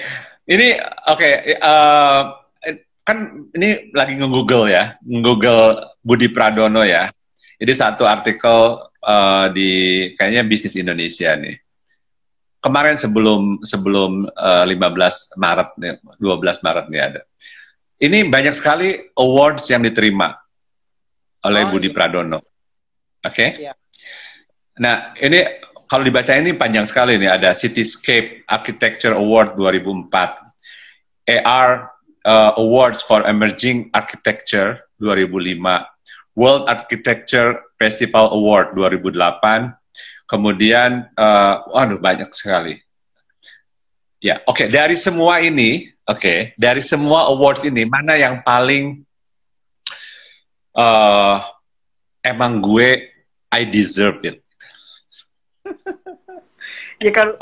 ini 0.46 0.78
oke. 1.08 1.18
Okay, 1.18 1.56
uh, 1.60 2.36
eh, 2.62 2.86
kan 3.02 3.48
ini 3.56 3.90
lagi 3.96 4.14
nge-google 4.20 4.70
ya, 4.70 5.00
nge-google 5.02 5.82
Budi 6.04 6.30
Pradono 6.30 6.86
ya. 6.86 7.10
Jadi 7.58 7.74
satu 7.74 8.06
artikel 8.06 8.78
uh, 9.02 9.48
di 9.50 9.72
kayaknya 10.20 10.46
Bisnis 10.46 10.78
Indonesia 10.78 11.34
nih 11.34 11.58
kemarin 12.68 12.98
sebelum 12.98 13.62
sebelum 13.62 14.28
uh, 14.28 14.66
eh, 14.68 14.76
15 14.76 15.40
Maret 15.40 15.70
nih, 15.80 15.94
12 16.20 16.66
Maret 16.66 16.86
nih 16.92 17.02
ada. 17.02 17.22
Ini 17.98 18.30
banyak 18.30 18.54
sekali 18.54 18.94
awards 19.18 19.66
yang 19.74 19.82
diterima 19.82 20.38
oleh 21.46 21.62
oh, 21.66 21.70
Budi 21.74 21.90
iya. 21.90 21.96
Pradono. 21.96 22.38
Oke? 22.38 23.34
Okay? 23.34 23.50
Iya. 23.66 23.74
Nah, 24.78 25.18
ini 25.18 25.42
kalau 25.90 26.06
dibaca 26.06 26.38
ini 26.38 26.54
panjang 26.54 26.86
sekali 26.86 27.18
nih 27.18 27.32
ada 27.34 27.58
Cityscape 27.58 28.46
Architecture 28.46 29.18
Award 29.18 29.58
2004, 29.58 30.14
AR 31.42 31.70
uh, 32.28 32.52
Awards 32.62 33.02
for 33.02 33.26
Emerging 33.26 33.90
Architecture 33.98 34.78
2005, 35.02 35.58
World 36.38 36.70
Architecture 36.70 37.66
Festival 37.82 38.30
Award 38.38 38.78
2008, 38.78 39.74
Kemudian, 40.28 41.08
uh, 41.16 41.56
waduh 41.72 42.04
banyak 42.04 42.28
sekali. 42.36 42.76
Ya, 44.20 44.44
oke. 44.44 44.60
Okay. 44.60 44.68
Dari 44.68 45.00
semua 45.00 45.40
ini, 45.40 45.88
oke, 46.08 46.20
okay, 46.20 46.40
dari 46.56 46.80
semua 46.80 47.28
awards 47.28 47.68
ini, 47.68 47.84
mana 47.84 48.16
yang 48.16 48.40
paling 48.42 49.04
uh, 50.72 51.44
emang 52.24 52.64
gue 52.64 53.12
I 53.52 53.62
deserve 53.68 54.24
it? 54.24 54.38
ya 57.04 57.12
kalau 57.12 57.36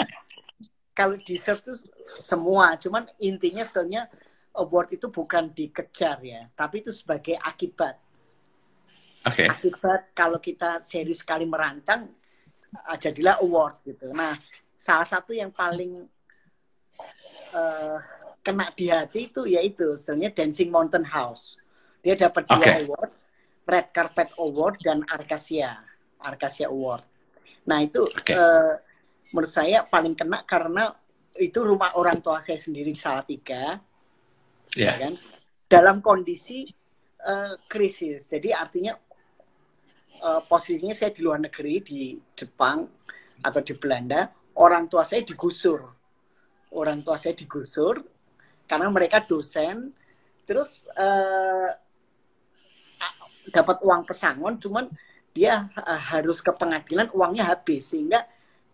kalau 0.95 1.15
deserve 1.21 1.61
tuh 1.61 1.77
semua, 2.23 2.79
cuman 2.81 3.05
intinya 3.21 3.61
sebenarnya 3.67 4.09
award 4.55 4.95
itu 4.95 5.11
bukan 5.11 5.51
dikejar 5.51 6.23
ya, 6.23 6.47
tapi 6.55 6.81
itu 6.81 6.89
sebagai 6.89 7.35
akibat. 7.37 7.99
Okay. 9.25 9.49
Akibat 9.49 10.13
kalau 10.15 10.37
kita 10.39 10.79
serius 10.79 11.19
sekali 11.19 11.43
merancang, 11.43 12.07
uh, 12.71 12.97
jadilah 12.97 13.41
award 13.41 13.81
gitu. 13.83 14.13
Nah, 14.15 14.37
salah 14.77 15.03
satu 15.03 15.33
yang 15.33 15.49
paling 15.49 16.05
uh, 17.51 17.97
kena 18.45 18.69
di 18.77 18.93
hati 18.93 19.33
itu 19.33 19.49
yaitu 19.49 19.97
sebenarnya 19.97 20.37
Dancing 20.37 20.69
Mountain 20.69 21.09
House. 21.09 21.57
Dia 22.05 22.13
dapat 22.13 22.45
dua 22.45 22.61
okay. 22.61 22.85
award, 22.85 23.11
Red 23.65 23.87
Carpet 23.89 24.29
Award 24.37 24.77
dan 24.85 25.01
Arcasia, 25.09 25.81
Arcasia 26.21 26.69
Award. 26.69 27.09
Nah 27.65 27.81
itu 27.81 28.05
okay. 28.05 28.37
uh, 28.37 28.77
menurut 29.33 29.49
saya 29.49 29.81
paling 29.89 30.13
kena 30.13 30.45
karena 30.45 30.93
itu 31.41 31.65
rumah 31.65 31.97
orang 31.97 32.21
tua 32.21 32.37
saya 32.37 32.61
sendiri 32.61 32.93
salah 32.93 33.25
tiga, 33.25 33.81
yeah. 34.77 34.93
ya 34.95 35.09
kan? 35.09 35.13
Dalam 35.65 35.97
kondisi 36.05 36.69
uh, 37.25 37.57
krisis. 37.65 38.29
Jadi 38.29 38.53
artinya 38.53 38.93
uh, 40.21 40.45
posisinya 40.45 40.93
saya 40.93 41.09
di 41.09 41.25
luar 41.25 41.41
negeri 41.41 41.81
di 41.81 42.15
Jepang 42.37 42.85
atau 43.41 43.59
di 43.65 43.73
Belanda, 43.75 44.29
orang 44.61 44.85
tua 44.85 45.01
saya 45.01 45.25
digusur. 45.25 45.81
Orang 46.75 47.01
tua 47.01 47.17
saya 47.17 47.33
digusur 47.33 48.14
karena 48.65 48.89
mereka 48.89 49.21
dosen, 49.21 49.93
terus 50.45 50.85
uh, 50.97 51.69
dapat 53.49 53.77
uang 53.85 54.03
pesangon, 54.09 54.57
cuman 54.57 54.85
dia 55.35 55.69
uh, 55.77 56.01
harus 56.15 56.39
ke 56.41 56.51
pengadilan 56.55 57.11
uangnya 57.11 57.45
habis 57.51 57.91
sehingga 57.91 58.23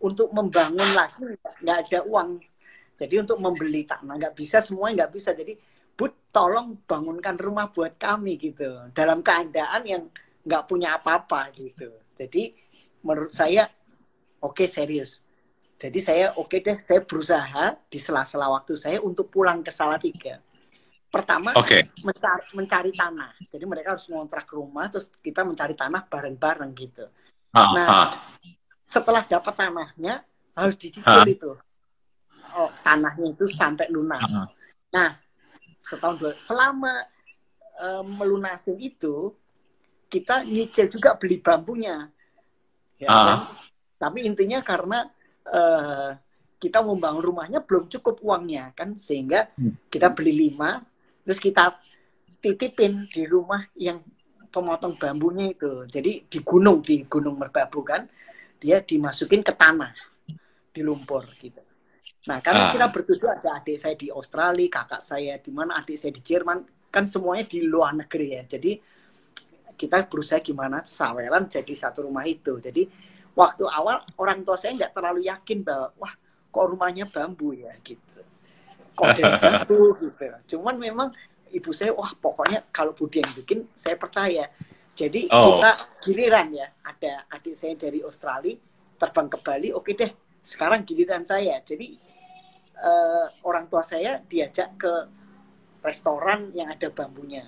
untuk 0.02 0.30
membangun 0.34 0.90
lagi 0.94 1.22
nggak 1.62 1.78
ada 1.88 1.98
uang. 2.06 2.42
Jadi 2.92 3.14
untuk 3.18 3.38
membeli 3.40 3.82
tanah 3.82 4.14
nggak 4.18 4.34
bisa 4.36 4.62
semuanya 4.62 5.04
nggak 5.04 5.12
bisa. 5.14 5.30
Jadi 5.34 5.54
Bud 5.92 6.32
tolong 6.32 6.80
bangunkan 6.86 7.36
rumah 7.36 7.68
buat 7.70 7.98
kami 8.00 8.40
gitu 8.40 8.90
dalam 8.96 9.20
keadaan 9.20 9.82
yang 9.84 10.02
nggak 10.42 10.64
punya 10.66 10.98
apa-apa 10.98 11.54
gitu. 11.54 11.90
Jadi 12.14 12.54
menurut 13.02 13.30
saya 13.34 13.66
oke 14.42 14.62
okay, 14.62 14.68
serius. 14.70 15.22
Jadi 15.82 15.98
saya 15.98 16.30
oke 16.38 16.46
okay 16.46 16.58
deh, 16.62 16.78
saya 16.78 17.02
berusaha 17.02 17.74
di 17.90 17.98
sela-sela 17.98 18.46
waktu 18.54 18.78
saya 18.78 19.02
untuk 19.02 19.34
pulang 19.34 19.66
ke 19.66 19.74
Salatiga. 19.74 20.38
Pertama 21.10 21.50
okay. 21.58 21.90
mencari, 22.06 22.44
mencari 22.54 22.90
tanah. 22.94 23.34
Jadi 23.50 23.64
mereka 23.66 23.98
harus 23.98 24.06
ngontrak 24.06 24.46
rumah, 24.54 24.86
terus 24.86 25.10
kita 25.18 25.42
mencari 25.42 25.74
tanah 25.74 26.06
bareng-bareng 26.06 26.70
gitu. 26.78 27.04
Ah, 27.50 27.68
nah, 27.74 27.88
ah. 27.90 28.08
setelah 28.86 29.26
dapat 29.26 29.54
tanahnya 29.58 30.22
harus 30.54 30.78
dicicil 30.78 31.18
ah. 31.18 31.26
itu. 31.26 31.50
Oh, 32.54 32.70
tanahnya 32.86 33.34
itu 33.34 33.50
sampai 33.50 33.90
lunas. 33.90 34.22
Ah. 34.22 34.48
Nah, 34.94 35.10
setahun 35.82 36.16
dua, 36.22 36.32
selama 36.38 36.94
um, 37.82 38.06
melunasin 38.22 38.78
itu 38.78 39.34
kita 40.06 40.46
nyicil 40.46 40.86
juga 40.86 41.18
beli 41.18 41.42
bambunya. 41.42 42.06
Ya, 43.02 43.08
uh. 43.10 43.24
kan? 43.26 43.38
Tapi 43.98 44.24
intinya 44.30 44.62
karena 44.62 45.10
uh, 45.48 46.14
kita 46.62 46.78
membangun 46.78 47.22
rumahnya 47.22 47.60
belum 47.64 47.90
cukup 47.90 48.22
uangnya 48.22 48.70
kan 48.76 48.94
sehingga 48.94 49.50
hmm. 49.58 49.90
kita 49.90 50.14
beli 50.14 50.46
lima 50.46 50.78
terus 51.26 51.42
kita 51.42 51.74
titipin 52.42 53.06
di 53.10 53.26
rumah 53.26 53.62
yang 53.78 54.02
pemotong 54.52 55.00
bambunya 55.00 55.54
itu. 55.54 55.88
Jadi 55.88 56.28
di 56.28 56.38
gunung 56.44 56.84
di 56.84 57.02
Gunung 57.08 57.40
Merbabu 57.40 57.80
kan 57.80 58.04
dia 58.60 58.84
dimasukin 58.84 59.40
ke 59.40 59.56
tanah 59.56 59.90
di 60.70 60.80
lumpur 60.84 61.24
gitu. 61.40 61.62
Nah, 62.30 62.38
karena 62.38 62.70
ah. 62.70 62.72
kita 62.74 62.86
bertujuh 62.94 63.28
ada 63.42 63.58
adik 63.58 63.74
saya 63.74 63.98
di 63.98 64.06
Australia, 64.06 64.70
kakak 64.70 65.02
saya 65.02 65.34
di 65.42 65.50
mana, 65.50 65.82
adik 65.82 65.98
saya 65.98 66.14
di 66.14 66.22
Jerman, 66.22 66.62
kan 66.86 67.02
semuanya 67.02 67.50
di 67.50 67.66
luar 67.66 67.98
negeri 67.98 68.38
ya. 68.38 68.42
Jadi 68.46 68.78
kita 69.74 70.06
berusaha 70.06 70.38
gimana 70.38 70.86
saweran 70.86 71.50
jadi 71.50 71.74
satu 71.74 72.06
rumah 72.06 72.22
itu. 72.22 72.62
Jadi 72.62 72.86
waktu 73.32 73.64
awal 73.64 74.04
orang 74.20 74.44
tua 74.44 74.56
saya 74.60 74.76
nggak 74.76 74.92
terlalu 74.92 75.28
yakin 75.28 75.64
bahwa 75.64 75.88
wah 75.96 76.12
kok 76.52 76.66
rumahnya 76.68 77.08
bambu 77.08 77.56
ya 77.56 77.72
gitu. 77.80 78.20
Kok 78.92 79.06
dari 79.16 79.34
bambu 79.40 79.80
gitu. 80.04 80.24
Cuman 80.56 80.76
memang 80.76 81.08
ibu 81.52 81.70
saya 81.72 81.96
wah 81.96 82.12
pokoknya 82.12 82.68
kalau 82.72 82.92
Budi 82.92 83.24
yang 83.24 83.32
bikin 83.32 83.68
saya 83.72 83.96
percaya. 83.96 84.48
Jadi 84.92 85.32
oh. 85.32 85.56
kita 85.56 85.70
giliran 86.04 86.52
ya 86.52 86.68
ada 86.84 87.24
adik 87.32 87.56
saya 87.56 87.72
dari 87.80 88.04
Australia 88.04 88.60
terbang 89.00 89.26
ke 89.32 89.38
Bali 89.40 89.68
oke 89.72 89.92
deh 89.96 90.12
sekarang 90.44 90.84
giliran 90.84 91.24
saya. 91.24 91.56
Jadi 91.64 91.96
uh, 92.76 93.26
orang 93.48 93.70
tua 93.72 93.80
saya 93.80 94.20
diajak 94.20 94.76
ke 94.76 94.92
restoran 95.82 96.52
yang 96.52 96.70
ada 96.70 96.92
bambunya 96.92 97.42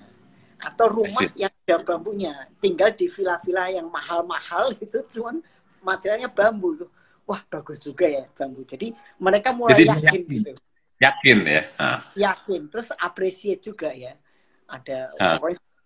atau 0.65 0.89
rumah 0.89 1.29
yang 1.37 1.53
ada 1.53 1.77
bambunya 1.85 2.49
tinggal 2.59 2.89
di 2.97 3.07
villa-villa 3.07 3.69
yang 3.69 3.87
mahal-mahal 3.93 4.73
itu 4.85 4.99
cuman 5.13 5.45
materialnya 5.85 6.33
bambu 6.33 6.75
tuh 6.81 6.91
wah 7.29 7.41
bagus 7.47 7.79
juga 7.81 8.09
ya 8.09 8.25
bambu. 8.33 8.65
Jadi 8.65 8.97
mereka 9.21 9.53
mulai 9.53 9.85
jadi, 9.85 9.89
yakin, 9.93 10.03
yakin. 10.03 10.23
gitu. 10.33 10.53
Yakin 10.99 11.39
ya? 11.45 11.63
Ah. 11.77 12.01
yakin. 12.17 12.61
Terus 12.73 12.89
appreciate 12.97 13.61
juga 13.61 13.93
ya. 13.93 14.17
Ada 14.65 15.13
ah. 15.21 15.39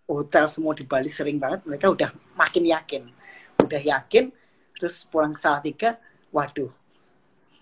hotel 0.07 0.45
semua 0.47 0.71
di 0.73 0.87
Bali 0.87 1.11
sering 1.11 1.37
banget 1.37 1.67
mereka 1.67 1.91
udah 1.91 2.09
makin 2.39 2.63
yakin. 2.63 3.03
Udah 3.59 3.81
yakin 3.83 4.31
terus 4.79 5.03
pulang 5.03 5.35
ke 5.35 5.43
Salatiga 5.43 5.99
waduh 6.31 6.71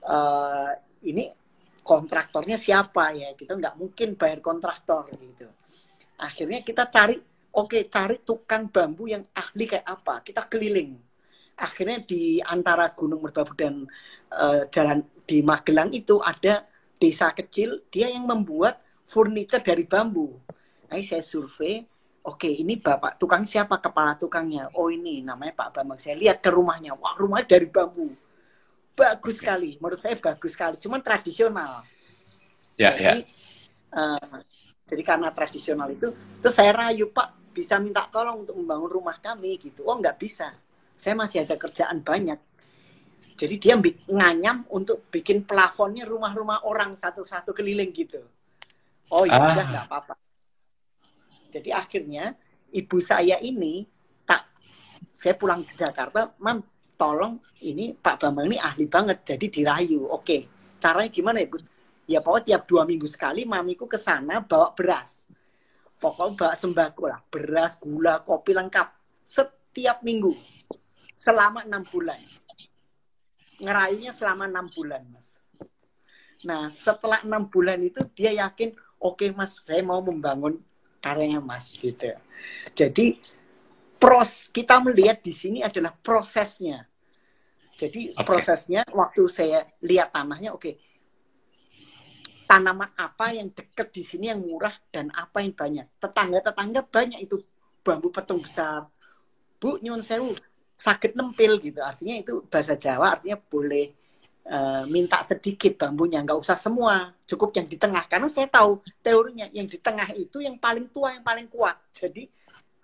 uh, 0.06 0.72
ini 1.02 1.30
kontraktornya 1.82 2.60
siapa 2.60 3.16
ya? 3.16 3.34
Kita 3.34 3.56
nggak 3.56 3.76
mungkin 3.80 4.14
bayar 4.20 4.40
kontraktor 4.44 5.08
gitu. 5.18 5.48
Akhirnya 6.20 6.62
kita 6.62 6.90
cari 6.90 7.16
oke 7.54 7.80
cari 7.88 8.16
tukang 8.22 8.68
bambu 8.70 9.08
yang 9.08 9.24
ahli 9.34 9.66
kayak 9.66 9.88
apa. 9.88 10.22
Kita 10.22 10.46
keliling 10.46 11.07
akhirnya 11.58 12.06
di 12.06 12.38
antara 12.40 12.94
Gunung 12.94 13.26
Merbabu 13.26 13.58
dan 13.58 13.90
uh, 14.30 14.64
jalan 14.70 15.02
di 15.26 15.42
Magelang 15.42 15.90
itu 15.92 16.22
ada 16.22 16.64
desa 16.98 17.34
kecil 17.34 17.84
dia 17.90 18.14
yang 18.14 18.30
membuat 18.30 18.80
furniture 19.04 19.62
dari 19.62 19.84
bambu. 19.84 20.38
Nah, 20.88 21.02
saya 21.04 21.20
survei, 21.26 21.84
oke 22.24 22.48
ini 22.48 22.80
bapak 22.80 23.20
tukang 23.20 23.44
siapa 23.44 23.82
kepala 23.82 24.16
tukangnya? 24.16 24.72
Oh 24.78 24.88
ini 24.88 25.26
namanya 25.26 25.56
Pak 25.66 25.70
Bambang. 25.82 26.00
Saya 26.00 26.16
lihat 26.16 26.40
ke 26.40 26.48
rumahnya, 26.54 26.96
wah 26.96 27.18
rumahnya 27.18 27.58
dari 27.58 27.68
bambu. 27.68 28.14
Bagus 28.98 29.38
sekali, 29.38 29.78
menurut 29.78 30.02
saya 30.02 30.18
bagus 30.18 30.58
sekali. 30.58 30.76
Cuman 30.82 31.02
tradisional. 31.06 31.86
Ya, 32.78 32.94
ya. 32.98 33.18
jadi, 33.18 33.22
ya. 33.22 33.26
Uh, 33.94 34.38
jadi 34.88 35.04
karena 35.04 35.30
tradisional 35.34 35.90
itu, 35.92 36.14
terus 36.42 36.56
saya 36.56 36.72
rayu 36.74 37.10
Pak 37.12 37.52
bisa 37.54 37.82
minta 37.82 38.06
tolong 38.10 38.46
untuk 38.46 38.54
membangun 38.58 39.02
rumah 39.02 39.18
kami 39.18 39.58
gitu. 39.58 39.86
Oh 39.86 39.98
nggak 39.98 40.18
bisa, 40.18 40.54
saya 40.98 41.14
masih 41.14 41.46
ada 41.46 41.56
kerjaan 41.56 42.02
banyak. 42.02 42.42
Jadi 43.38 43.56
dia 43.62 43.78
nganyam 44.10 44.66
untuk 44.74 45.06
bikin 45.14 45.46
plafonnya 45.46 46.10
rumah-rumah 46.10 46.66
orang 46.66 46.98
satu-satu 46.98 47.54
keliling 47.54 47.94
gitu. 47.94 48.26
Oh 49.14 49.24
iya 49.24 49.38
ah. 49.38 49.54
nggak 49.54 49.86
apa-apa. 49.88 50.16
Jadi 51.54 51.70
akhirnya 51.70 52.34
ibu 52.74 52.98
saya 52.98 53.38
ini 53.40 53.86
tak 54.26 54.50
saya 55.14 55.38
pulang 55.38 55.64
ke 55.64 55.78
Jakarta, 55.78 56.34
mam 56.42 56.66
tolong 56.98 57.38
ini 57.62 57.94
Pak 57.94 58.26
Bambang 58.26 58.50
ini 58.50 58.58
ahli 58.58 58.90
banget, 58.90 59.22
jadi 59.22 59.46
dirayu. 59.48 60.10
Oke, 60.10 60.50
caranya 60.82 61.14
gimana 61.14 61.40
ibu? 61.46 61.62
ya 62.08 62.24
pokoknya 62.24 62.56
tiap 62.56 62.62
dua 62.64 62.88
minggu 62.88 63.06
sekali 63.06 63.44
mamiku 63.44 63.86
ke 63.86 64.00
sana 64.00 64.40
bawa 64.40 64.72
beras 64.72 65.20
pokoknya 66.00 66.34
bawa 66.40 66.54
sembako 66.56 67.04
lah 67.12 67.20
beras 67.28 67.76
gula 67.76 68.24
kopi 68.24 68.56
lengkap 68.56 68.88
setiap 69.28 70.00
minggu 70.02 70.32
selama 71.18 71.66
enam 71.66 71.82
bulan 71.90 72.22
ngerayunya 73.58 74.14
selama 74.14 74.46
enam 74.46 74.70
bulan 74.70 75.02
mas 75.10 75.42
nah 76.46 76.70
setelah 76.70 77.26
enam 77.26 77.50
bulan 77.50 77.82
itu 77.82 78.06
dia 78.14 78.38
yakin 78.38 78.78
oke 79.02 79.18
okay, 79.18 79.30
mas 79.34 79.58
saya 79.58 79.82
mau 79.82 79.98
membangun 79.98 80.62
karyanya 81.02 81.42
mas 81.42 81.74
gitu 81.74 82.14
jadi 82.78 83.18
pros 83.98 84.54
kita 84.54 84.78
melihat 84.78 85.18
di 85.26 85.34
sini 85.34 85.66
adalah 85.66 85.98
prosesnya 85.98 86.86
jadi 87.82 88.14
okay. 88.14 88.22
prosesnya 88.22 88.86
waktu 88.94 89.26
saya 89.26 89.66
lihat 89.82 90.14
tanahnya 90.14 90.54
oke 90.54 90.62
okay, 90.62 90.78
tanaman 92.48 92.88
apa 92.96 93.36
yang 93.36 93.52
dekat 93.52 93.92
di 93.92 94.02
sini 94.08 94.32
yang 94.32 94.40
murah 94.40 94.72
dan 94.90 95.12
apa 95.12 95.44
yang 95.44 95.52
banyak. 95.52 95.84
Tetangga-tetangga 96.00 96.82
banyak 96.88 97.20
itu 97.20 97.44
bambu 97.84 98.08
petung 98.10 98.40
besar. 98.40 98.88
Bu, 99.60 99.76
nyun 99.84 100.00
sewu, 100.00 100.32
sakit 100.78 101.18
nempil 101.18 101.58
gitu. 101.58 101.82
Artinya 101.82 102.16
itu 102.22 102.46
bahasa 102.46 102.78
Jawa 102.78 103.18
artinya 103.18 103.42
boleh 103.42 103.98
uh, 104.46 104.86
minta 104.86 105.26
sedikit 105.26 105.74
bambunya, 105.82 106.22
nggak 106.22 106.38
usah 106.38 106.54
semua. 106.54 107.10
Cukup 107.26 107.50
yang 107.58 107.66
di 107.66 107.82
tengah. 107.82 108.06
Karena 108.06 108.30
saya 108.30 108.46
tahu 108.46 108.86
teorinya 109.02 109.50
yang 109.50 109.66
di 109.66 109.82
tengah 109.82 110.14
itu 110.14 110.38
yang 110.40 110.62
paling 110.62 110.86
tua, 110.94 111.18
yang 111.18 111.26
paling 111.26 111.50
kuat. 111.50 111.82
Jadi 111.90 112.30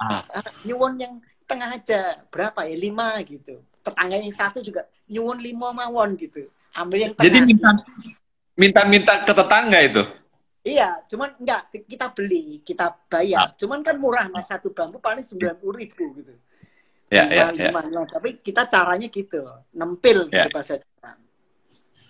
ah. 0.01 0.25
uh, 0.25 0.51
nyuwun 0.65 0.97
yang 0.97 1.13
tengah 1.45 1.77
aja 1.77 2.17
berapa 2.33 2.65
ya 2.65 2.73
lima 2.73 3.21
gitu. 3.21 3.61
Tetangga 3.85 4.17
yang 4.17 4.33
satu 4.33 4.65
juga 4.65 4.89
nyuwun 5.05 5.37
lima 5.37 5.69
mawon 5.69 6.17
gitu. 6.17 6.49
Ambil 6.73 7.07
yang 7.07 7.13
tengah. 7.13 7.29
Jadi 7.29 7.39
minta 7.45 7.69
minta-minta 8.57 9.13
ke 9.21 9.33
tetangga 9.37 9.79
itu? 9.85 10.03
Iya, 10.63 11.03
cuman 11.11 11.35
enggak 11.43 11.75
kita 11.91 12.07
beli, 12.15 12.63
kita 12.63 12.95
bayar. 13.11 13.51
Nah. 13.51 13.59
Cuman 13.59 13.83
kan 13.83 13.99
murah 13.99 14.31
mas 14.31 14.47
satu 14.47 14.71
bambu 14.71 14.95
paling 14.95 15.21
sembilan 15.21 15.59
puluh 15.59 15.83
ribu 15.83 16.15
gitu. 16.15 16.31
Ya, 17.14 17.30
ya, 17.30 17.45
ya. 17.53 17.70
Tapi 18.09 18.41
kita 18.41 18.66
caranya 18.66 19.05
gitu, 19.05 19.45
nempil 19.70 20.34
gitu 20.34 20.49
bahasa 20.49 20.82
Jepang. 20.82 21.22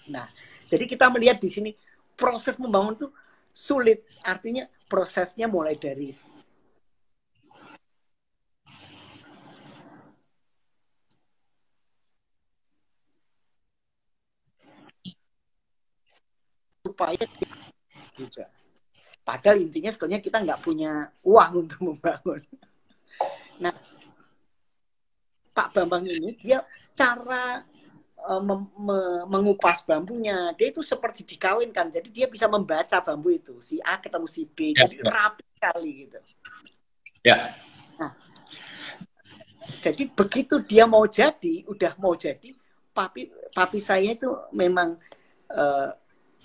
Nah, 0.07 0.27
jadi 0.71 0.87
kita 0.87 1.11
melihat 1.11 1.43
di 1.43 1.51
sini 1.51 1.71
proses 2.15 2.55
membangun 2.55 2.95
itu 2.95 3.07
sulit. 3.51 4.07
Artinya 4.23 4.63
prosesnya 4.87 5.51
mulai 5.51 5.75
dari 5.75 6.15
supaya 16.83 17.25
juga. 18.15 18.45
Padahal 19.23 19.63
intinya 19.63 19.89
sebetulnya 19.89 20.19
kita 20.19 20.43
nggak 20.43 20.61
punya 20.61 21.09
uang 21.23 21.65
untuk 21.65 21.79
membangun. 21.91 22.43
Nah, 23.63 23.73
Pak 25.53 25.77
Bambang 25.77 26.09
ini 26.09 26.33
dia 26.33 26.59
cara 26.97 27.61
uh, 28.25 28.41
me 28.41 28.57
mengupas 29.29 29.85
bambunya, 29.85 30.51
dia 30.57 30.73
itu 30.73 30.81
seperti 30.81 31.21
dikawinkan. 31.23 31.93
Jadi 31.93 32.09
dia 32.09 32.25
bisa 32.25 32.49
membaca 32.49 32.97
bambu 33.05 33.29
itu, 33.33 33.61
si 33.61 33.77
A 33.85 34.01
ketemu 34.01 34.27
si 34.27 34.49
B, 34.49 34.73
ya, 34.73 34.85
jadi 34.85 34.95
ya. 34.99 35.03
rapi 35.09 35.43
sekali 35.53 35.91
gitu. 36.05 36.17
Ya. 37.23 37.37
Nah, 38.01 38.11
jadi 39.79 40.03
begitu 40.11 40.55
dia 40.65 40.89
mau 40.89 41.05
jadi, 41.05 41.63
udah 41.69 41.93
mau 42.01 42.17
jadi, 42.17 42.51
papi 42.91 43.29
papi 43.53 43.79
saya 43.79 44.13
itu 44.13 44.29
memang 44.51 44.97
uh, 45.53 45.89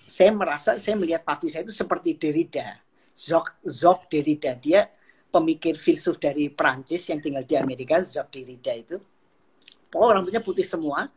saya 0.08 0.30
merasa 0.32 0.80
saya 0.80 0.96
melihat 0.96 1.24
papi 1.24 1.48
saya 1.48 1.64
itu 1.64 1.74
seperti 1.74 2.16
Derrida, 2.16 2.80
Jacques, 3.12 3.56
Jacques 3.64 4.08
Derrida. 4.08 4.56
Dia 4.56 4.88
pemikir 5.28 5.76
filsuf 5.76 6.16
dari 6.16 6.48
Prancis 6.48 7.04
yang 7.12 7.20
tinggal 7.20 7.44
di 7.44 7.54
Amerika, 7.54 8.00
Jacques 8.00 8.32
Derrida 8.32 8.72
itu. 8.72 8.96
Oh, 9.96 10.08
rambutnya 10.08 10.40
putih 10.40 10.64
semua. 10.64 11.08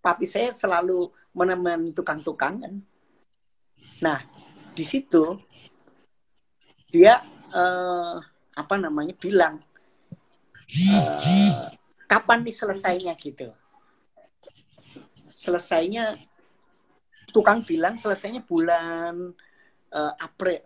Papi 0.00 0.24
saya 0.24 0.52
selalu 0.52 1.12
menemani 1.36 1.92
tukang-tukang 1.92 2.60
kan. 2.60 2.74
Nah, 4.00 4.18
di 4.72 4.84
situ 4.84 5.36
dia 6.88 7.20
eh, 7.52 8.16
apa 8.56 8.74
namanya 8.76 9.14
bilang 9.16 9.60
eh, 10.72 11.54
kapan 12.08 12.44
nih 12.44 12.56
selesainya 12.56 13.12
gitu. 13.20 13.52
Selesainya 15.32 16.16
tukang 17.30 17.62
bilang 17.62 17.96
selesainya 17.96 18.42
bulan 18.44 19.32
uh, 19.94 20.12
April. 20.18 20.60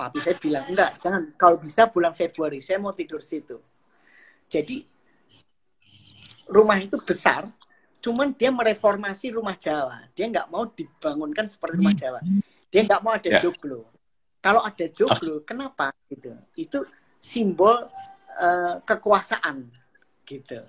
Papi 0.00 0.16
saya 0.16 0.40
bilang, 0.40 0.64
enggak, 0.64 0.96
jangan. 0.96 1.36
Kalau 1.36 1.60
bisa 1.60 1.84
bulan 1.92 2.16
Februari, 2.16 2.56
saya 2.64 2.80
mau 2.80 2.96
tidur 2.96 3.20
situ. 3.20 3.60
Jadi, 4.48 4.80
rumah 6.48 6.80
itu 6.80 6.96
besar, 7.04 7.52
cuman 8.00 8.32
dia 8.32 8.48
mereformasi 8.48 9.28
rumah 9.36 9.60
Jawa. 9.60 10.08
Dia 10.16 10.32
nggak 10.32 10.48
mau 10.48 10.64
dibangunkan 10.72 11.44
seperti 11.52 11.84
rumah 11.84 11.92
Jawa. 11.92 12.20
Dia 12.72 12.80
nggak 12.88 13.00
mau 13.04 13.12
ada 13.12 13.28
yeah. 13.28 13.44
joglo. 13.44 13.92
Kalau 14.40 14.64
ada 14.64 14.86
joglo, 14.88 15.44
kenapa? 15.44 15.92
Gitu. 16.08 16.32
Itu 16.56 16.88
simbol 17.20 17.92
uh, 18.40 18.80
kekuasaan, 18.80 19.68
gitu. 20.24 20.64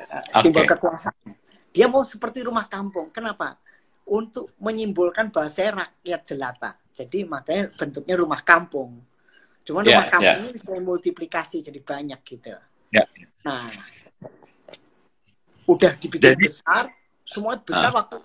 Uh, 0.00 0.24
simbol 0.40 0.64
okay. 0.64 0.72
kekuasaan. 0.72 1.36
Dia 1.68 1.84
mau 1.84 2.00
seperti 2.00 2.48
rumah 2.48 2.64
kampung. 2.64 3.12
Kenapa? 3.12 3.60
Untuk 4.08 4.56
menyimbolkan 4.56 5.28
bahasa 5.28 5.68
rakyat 5.68 6.20
jelata. 6.24 6.80
Jadi 6.90 7.24
makanya 7.24 7.70
bentuknya 7.74 8.14
rumah 8.18 8.40
kampung. 8.42 9.00
Cuman 9.64 9.86
yeah, 9.86 9.90
rumah 9.94 10.06
kampung 10.10 10.36
yeah. 10.36 10.42
ini 10.44 10.52
bisa 10.56 10.68
multiplikasi 10.80 11.56
jadi 11.62 11.80
banyak 11.80 12.20
gitu. 12.26 12.56
Yeah. 12.90 13.06
Nah, 13.46 13.70
udah 15.70 15.92
dibikin 15.96 16.34
jadi, 16.34 16.42
besar, 16.42 16.90
semua 17.22 17.54
besar 17.60 17.94
uh. 17.94 18.02
waktu, 18.02 18.18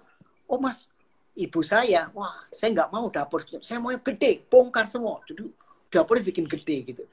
oh 0.50 0.58
mas, 0.58 0.90
ibu 1.38 1.62
saya, 1.62 2.10
wah 2.16 2.34
saya 2.50 2.74
nggak 2.74 2.90
mau 2.90 3.06
dapur, 3.14 3.44
saya 3.62 3.78
mau 3.78 3.94
yang 3.94 4.02
gede, 4.02 4.42
bongkar 4.50 4.90
semua. 4.90 5.22
Jadi 5.30 5.46
dapurnya 5.94 6.26
bikin 6.26 6.46
gede 6.50 6.78
gitu. 6.92 7.04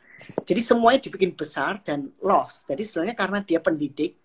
Jadi 0.42 0.60
semuanya 0.64 1.00
dibikin 1.02 1.34
besar 1.36 1.82
dan 1.84 2.08
lost. 2.22 2.64
Jadi 2.66 2.82
sebenarnya 2.86 3.16
karena 3.18 3.38
dia 3.44 3.60
pendidik, 3.60 4.16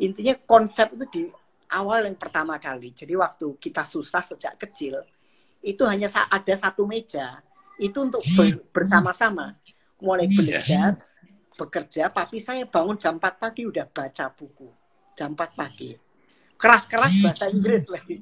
intinya 0.00 0.34
konsep 0.46 0.90
itu 0.96 1.04
di 1.10 1.22
awal 1.70 2.06
yang 2.06 2.16
pertama 2.18 2.56
kali. 2.56 2.94
Jadi 2.94 3.14
waktu 3.18 3.58
kita 3.58 3.82
susah 3.82 4.22
sejak 4.22 4.58
kecil, 4.58 5.02
itu 5.64 5.82
hanya 5.88 6.12
ada 6.28 6.54
satu 6.54 6.84
meja. 6.84 7.40
Itu 7.80 8.04
untuk 8.04 8.20
bersama-sama. 8.70 9.56
Mulai 9.98 10.28
hmm, 10.28 10.36
belajar, 10.36 10.90
bekerja. 11.56 12.12
Papi 12.12 12.38
saya 12.38 12.68
bangun 12.68 13.00
jam 13.00 13.16
4 13.16 13.40
pagi 13.40 13.64
udah 13.64 13.88
baca 13.88 14.28
buku. 14.28 14.68
Jam 15.16 15.32
4 15.32 15.56
pagi. 15.56 15.96
Keras-keras 16.60 17.12
bahasa 17.24 17.48
Inggris 17.48 17.88
lagi. 17.88 18.20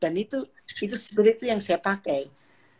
Dan 0.00 0.16
itu 0.16 0.46
itu 0.80 0.96
sebenarnya 0.96 1.34
itu 1.36 1.46
yang 1.50 1.60
saya 1.60 1.82
pakai. 1.82 2.30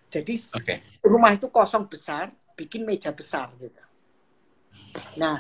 Jadi 0.09 0.35
okay. 0.57 0.79
rumah 1.05 1.35
itu 1.35 1.51
kosong 1.51 1.85
besar, 1.87 2.33
bikin 2.57 2.87
meja 2.87 3.13
besar 3.13 3.53
gitu. 3.61 3.83
Nah, 5.21 5.39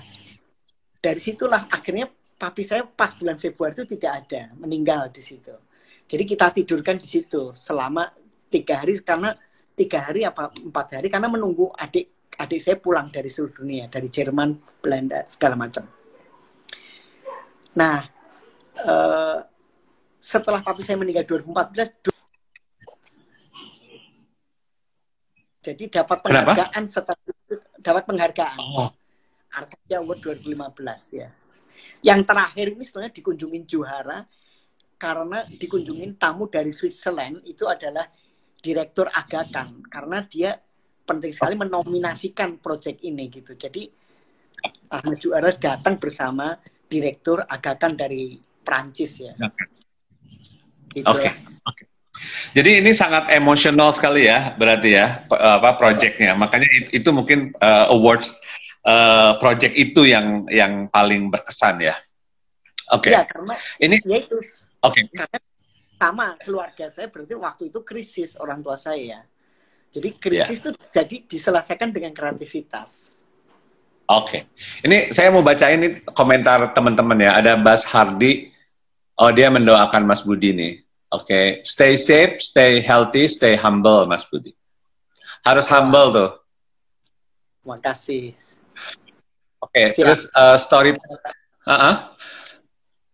dari 1.01 1.19
situlah 1.19 1.67
akhirnya 1.73 2.07
papi 2.37 2.63
saya 2.63 2.85
pas 2.85 3.17
bulan 3.17 3.41
Februari 3.41 3.75
itu 3.75 3.97
tidak 3.97 4.27
ada, 4.27 4.53
meninggal 4.61 5.09
di 5.09 5.25
situ. 5.25 5.57
Jadi 6.11 6.25
kita 6.27 6.51
tidurkan 6.55 6.99
di 6.99 7.07
situ 7.07 7.55
selama 7.55 8.11
tiga 8.51 8.83
hari 8.83 8.99
karena 9.01 9.31
tiga 9.79 10.11
hari 10.11 10.27
apa 10.27 10.51
empat 10.53 11.01
hari 11.01 11.09
karena 11.09 11.31
menunggu 11.31 11.71
adik 11.73 12.29
adik 12.37 12.61
saya 12.61 12.77
pulang 12.81 13.09
dari 13.13 13.29
seluruh 13.29 13.65
dunia 13.65 13.87
dari 13.87 14.09
Jerman, 14.09 14.57
Belanda 14.81 15.23
segala 15.29 15.55
macam. 15.61 15.85
Nah, 17.77 18.03
uh, 18.81 19.39
setelah 20.17 20.65
papi 20.65 20.81
saya 20.81 20.97
meninggal 20.97 21.29
2014, 21.29 22.11
jadi 25.61 25.85
dapat 26.01 26.19
penghargaan 26.25 26.83
setelah 26.89 27.21
itu 27.29 27.55
dapat 27.81 28.03
penghargaan. 28.09 28.59
Oh. 28.59 28.91
Arkadia 29.51 29.99
Award 29.99 30.23
2015 30.47 31.19
ya. 31.19 31.29
Yang 32.07 32.21
terakhir 32.23 32.67
ini 32.71 32.85
sebenarnya 32.87 33.15
dikunjungin 33.19 33.67
Juhara 33.67 34.23
karena 34.95 35.43
dikunjungin 35.49 36.15
tamu 36.15 36.47
dari 36.47 36.71
Switzerland 36.71 37.43
itu 37.43 37.67
adalah 37.67 38.07
direktur 38.61 39.09
Agakan 39.09 39.85
karena 39.89 40.25
dia 40.25 40.57
penting 41.09 41.33
sekali 41.35 41.59
menominasikan 41.59 42.61
proyek 42.63 43.03
ini 43.03 43.27
gitu. 43.33 43.57
Jadi 43.57 43.89
Ahmad 44.93 45.19
Juara 45.19 45.51
datang 45.57 45.97
bersama 45.97 46.55
direktur 46.87 47.43
Agakan 47.43 47.97
dari 47.97 48.37
Prancis 48.61 49.19
ya. 49.19 49.33
Oke. 49.41 49.65
Gitu 50.93 51.07
Oke. 51.09 51.27
Okay. 51.27 51.33
Okay. 51.67 51.87
Jadi 52.53 52.71
ini 52.85 52.93
sangat 52.93 53.33
emosional 53.33 53.95
sekali 53.97 54.29
ya, 54.29 54.53
berarti 54.59 54.93
ya 54.93 55.25
apa 55.31 55.81
proyeknya. 55.81 56.37
Makanya 56.37 56.69
itu, 56.93 57.09
mungkin 57.15 57.55
uh, 57.65 57.89
awards 57.89 58.29
uh, 58.85 59.41
project 59.41 59.73
itu 59.73 60.05
yang 60.05 60.45
yang 60.53 60.91
paling 60.93 61.33
berkesan 61.33 61.81
ya. 61.81 61.97
Oke. 62.93 63.09
Okay. 63.09 63.13
Ya 63.17 63.23
karena 63.25 63.55
ini 63.81 63.97
ya 64.05 64.19
itu. 64.21 64.37
Oke. 64.85 65.01
Okay. 65.01 65.03
Karena 65.17 65.39
sama 66.01 66.33
keluarga 66.41 66.89
saya 66.89 67.13
berarti 67.13 67.37
waktu 67.37 67.63
itu 67.69 67.85
krisis 67.85 68.33
orang 68.41 68.65
tua 68.65 68.81
saya. 68.81 69.21
Jadi 69.93 70.17
krisis 70.17 70.65
itu 70.65 70.73
yeah. 70.73 70.89
jadi 70.97 71.17
diselesaikan 71.29 71.93
dengan 71.93 72.17
kreativitas. 72.17 73.13
Oke, 74.11 74.43
okay. 74.43 74.43
ini 74.83 75.15
saya 75.15 75.31
mau 75.31 75.45
baca 75.45 75.71
ini 75.71 76.03
komentar 76.17 76.75
teman-teman 76.75 77.21
ya. 77.21 77.39
Ada 77.39 77.55
Bas 77.61 77.87
Hardi, 77.87 78.51
oh 79.23 79.31
dia 79.31 79.53
mendoakan 79.53 80.03
Mas 80.03 80.27
Budi 80.27 80.51
nih. 80.51 80.75
Oke, 81.15 81.27
okay. 81.27 81.47
stay 81.63 81.95
safe, 81.95 82.43
stay 82.43 82.83
healthy, 82.83 83.31
stay 83.31 83.55
humble, 83.55 84.07
Mas 84.11 84.27
Budi. 84.27 84.51
Harus 85.47 85.67
humble 85.71 86.11
tuh. 86.11 86.31
Makasih. 87.71 88.35
Oke, 89.63 89.79
okay. 89.79 89.87
terus 89.95 90.27
uh, 90.35 90.59
story. 90.59 90.97
Uh 91.67 91.71
-uh. 91.71 91.95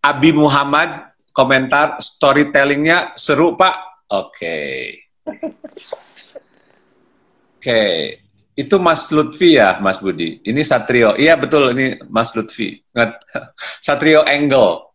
Abi 0.01 0.33
Muhammad 0.33 1.16
komentar 1.37 2.01
storytellingnya 2.01 3.13
seru 3.21 3.53
Pak. 3.53 4.09
Oke. 4.09 4.33
Okay. 4.33 4.73
Oke, 7.57 7.75
okay. 7.75 7.99
itu 8.57 8.77
Mas 8.81 9.11
Lutfi 9.13 9.61
ya, 9.61 9.77
Mas 9.85 10.01
Budi. 10.01 10.41
Ini 10.41 10.63
Satrio. 10.65 11.19
Iya 11.19 11.37
betul, 11.37 11.77
ini 11.77 12.01
Mas 12.09 12.33
Lutfi. 12.33 12.81
Satrio 13.85 14.25
Angle. 14.25 14.87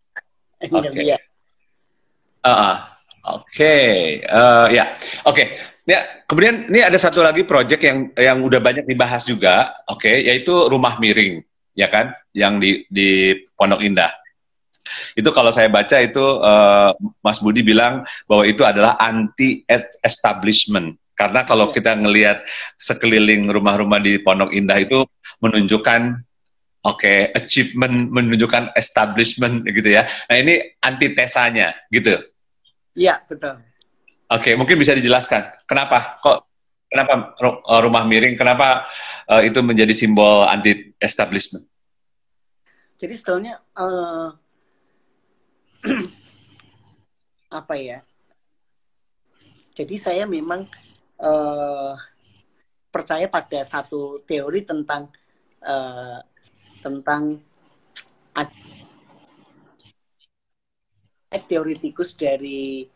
Oke. 0.65 0.89
Okay. 0.89 1.13
Uh, 2.41 2.89
Oke, 3.21 3.53
okay. 3.53 3.89
uh, 4.25 4.65
ya, 4.73 4.97
oke. 5.29 5.37
Okay. 5.37 5.47
Ya, 5.85 6.25
kemudian 6.25 6.73
ini 6.73 6.81
ada 6.81 6.97
satu 6.97 7.21
lagi 7.21 7.45
project 7.45 7.81
yang 7.85 8.09
yang 8.17 8.41
udah 8.41 8.57
banyak 8.57 8.85
dibahas 8.89 9.29
juga, 9.29 9.77
oke, 9.85 10.01
okay, 10.01 10.25
yaitu 10.25 10.49
rumah 10.65 10.97
miring, 10.97 11.41
ya 11.77 11.85
kan, 11.85 12.17
yang 12.33 12.57
di 12.57 12.81
di 12.89 13.37
Pondok 13.53 13.85
Indah. 13.85 14.09
Itu 15.13 15.29
kalau 15.31 15.53
saya 15.53 15.69
baca 15.69 15.97
itu 16.01 16.21
uh, 16.41 16.91
Mas 17.21 17.37
Budi 17.37 17.61
bilang 17.61 18.05
bahwa 18.25 18.43
itu 18.45 18.65
adalah 18.65 18.97
anti 18.97 19.63
establishment 20.01 21.01
karena 21.21 21.45
kalau 21.45 21.69
yeah. 21.69 21.75
kita 21.77 21.91
ngelihat 22.01 22.37
sekeliling 22.81 23.45
rumah-rumah 23.53 24.01
di 24.01 24.17
Pondok 24.17 24.49
Indah 24.57 24.81
itu 24.81 25.05
menunjukkan 25.37 26.17
oke 26.81 26.97
okay, 26.97 27.29
achievement, 27.37 28.09
menunjukkan 28.09 28.73
establishment 28.73 29.61
gitu 29.69 30.01
ya. 30.01 30.09
Nah 30.25 30.37
ini 30.41 30.57
antitesanya 30.81 31.77
gitu. 31.93 32.17
Iya 32.97 33.21
betul. 33.29 33.61
Oke, 34.31 34.49
okay, 34.49 34.53
mungkin 34.57 34.81
bisa 34.81 34.97
dijelaskan 34.97 35.61
kenapa 35.69 36.17
kok 36.23 36.49
kenapa 36.89 37.37
eh, 37.37 37.81
rumah 37.85 38.03
miring, 38.03 38.33
kenapa 38.33 38.89
uh, 39.29 39.43
itu 39.45 39.61
menjadi 39.61 39.93
simbol 39.93 40.47
anti 40.49 40.95
establishment? 40.97 41.63
Jadi 42.97 43.13
sebetulnya 43.13 43.61
uh, 43.77 44.40
apa 47.59 47.73
ya? 47.77 47.99
Jadi 49.71 49.95
saya 49.97 50.27
memang 50.27 50.67
uh, 51.21 51.95
percaya 52.91 53.25
pada 53.31 53.63
satu 53.63 54.19
teori 54.27 54.67
tentang 54.67 55.07
uh, 55.63 56.19
tentang 56.83 57.39
teoritikus 61.47 62.15
dari 62.15 62.87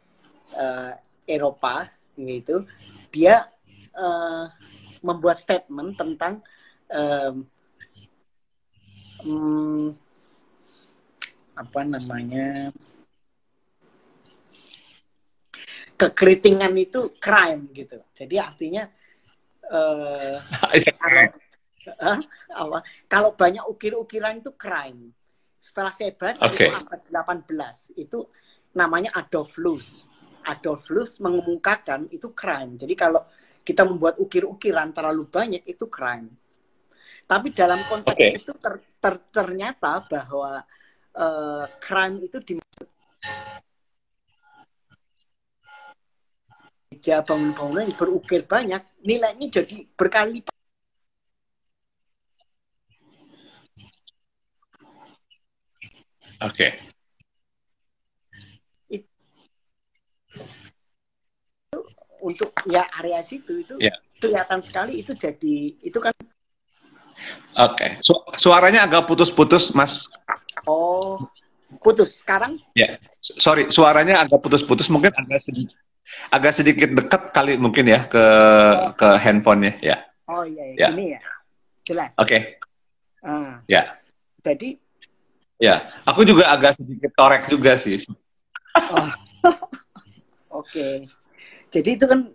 uh, 0.56 0.92
Eropa 1.28 1.88
gitu 2.16 2.64
dia 3.12 3.48
uh, 3.96 4.48
membuat 5.04 5.40
statement 5.40 5.96
tentang 5.96 6.40
um, 6.92 7.36
um, 9.28 9.86
apa 11.56 11.82
namanya 11.88 12.70
kekeritingan 15.96 16.76
itu 16.76 17.16
crime 17.18 17.72
gitu. 17.72 18.04
Jadi 18.12 18.36
artinya 18.36 18.84
uh, 19.72 20.38
kalau, 21.00 21.24
uh, 22.04 22.20
apa, 22.52 22.80
kalau 23.08 23.30
banyak 23.34 23.64
ukir-ukiran 23.66 24.44
itu 24.44 24.52
crime. 24.60 25.16
Setelah 25.58 25.90
saya 25.90 26.14
baca 26.14 26.46
okay. 26.46 26.70
itu 26.70 26.78
abad 26.78 27.02
18 27.50 28.04
itu 28.04 28.20
namanya 28.76 29.16
Adolf 29.18 29.58
Loos. 29.58 30.06
Adolf 30.46 30.92
Loos 30.94 31.18
mengemukakan 31.24 32.12
itu 32.14 32.36
crime. 32.38 32.78
Jadi 32.78 32.94
kalau 32.94 33.26
kita 33.66 33.82
membuat 33.82 34.22
ukir-ukiran 34.22 34.94
terlalu 34.94 35.26
banyak 35.26 35.64
itu 35.66 35.90
crime. 35.90 36.30
Tapi 37.26 37.50
dalam 37.58 37.82
konteks 37.90 38.14
okay. 38.14 38.38
itu 38.38 38.54
ter, 38.62 38.78
ter, 39.02 39.18
ternyata 39.34 40.06
bahwa 40.06 40.62
uh, 41.16 41.64
crime 41.80 42.24
itu 42.24 42.38
dimaksud 42.44 42.88
gereja 47.06 47.22
bangun-bangunan 47.22 47.94
berukir 47.94 48.42
banyak, 48.50 48.82
nilainya 49.06 49.62
jadi 49.62 49.86
berkali 49.94 50.42
Oke. 56.44 56.68
Okay. 56.68 56.72
Itu 61.72 61.80
untuk 62.20 62.52
ya 62.68 62.84
area 63.00 63.24
situ 63.24 63.64
itu 63.64 63.80
yeah. 63.80 63.96
kelihatan 64.20 64.60
sekali 64.60 65.00
itu 65.00 65.16
jadi 65.16 65.80
itu 65.80 65.96
kan. 66.02 66.12
Oke, 67.56 67.72
okay. 67.72 67.90
Su 68.04 68.20
suaranya 68.36 68.84
agak 68.84 69.08
putus-putus, 69.08 69.72
Mas. 69.72 70.12
Oh, 70.66 71.18
putus 71.82 72.22
sekarang? 72.22 72.58
Ya, 72.74 72.98
yeah. 72.98 73.12
sorry, 73.22 73.70
suaranya 73.74 74.22
agak 74.26 74.42
putus-putus, 74.42 74.90
mungkin 74.92 75.14
agak 75.16 75.42
sedikit 75.42 75.78
agak 76.30 76.54
sedikit 76.54 76.90
dekat 76.94 77.34
kali 77.34 77.58
mungkin 77.58 77.90
ya 77.90 78.06
ke 78.06 78.22
oh. 78.22 78.94
ke 78.94 79.08
handphonenya 79.18 79.74
ya. 79.82 79.98
Oh 80.30 80.46
iya, 80.46 80.74
iya. 80.74 80.78
ya. 80.78 80.88
ini 80.94 81.06
ya. 81.18 81.22
Jelas. 81.86 82.14
Oke. 82.22 82.30
Okay. 82.30 82.42
Uh, 83.26 83.58
ya. 83.66 83.98
Jadi 84.46 84.78
Ya, 85.56 85.88
aku 86.04 86.28
juga 86.28 86.52
agak 86.52 86.76
sedikit 86.76 87.16
torek 87.16 87.48
juga 87.48 87.80
sih. 87.80 87.96
Oh. 88.76 89.08
Oke. 89.48 89.64
okay. 90.52 90.96
Jadi 91.72 91.90
itu 91.96 92.06
kan 92.08 92.28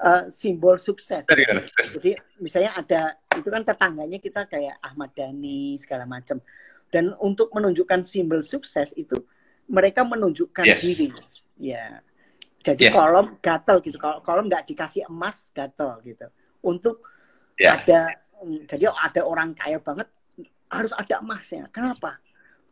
uh, 0.00 0.24
simbol 0.32 0.80
sukses. 0.80 1.24
Jadi, 1.28 1.44
Jadi 1.76 2.10
misalnya 2.40 2.72
ada 2.80 3.02
itu 3.36 3.48
kan 3.48 3.60
tetangganya 3.64 4.16
kita 4.16 4.48
kayak 4.48 4.80
Ahmad 4.80 5.12
Dhani 5.12 5.76
segala 5.76 6.08
macam. 6.08 6.40
Dan 6.92 7.16
untuk 7.24 7.48
menunjukkan 7.56 8.04
simbol 8.04 8.44
sukses 8.44 8.92
itu 9.00 9.24
mereka 9.64 10.04
menunjukkan 10.04 10.68
yes. 10.68 10.84
diri. 10.84 11.08
Ya. 11.56 12.04
Jadi 12.62 12.92
yes. 12.92 12.94
kolom 12.94 13.40
gatel 13.40 13.80
gitu. 13.80 13.96
Kalau 13.96 14.20
kolom 14.20 14.46
nggak 14.46 14.68
dikasih 14.68 15.08
emas 15.08 15.48
gatel 15.56 15.98
gitu. 16.04 16.28
Untuk 16.62 17.00
yeah. 17.56 17.80
ada 17.80 18.12
jadi 18.68 18.92
ada 18.92 19.24
orang 19.24 19.56
kaya 19.56 19.80
banget 19.80 20.06
harus 20.68 20.92
ada 20.92 21.24
emasnya. 21.24 21.72
Kenapa? 21.72 22.20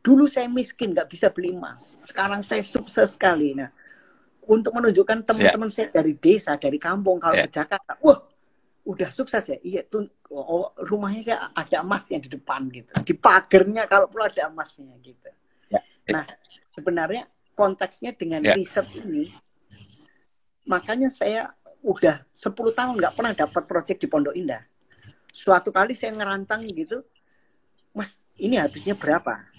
Dulu 0.05 0.29
saya 0.29 0.47
miskin 0.53 0.93
nggak 0.93 1.09
bisa 1.09 1.33
beli 1.33 1.57
emas. 1.57 1.97
Sekarang 2.05 2.45
saya 2.45 2.61
sukses 2.61 3.17
sekali. 3.17 3.57
Nah, 3.57 3.73
untuk 4.47 4.77
menunjukkan 4.77 5.27
teman-teman 5.27 5.69
yeah. 5.73 5.75
saya 5.75 5.89
dari 5.91 6.13
desa, 6.17 6.61
dari 6.61 6.77
kampung 6.77 7.19
kalau 7.19 7.41
yeah. 7.41 7.49
ke 7.49 7.57
Jakarta, 7.57 7.97
wah 8.05 8.30
udah 8.91 9.11
sukses 9.15 9.47
ya. 9.47 9.59
Iya 9.63 9.87
tuh 9.87 10.11
oh, 10.35 10.75
rumahnya 10.83 11.23
kayak 11.23 11.43
ada 11.55 11.77
emasnya 11.87 12.19
di 12.19 12.29
depan 12.35 12.67
gitu. 12.75 12.91
Di 13.07 13.15
pagernya 13.15 13.87
kalau 13.87 14.11
perlu 14.11 14.27
ada 14.27 14.51
emasnya 14.51 14.99
gitu. 14.99 15.31
Yeah. 15.71 15.85
Nah, 16.11 16.27
sebenarnya 16.75 17.31
konteksnya 17.55 18.19
dengan 18.19 18.43
yeah. 18.43 18.59
riset 18.59 18.91
ini 18.99 19.31
Makanya 20.71 21.11
saya 21.11 21.51
udah 21.83 22.23
10 22.31 22.53
tahun 22.53 22.95
nggak 22.95 23.15
pernah 23.19 23.33
dapat 23.35 23.63
proyek 23.67 23.99
di 23.99 24.07
Pondok 24.07 24.37
Indah. 24.39 24.63
Suatu 25.35 25.75
kali 25.75 25.99
saya 25.99 26.15
ngerantang 26.15 26.63
gitu, 26.71 27.03
Mas, 27.91 28.23
ini 28.39 28.55
habisnya 28.55 28.95
berapa? 28.95 29.51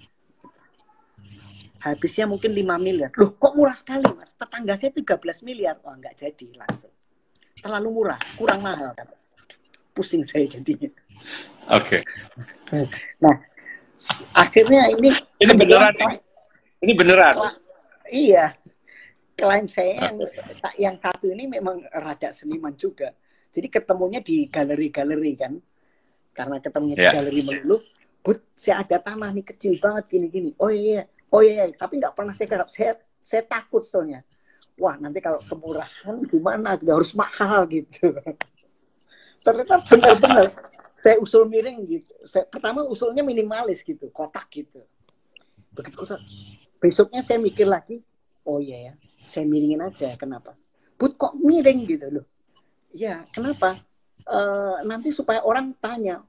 habisnya 1.81 2.29
mungkin 2.29 2.53
5 2.53 2.77
miliar. 2.77 3.09
Loh, 3.17 3.33
kok 3.33 3.57
murah 3.57 3.73
sekali, 3.73 4.05
Mas? 4.13 4.37
Tetangga 4.37 4.77
saya 4.77 4.93
13 4.93 5.17
miliar. 5.41 5.81
Wah, 5.81 5.97
nggak 5.97 6.13
jadi 6.13 6.47
langsung. 6.53 6.93
Terlalu 7.57 7.89
murah, 7.89 8.21
kurang 8.37 8.61
mahal. 8.61 8.93
Pusing 9.91 10.23
saya 10.23 10.47
jadinya. 10.47 10.87
Oke. 11.71 12.01
Okay. 12.71 12.87
Nah, 13.19 13.35
akhirnya 14.31 14.87
ini 14.95 15.11
ini 15.43 15.53
beneran 15.53 15.93
ini, 15.99 16.15
ini 16.87 16.93
beneran. 16.95 17.35
iya. 18.07 18.55
Klien 19.35 19.65
saya 19.65 20.11
yang 20.11 20.17
yang 20.77 20.95
satu 21.01 21.31
ini 21.33 21.49
memang 21.49 21.81
rada 21.91 22.29
seniman 22.31 22.77
juga. 22.77 23.11
Jadi 23.51 23.67
ketemunya 23.67 24.23
di 24.23 24.47
galeri-galeri 24.47 25.33
kan. 25.35 25.53
Karena 26.31 26.63
ketemunya 26.63 26.95
yeah. 26.95 27.03
di 27.03 27.07
ya. 27.09 27.13
galeri 27.19 27.41
melulu, 27.43 27.77
But 28.21 28.45
saya 28.53 28.85
ada 28.85 29.01
tanah 29.01 29.33
nih 29.33 29.45
kecil 29.49 29.81
banget 29.81 30.13
gini-gini. 30.13 30.53
Oh 30.61 30.69
iya, 30.69 31.01
iya 31.01 31.03
oh 31.33 31.41
iya, 31.41 31.65
iya. 31.65 31.73
tapi 31.73 31.97
nggak 31.97 32.13
pernah 32.13 32.33
saya 32.37 32.47
garap. 32.47 32.69
Saya, 32.69 33.01
saya 33.17 33.41
takut 33.41 33.81
soalnya. 33.81 34.21
Wah, 34.77 34.97
nanti 34.97 35.19
kalau 35.21 35.41
kemurahan 35.41 36.21
gimana? 36.29 36.77
Gak 36.77 36.95
harus 36.95 37.13
mahal 37.17 37.65
gitu. 37.69 38.13
Ternyata 39.41 39.81
benar-benar 39.89 40.53
saya 40.93 41.17
usul 41.17 41.49
miring 41.49 41.81
gitu. 41.89 42.13
Saya, 42.29 42.45
pertama 42.45 42.85
usulnya 42.85 43.25
minimalis 43.25 43.81
gitu, 43.81 44.13
kotak 44.13 44.45
gitu. 44.53 44.85
Begitu 45.73 45.97
kotak. 45.97 46.21
Besoknya 46.77 47.25
saya 47.25 47.41
mikir 47.41 47.65
lagi, 47.65 48.01
oh 48.45 48.61
iya 48.61 48.91
ya, 48.91 48.93
saya 49.25 49.49
miringin 49.49 49.81
aja. 49.81 50.13
Kenapa? 50.17 50.53
But 51.01 51.17
kok 51.17 51.33
miring 51.41 51.89
gitu 51.89 52.21
loh? 52.21 52.25
Ya, 52.93 53.25
kenapa? 53.33 53.81
Uh, 54.29 54.85
nanti 54.85 55.09
supaya 55.09 55.41
orang 55.41 55.73
tanya, 55.81 56.21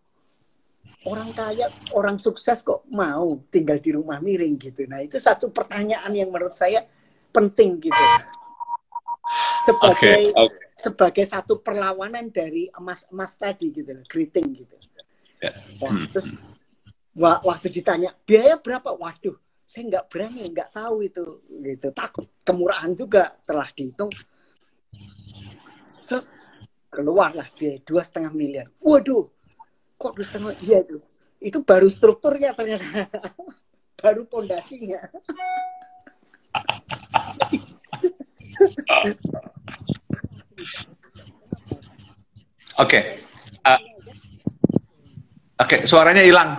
orang 1.04 1.28
kaya, 1.36 1.68
orang 1.92 2.16
sukses 2.16 2.64
kok 2.64 2.88
mau 2.88 3.44
tinggal 3.52 3.76
di 3.76 3.92
rumah 3.92 4.24
miring 4.24 4.56
gitu. 4.56 4.88
Nah, 4.88 5.04
itu 5.04 5.20
satu 5.20 5.52
pertanyaan 5.52 6.08
yang 6.16 6.32
menurut 6.32 6.56
saya 6.56 6.88
penting 7.28 7.76
gitu. 7.80 8.04
Sebagai 9.68 10.32
okay, 10.32 10.32
okay. 10.32 10.61
Sebagai 10.82 11.22
satu 11.22 11.62
perlawanan 11.62 12.34
dari 12.34 12.66
emas-emas 12.74 13.38
tadi 13.38 13.70
gitu 13.70 13.94
loh, 13.94 14.02
greeting 14.10 14.58
gitu. 14.58 14.74
Nah, 15.42 15.54
hmm. 15.86 16.06
terus 16.10 16.28
waktu 17.18 17.70
ditanya 17.70 18.10
biaya 18.26 18.58
berapa? 18.58 18.90
Waduh, 18.90 19.38
saya 19.62 19.86
nggak 19.86 20.06
berani, 20.10 20.50
nggak 20.50 20.74
tahu 20.74 21.06
itu 21.06 21.46
gitu. 21.46 21.94
Takut 21.94 22.26
kemurahan 22.42 22.90
juga 22.98 23.38
telah 23.46 23.70
dihitung. 23.70 24.10
keluarlah 26.92 27.48
biaya 27.56 27.80
dua 27.88 28.04
setengah 28.04 28.34
miliar. 28.34 28.66
Waduh, 28.82 29.24
kok 29.96 30.12
bisa 30.18 30.36
iya 30.66 30.82
itu 30.82 30.98
itu 31.42 31.58
baru 31.62 31.88
strukturnya 31.90 32.54
ternyata 32.54 33.08
baru 34.02 34.24
pondasinya 34.26 35.00
Oke. 42.80 42.88
Okay. 42.88 43.02
Uh, 43.62 43.78
Oke, 45.62 45.78
okay, 45.78 45.80
suaranya 45.86 46.26
hilang. 46.26 46.58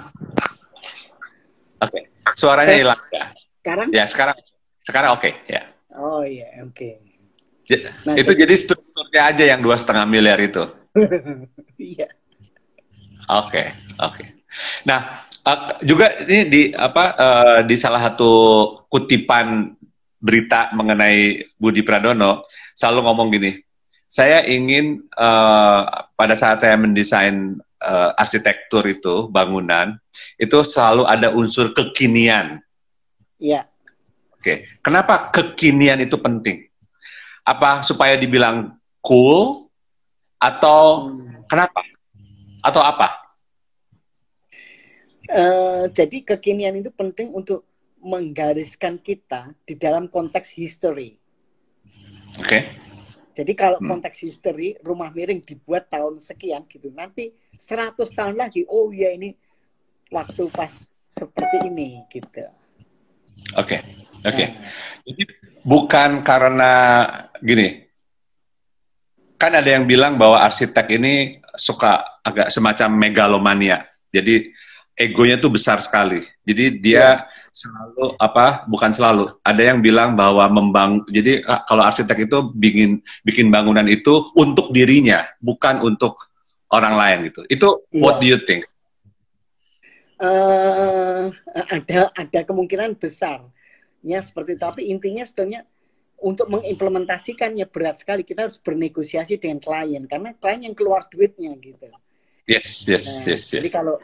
Oke, 1.84 1.92
okay. 1.92 2.04
suaranya 2.40 2.72
hilang 2.72 3.02
ya. 3.12 3.26
Sekarang? 3.60 3.88
Ya, 3.92 4.04
sekarang 4.08 4.38
sekarang 4.80 5.10
oke, 5.20 5.28
okay, 5.28 5.34
ya. 5.44 5.62
Oh 6.00 6.24
iya, 6.24 6.48
oke. 6.64 7.04
Okay. 7.68 7.84
Nah, 8.08 8.16
itu 8.16 8.32
jadi 8.32 8.56
strukturnya 8.56 9.22
aja 9.28 9.44
yang 9.44 9.60
dua 9.60 9.76
setengah 9.76 10.08
miliar 10.08 10.40
itu. 10.40 10.64
Iya. 11.76 12.08
Oke, 13.28 13.76
oke. 14.00 14.24
Nah, 14.88 15.26
uh, 15.44 15.84
juga 15.84 16.16
ini 16.24 16.48
di 16.48 16.62
apa 16.72 17.04
uh, 17.18 17.60
di 17.68 17.76
salah 17.76 18.00
satu 18.08 18.32
kutipan 18.88 19.76
berita 20.16 20.72
mengenai 20.72 21.44
Budi 21.60 21.84
Pradono 21.84 22.48
selalu 22.72 23.00
ngomong 23.04 23.28
gini, 23.36 23.52
saya 24.14 24.46
ingin 24.46 25.02
uh, 25.18 26.06
pada 26.14 26.38
saat 26.38 26.62
saya 26.62 26.78
mendesain 26.78 27.58
uh, 27.82 28.14
arsitektur 28.14 28.86
itu 28.86 29.26
bangunan 29.34 29.98
itu 30.38 30.62
selalu 30.62 31.10
ada 31.10 31.34
unsur 31.34 31.74
kekinian. 31.74 32.62
Iya. 33.42 33.66
Oke, 34.38 34.38
okay. 34.38 34.58
kenapa 34.86 35.34
kekinian 35.34 35.98
itu 36.06 36.14
penting? 36.22 36.70
Apa 37.42 37.82
supaya 37.82 38.14
dibilang 38.14 38.78
cool 39.02 39.66
atau 40.38 41.10
hmm. 41.10 41.50
kenapa? 41.50 41.82
atau 42.62 42.86
apa? 42.86 43.18
Uh, 45.26 45.90
jadi 45.90 46.22
kekinian 46.22 46.78
itu 46.78 46.94
penting 46.94 47.34
untuk 47.34 47.66
menggariskan 47.98 49.02
kita 49.02 49.58
di 49.66 49.74
dalam 49.74 50.06
konteks 50.06 50.54
history. 50.54 51.18
Oke. 52.38 52.62
Okay. 52.62 52.93
Jadi 53.34 53.54
kalau 53.58 53.82
hmm. 53.82 53.90
konteks 53.90 54.22
history 54.22 54.78
rumah 54.86 55.10
miring 55.10 55.42
dibuat 55.42 55.90
tahun 55.90 56.22
sekian 56.22 56.70
gitu, 56.70 56.94
nanti 56.94 57.34
100 57.58 57.98
tahun 57.98 58.38
lagi, 58.38 58.62
oh 58.70 58.94
ya 58.94 59.10
ini 59.10 59.34
waktu 60.14 60.50
pas 60.54 60.70
seperti 61.02 61.70
ini 61.70 62.06
gitu. 62.14 62.46
Oke, 63.58 63.78
okay. 63.78 63.80
oke. 64.26 64.34
Okay. 64.34 64.48
Nah. 64.54 64.62
Jadi 65.04 65.24
bukan 65.66 66.12
karena 66.22 66.72
gini, 67.42 67.84
kan 69.42 69.52
ada 69.58 69.70
yang 69.70 69.90
bilang 69.90 70.16
bahwa 70.16 70.40
arsitek 70.40 70.88
ini 70.96 71.44
suka 71.58 72.22
agak 72.22 72.54
semacam 72.54 72.90
megalomania. 72.96 73.84
Jadi 74.14 74.54
egonya 74.94 75.42
tuh 75.42 75.52
besar 75.52 75.82
sekali. 75.82 76.22
Jadi 76.46 76.80
dia 76.80 76.96
yeah. 76.96 77.14
Selalu 77.54 78.18
apa? 78.18 78.66
Bukan 78.66 78.92
selalu. 78.92 79.38
Ada 79.46 79.72
yang 79.72 79.80
bilang 79.80 80.18
bahwa 80.18 80.50
membang. 80.50 81.06
Jadi 81.06 81.46
ah, 81.46 81.62
kalau 81.64 81.86
arsitek 81.86 82.26
itu 82.26 82.38
bikin 82.58 83.00
bikin 83.22 83.54
bangunan 83.54 83.86
itu 83.86 84.34
untuk 84.34 84.74
dirinya, 84.74 85.24
bukan 85.38 85.86
untuk 85.86 86.18
orang 86.74 86.98
lain 86.98 87.18
gitu. 87.30 87.42
Itu 87.48 87.86
yeah. 87.94 88.02
what 88.02 88.18
do 88.18 88.26
you 88.26 88.42
think? 88.42 88.66
Uh, 90.18 91.30
ada 91.54 92.10
ada 92.16 92.40
kemungkinan 92.48 92.98
besar 92.98 93.46
ya 94.02 94.18
seperti 94.20 94.58
itu. 94.58 94.62
Tapi 94.66 94.82
intinya 94.90 95.22
sebenarnya 95.22 95.70
untuk 96.26 96.50
mengimplementasikannya 96.50 97.70
berat 97.70 98.02
sekali. 98.02 98.26
Kita 98.26 98.50
harus 98.50 98.58
bernegosiasi 98.58 99.38
dengan 99.38 99.62
klien 99.62 100.04
karena 100.10 100.34
klien 100.42 100.66
yang 100.66 100.76
keluar 100.76 101.06
duitnya 101.06 101.54
gitu. 101.62 101.86
Yes, 102.44 102.84
yes, 102.92 103.24
nah, 103.24 103.32
yes, 103.32 103.44
yes. 103.56 103.64
Jadi 103.64 103.70
kalau 103.72 103.96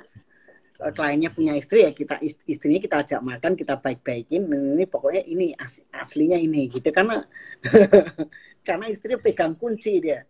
kliennya 0.79 1.27
punya 1.35 1.59
istri 1.59 1.83
ya 1.83 1.91
kita 1.91 2.23
istrinya 2.47 2.79
kita 2.79 2.95
ajak 3.03 3.19
makan, 3.19 3.59
kita 3.59 3.75
baik-baikin. 3.75 4.47
Ini 4.47 4.87
pokoknya 4.87 5.23
ini 5.27 5.51
as, 5.59 5.83
aslinya 5.91 6.39
ini 6.39 6.71
gitu 6.71 6.87
karena 6.95 7.27
karena 8.67 8.85
istri 8.87 9.19
pegang 9.19 9.59
kunci 9.59 9.99
dia. 9.99 10.23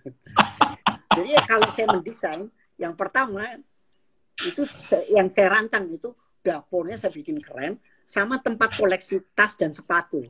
Jadi 1.16 1.28
ya 1.36 1.44
kalau 1.44 1.68
saya 1.68 1.92
mendesain, 1.92 2.48
yang 2.80 2.96
pertama 2.96 3.44
itu 4.40 4.64
yang 5.12 5.28
saya 5.28 5.52
rancang 5.52 5.84
itu 5.92 6.16
dapurnya 6.40 6.96
saya 6.96 7.12
bikin 7.12 7.36
keren, 7.36 7.76
sama 8.08 8.40
tempat 8.40 8.80
koleksi 8.80 9.20
tas 9.36 9.52
dan 9.60 9.76
sepatu. 9.76 10.24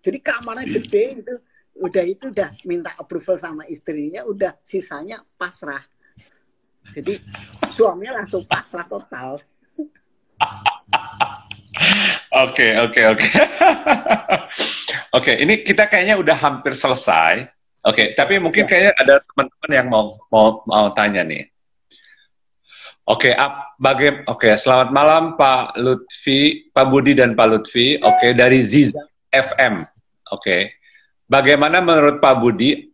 Jadi 0.00 0.18
kamarnya 0.24 0.64
gede 0.80 1.04
itu 1.20 1.34
udah 1.76 2.04
itu 2.08 2.32
udah 2.32 2.48
minta 2.64 2.96
approval 2.96 3.36
sama 3.36 3.68
istrinya, 3.68 4.24
udah 4.24 4.56
sisanya 4.64 5.20
pasrah. 5.36 5.84
Jadi 6.94 7.14
suaminya 7.70 8.22
langsung 8.22 8.42
pasrah 8.46 8.86
total. 8.86 9.38
Oke, 12.30 12.68
oke, 12.78 13.00
oke. 13.16 13.28
Oke, 15.10 15.42
ini 15.42 15.66
kita 15.66 15.90
kayaknya 15.90 16.14
udah 16.22 16.38
hampir 16.38 16.70
selesai. 16.70 17.42
Oke, 17.82 17.98
okay, 17.98 18.06
tapi 18.14 18.38
mungkin 18.38 18.62
ya. 18.62 18.68
kayaknya 18.70 18.92
ada 18.94 19.14
teman-teman 19.26 19.70
yang 19.74 19.88
mau 19.90 20.14
mau 20.30 20.62
mau 20.70 20.86
tanya 20.94 21.26
nih. 21.26 21.50
Oke, 23.10 23.34
okay, 23.34 23.50
bagai 23.82 24.22
oke, 24.30 24.46
okay, 24.46 24.54
selamat 24.54 24.94
malam 24.94 25.34
Pak 25.34 25.74
Lutfi, 25.82 26.70
Pak 26.70 26.86
Budi 26.86 27.18
dan 27.18 27.34
Pak 27.34 27.46
Lutfi. 27.50 27.98
Oke, 27.98 28.30
okay, 28.30 28.30
dari 28.38 28.62
Ziza. 28.62 29.02
FM. 29.34 29.82
Oke. 30.30 30.38
Okay. 30.38 30.62
Bagaimana 31.30 31.78
menurut 31.78 32.18
Pak 32.18 32.42
Budi, 32.42 32.90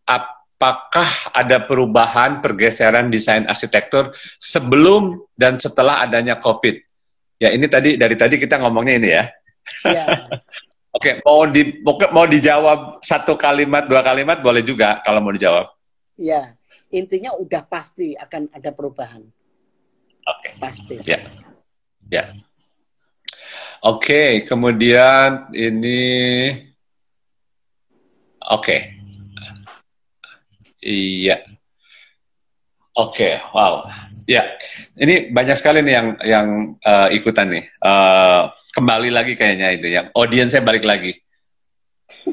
apakah 0.57 1.37
ada 1.37 1.61
perubahan 1.69 2.41
pergeseran 2.41 3.13
desain 3.13 3.45
arsitektur 3.45 4.17
sebelum 4.41 5.21
dan 5.37 5.61
setelah 5.61 6.01
adanya 6.01 6.41
COVID? 6.41 6.81
Ya, 7.37 7.53
ini 7.53 7.69
tadi 7.69 8.01
dari 8.01 8.17
tadi 8.17 8.41
kita 8.41 8.57
ngomongnya 8.65 8.95
ini 8.97 9.09
ya. 9.13 9.25
Iya. 9.85 10.05
Oke, 10.97 11.21
okay, 11.21 11.29
mau 11.29 11.45
di 11.45 11.77
mau 11.85 12.25
dijawab 12.25 13.05
satu 13.05 13.37
kalimat, 13.37 13.85
dua 13.85 14.01
kalimat 14.01 14.41
boleh 14.41 14.65
juga 14.65 15.05
kalau 15.05 15.21
mau 15.21 15.29
dijawab. 15.29 15.69
Iya, 16.17 16.57
intinya 16.89 17.37
udah 17.37 17.69
pasti 17.69 18.17
akan 18.17 18.49
ada 18.49 18.73
perubahan. 18.73 19.21
Oke. 20.25 20.41
Okay. 20.41 20.53
Pasti. 20.57 20.97
Ya. 21.05 21.21
Ya. 22.09 22.33
Oke, 23.85 24.09
okay, 24.09 24.31
kemudian 24.49 25.53
ini 25.53 26.01
oke. 28.41 28.65
Okay. 28.65 29.06
Iya. 30.87 31.43
Oke, 32.97 33.29
okay, 33.29 33.43
wow. 33.53 33.85
Ya, 34.25 34.57
ini 34.97 35.29
banyak 35.29 35.59
sekali 35.59 35.85
nih 35.85 35.95
yang 35.99 36.09
yang 36.25 36.49
uh, 36.81 37.13
ikutan 37.13 37.53
nih. 37.53 37.67
Uh, 37.83 38.49
kembali 38.73 39.13
lagi 39.13 39.37
kayaknya 39.37 39.75
itu 39.77 39.93
yang 39.93 40.09
audiens 40.17 40.55
saya 40.55 40.65
balik 40.65 40.87
lagi. 40.87 41.13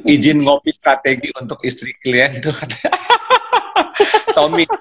Izin 0.06 0.46
ngopi 0.46 0.70
strategi 0.72 1.34
untuk 1.36 1.60
istri 1.66 1.98
klien 1.98 2.40
tuh 2.40 2.54
Tommy. 4.38 4.64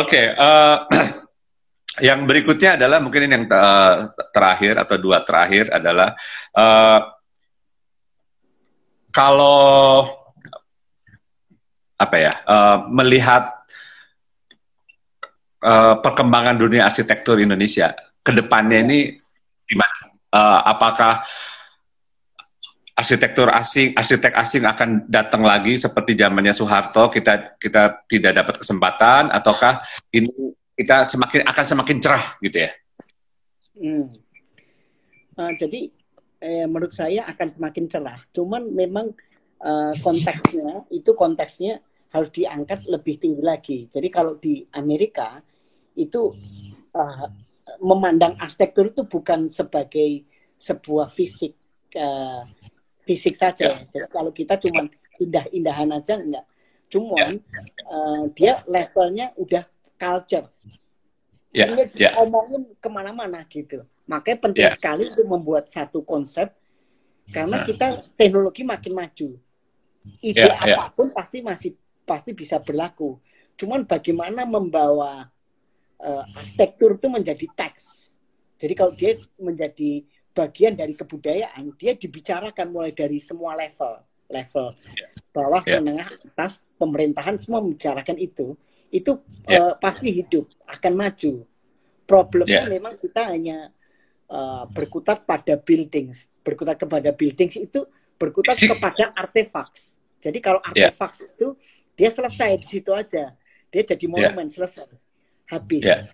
Oke, 0.00 0.22
eh, 0.36 0.76
yang 2.08 2.28
berikutnya 2.28 2.76
adalah 2.76 3.00
mungkin 3.00 3.26
ini 3.26 3.32
yang 3.34 3.48
terakhir 4.30 4.78
atau 4.78 4.96
dua 5.00 5.24
terakhir 5.24 5.70
adalah 5.72 6.14
uh, 6.54 6.98
kalau 9.14 10.10
apa 11.94 12.16
ya 12.18 12.32
uh, 12.50 12.90
melihat 12.90 13.54
uh, 15.62 15.94
perkembangan 16.02 16.58
dunia 16.58 16.90
arsitektur 16.90 17.38
Indonesia 17.38 17.94
ke 18.20 18.34
depannya 18.34 18.82
ini 18.82 19.14
gimana? 19.70 19.96
Uh, 20.34 20.60
apakah 20.66 21.22
arsitektur 22.98 23.50
asing, 23.50 23.94
arsitek 23.94 24.34
asing 24.34 24.66
akan 24.66 25.06
datang 25.06 25.46
lagi 25.46 25.78
seperti 25.78 26.18
zamannya 26.18 26.50
Soeharto 26.50 27.10
kita 27.10 27.58
kita 27.58 28.06
tidak 28.10 28.32
dapat 28.42 28.54
kesempatan 28.58 29.30
ataukah 29.30 29.78
ini 30.10 30.30
kita 30.74 31.06
semakin 31.06 31.46
akan 31.46 31.64
semakin 31.64 31.96
cerah 32.02 32.24
gitu 32.42 32.58
ya? 32.66 32.70
Hmm. 33.78 34.06
Uh, 35.34 35.50
jadi 35.58 35.90
eh, 36.44 36.66
menurut 36.68 36.92
saya 36.92 37.24
akan 37.32 37.48
semakin 37.56 37.84
cerah. 37.88 38.20
Cuman 38.36 38.68
memang 38.68 39.16
uh, 39.64 39.94
konteksnya 40.04 40.84
itu 40.92 41.16
konteksnya 41.16 41.80
harus 42.12 42.30
diangkat 42.30 42.84
lebih 42.86 43.16
tinggi 43.18 43.42
lagi. 43.42 43.78
Jadi 43.88 44.08
kalau 44.12 44.36
di 44.38 44.62
Amerika 44.76 45.40
itu 45.96 46.30
uh, 46.94 47.26
memandang 47.80 48.36
arsitektur 48.38 48.92
itu 48.92 49.02
bukan 49.08 49.48
sebagai 49.48 50.22
sebuah 50.60 51.10
fisik 51.10 51.56
uh, 51.96 52.44
fisik 53.02 53.34
saja. 53.34 53.80
Yeah. 53.80 53.90
Jadi 53.90 54.06
kalau 54.12 54.30
kita 54.30 54.54
cuma 54.60 54.86
indah-indahan 55.18 55.90
aja 55.90 56.14
enggak. 56.20 56.46
Cuman 56.92 57.40
yeah. 57.40 57.90
uh, 57.90 58.22
dia 58.36 58.52
levelnya 58.70 59.34
udah 59.34 59.64
culture. 59.98 60.46
Yeah. 61.50 61.72
Sehingga 61.72 61.84
yeah. 61.98 62.12
omongin 62.22 62.68
ke 62.78 62.88
mana-mana 62.90 63.42
gitu. 63.50 63.82
Makanya 64.04 64.38
penting 64.50 64.66
yeah. 64.68 64.74
sekali 64.76 65.08
untuk 65.08 65.26
membuat 65.28 65.68
satu 65.68 66.04
konsep 66.04 66.52
karena 67.32 67.64
kita 67.64 68.04
teknologi 68.20 68.60
makin 68.60 68.92
maju. 68.92 69.28
Ide 70.20 70.44
yeah, 70.44 70.60
yeah. 70.60 70.76
apa 70.84 70.92
pun 70.92 71.08
pasti 71.16 71.40
masih 71.40 71.72
pasti 72.04 72.36
bisa 72.36 72.60
berlaku. 72.60 73.16
Cuman 73.56 73.88
bagaimana 73.88 74.44
membawa 74.44 75.24
uh, 76.04 76.24
arsitektur 76.36 77.00
itu 77.00 77.08
menjadi 77.08 77.46
teks. 77.56 78.12
Jadi 78.60 78.72
kalau 78.76 78.92
dia 78.92 79.16
menjadi 79.40 80.04
bagian 80.34 80.76
dari 80.76 80.92
kebudayaan, 80.92 81.72
dia 81.80 81.96
dibicarakan 81.96 82.68
mulai 82.68 82.92
dari 82.92 83.16
semua 83.22 83.56
level, 83.56 84.02
level 84.28 84.74
bawah, 85.34 85.62
yeah. 85.66 85.82
menengah, 85.82 86.10
atas, 86.10 86.62
pemerintahan 86.78 87.38
semua 87.40 87.58
membicarakan 87.64 88.18
itu. 88.20 88.54
Itu 88.94 89.22
yeah. 89.50 89.72
uh, 89.72 89.74
pasti 89.78 90.14
hidup, 90.14 90.46
akan 90.70 90.92
maju. 90.94 91.32
Problemnya 92.04 92.68
yeah. 92.68 92.70
memang 92.70 92.94
kita 93.00 93.32
hanya 93.32 93.72
uh, 94.30 94.64
berkutat 94.72 95.24
pada 95.28 95.56
buildings, 95.58 96.28
berkutat 96.44 96.80
kepada 96.80 97.10
buildings 97.12 97.56
itu 97.58 97.84
berkutat 98.16 98.56
kepada 98.56 99.10
artefaks. 99.12 99.98
Jadi 100.22 100.38
kalau 100.40 100.60
artefaks 100.64 101.20
yeah. 101.20 101.30
itu 101.36 101.48
dia 101.94 102.10
selesai 102.10 102.50
di 102.58 102.66
situ 102.66 102.90
aja. 102.94 103.34
Dia 103.68 103.82
jadi 103.82 104.06
monumen 104.06 104.46
yeah. 104.48 104.54
selesai. 104.54 104.88
Habis. 105.50 105.82
Yeah. 105.84 106.08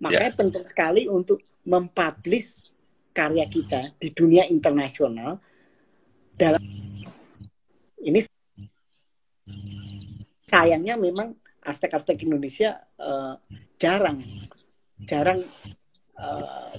Makanya 0.00 0.32
yeah. 0.32 0.38
penting 0.38 0.64
sekali 0.64 1.02
untuk 1.10 1.44
mempublish 1.68 2.72
karya 3.12 3.44
kita 3.50 3.92
di 3.98 4.14
dunia 4.14 4.46
internasional 4.48 5.42
dalam 6.38 6.62
ini 8.00 8.24
sayangnya 10.46 10.96
memang 10.96 11.36
aspek-aspek 11.60 12.24
Indonesia 12.24 12.80
uh, 12.96 13.36
jarang 13.76 14.24
jarang 15.04 15.44
uh, 16.16 16.72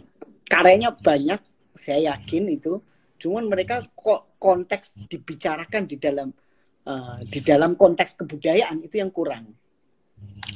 karyanya 0.51 0.91
banyak 0.91 1.39
saya 1.71 2.11
yakin 2.11 2.51
itu 2.51 2.83
cuman 3.15 3.47
mereka 3.47 3.79
kok 3.95 4.35
konteks 4.35 5.07
dibicarakan 5.07 5.87
di 5.87 5.95
dalam 5.95 6.35
uh, 6.83 7.17
di 7.23 7.39
dalam 7.39 7.79
konteks 7.79 8.19
kebudayaan 8.19 8.83
itu 8.83 8.99
yang 8.99 9.13
kurang. 9.13 9.55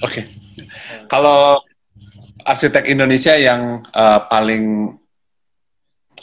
Oke, 0.04 0.22
okay. 0.22 0.26
kalau 1.08 1.64
arsitek 2.46 2.86
Indonesia 2.92 3.34
yang 3.34 3.82
uh, 3.96 4.20
paling 4.30 4.94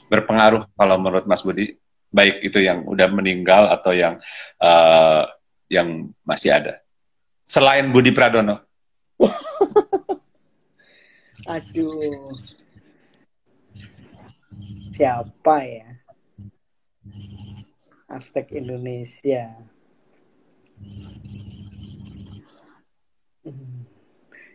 berpengaruh 0.07 0.69
kalau 0.79 0.97
menurut 1.01 1.27
Mas 1.27 1.43
Budi, 1.43 1.75
baik 2.13 2.45
itu 2.45 2.63
yang 2.63 2.87
udah 2.87 3.09
meninggal 3.11 3.67
atau 3.73 3.91
yang 3.97 4.21
uh, 4.63 5.27
yang 5.67 6.13
masih 6.23 6.55
ada, 6.55 6.85
selain 7.43 7.91
Budi 7.91 8.15
Pradono. 8.15 8.63
Aduh, 11.51 12.39
siapa 14.93 15.57
ya? 15.65 15.89
Aspek 18.13 18.53
Indonesia. 18.53 19.57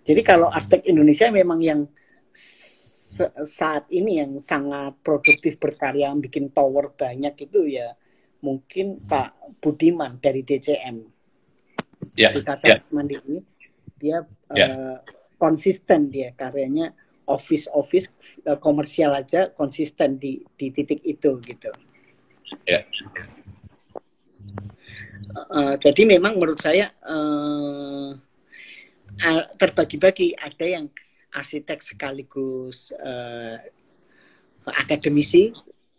Jadi 0.08 0.22
kalau 0.24 0.48
aspek 0.48 0.88
Indonesia 0.88 1.28
memang 1.28 1.60
yang 1.60 1.82
saat 3.44 3.90
ini 3.90 4.22
yang 4.22 4.38
sangat 4.38 5.02
produktif 5.02 5.58
berkarya 5.58 6.14
bikin 6.22 6.54
tower 6.54 6.94
banyak 6.94 7.34
itu 7.50 7.66
ya 7.66 7.98
mungkin 8.46 9.02
Pak 9.10 9.58
Budiman 9.60 10.22
dari 10.22 10.46
DCM. 10.46 11.02
Ya. 12.14 12.30
Yeah, 12.30 12.46
Kata 12.46 12.66
yeah. 12.66 12.80
Mandiri 12.94 13.42
dia 13.98 14.22
yeah. 14.54 14.54
Ya. 14.54 14.68
uh, 14.70 14.98
konsisten 15.42 16.14
dia 16.14 16.34
karyanya 16.38 16.94
office 17.28 17.68
office 17.76 18.08
uh, 18.48 18.58
komersial 18.58 19.14
aja 19.14 19.52
konsisten 19.54 20.18
di 20.18 20.42
di 20.56 20.72
titik 20.72 21.04
itu 21.04 21.38
gitu. 21.44 21.72
Ya. 22.66 22.82
Yeah. 22.82 22.84
Uh, 25.52 25.76
jadi 25.78 26.08
memang 26.08 26.40
menurut 26.40 26.64
saya 26.64 26.90
uh, 27.04 28.16
terbagi-bagi 29.60 30.34
ada 30.40 30.66
yang 30.66 30.86
arsitek 31.36 31.84
sekaligus 31.84 32.96
uh, 32.96 33.60
akademisi 34.66 35.52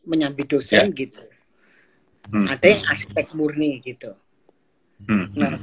menyambi 0.08 0.48
dosen 0.48 0.90
yeah. 0.90 0.96
gitu. 0.96 1.22
Hmm. 2.28 2.48
Ada 2.48 2.66
yang 2.76 2.82
arsitek 2.88 3.28
murni 3.36 3.80
gitu. 3.84 4.12
Hmm. 5.06 5.30
Nah, 5.38 5.54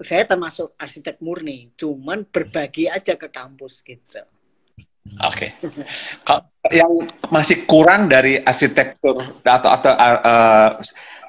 saya 0.00 0.24
termasuk 0.24 0.72
arsitek 0.80 1.20
murni, 1.20 1.70
cuman 1.76 2.24
berbagi 2.26 2.88
aja 2.88 3.14
ke 3.14 3.28
kampus 3.28 3.84
gitu. 3.84 4.24
Oke. 5.24 5.54
Okay. 6.26 6.74
yang 6.74 6.90
masih 7.30 7.62
kurang 7.64 8.10
dari 8.10 8.42
arsitektur 8.42 9.14
atau 9.46 9.70
atau 9.70 9.92
uh, 9.94 10.70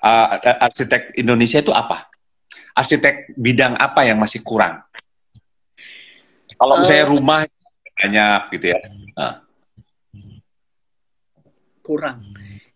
uh, 0.02 0.28
arsitek 0.66 1.14
Indonesia 1.18 1.62
itu 1.62 1.70
apa? 1.70 2.10
Arsitek 2.74 3.38
bidang 3.38 3.78
apa 3.78 4.06
yang 4.06 4.18
masih 4.18 4.42
kurang? 4.42 4.82
Kalau 6.58 6.82
misalnya 6.82 7.06
uh, 7.06 7.12
rumah 7.14 7.40
banyak 7.98 8.42
gitu 8.58 8.66
ya. 8.74 8.80
Nah. 9.14 9.36
Kurang. 11.86 12.18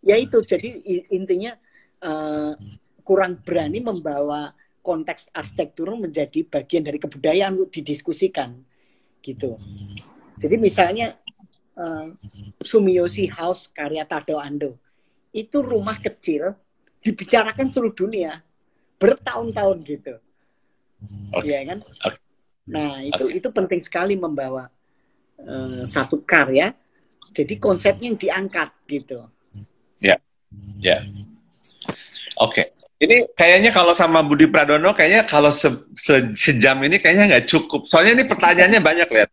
Ya 0.01 0.17
itu 0.17 0.41
jadi 0.45 0.69
intinya 1.13 1.57
uh, 2.01 2.53
kurang 3.01 3.41
berani 3.41 3.81
membawa 3.81 4.53
konteks 4.81 5.29
arsitektur 5.33 5.93
menjadi 5.93 6.41
bagian 6.45 6.81
dari 6.85 6.97
kebudayaan 6.97 7.57
untuk 7.57 7.73
didiskusikan 7.81 8.57
gitu. 9.21 9.57
Jadi 10.41 10.55
misalnya 10.57 11.13
uh, 11.77 12.09
Sumiyoshi 12.65 13.29
House 13.29 13.69
karya 13.69 14.09
Tado 14.09 14.41
Ando 14.41 14.81
itu 15.29 15.61
rumah 15.61 15.95
kecil 16.01 16.57
dibicarakan 17.05 17.69
seluruh 17.69 17.93
dunia 17.93 18.41
bertahun-tahun 18.97 19.77
gitu. 19.85 20.13
Okay. 21.37 21.49
Ya 21.49 21.61
kan? 21.69 21.79
Okay. 21.81 22.21
Nah, 22.69 23.01
itu 23.05 23.23
okay. 23.29 23.37
itu 23.37 23.47
penting 23.53 23.81
sekali 23.81 24.13
membawa 24.17 24.69
uh, 25.41 25.83
satu 25.85 26.21
karya 26.25 26.73
jadi 27.31 27.57
konsepnya 27.57 28.11
yang 28.11 28.19
diangkat 28.19 28.69
gitu. 28.89 29.25
Ya. 30.01 30.17
Ya. 30.81 30.99
Oke. 32.41 32.65
Okay. 32.65 32.67
Ini 33.01 33.33
kayaknya 33.33 33.73
kalau 33.73 33.97
sama 33.97 34.21
Budi 34.21 34.45
Pradono 34.45 34.93
kayaknya 34.93 35.25
kalau 35.25 35.49
se 35.49 35.73
se 35.97 36.37
sejam 36.37 36.77
ini 36.85 37.01
kayaknya 37.01 37.33
nggak 37.33 37.49
cukup. 37.49 37.89
Soalnya 37.89 38.21
ini 38.21 38.25
pertanyaannya 38.29 38.77
banyak 38.77 39.09
lihat. 39.09 39.29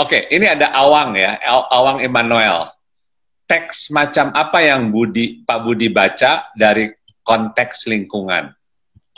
Oke, 0.00 0.24
ini 0.32 0.48
ada 0.48 0.72
Awang 0.72 1.20
ya, 1.20 1.36
Awang 1.44 2.00
Emmanuel. 2.00 2.72
Teks 3.44 3.92
macam 3.92 4.32
apa 4.32 4.64
yang 4.64 4.88
Budi 4.88 5.44
Pak 5.44 5.58
Budi 5.60 5.92
baca 5.92 6.48
dari 6.56 6.88
konteks 7.20 7.92
lingkungan. 7.92 8.48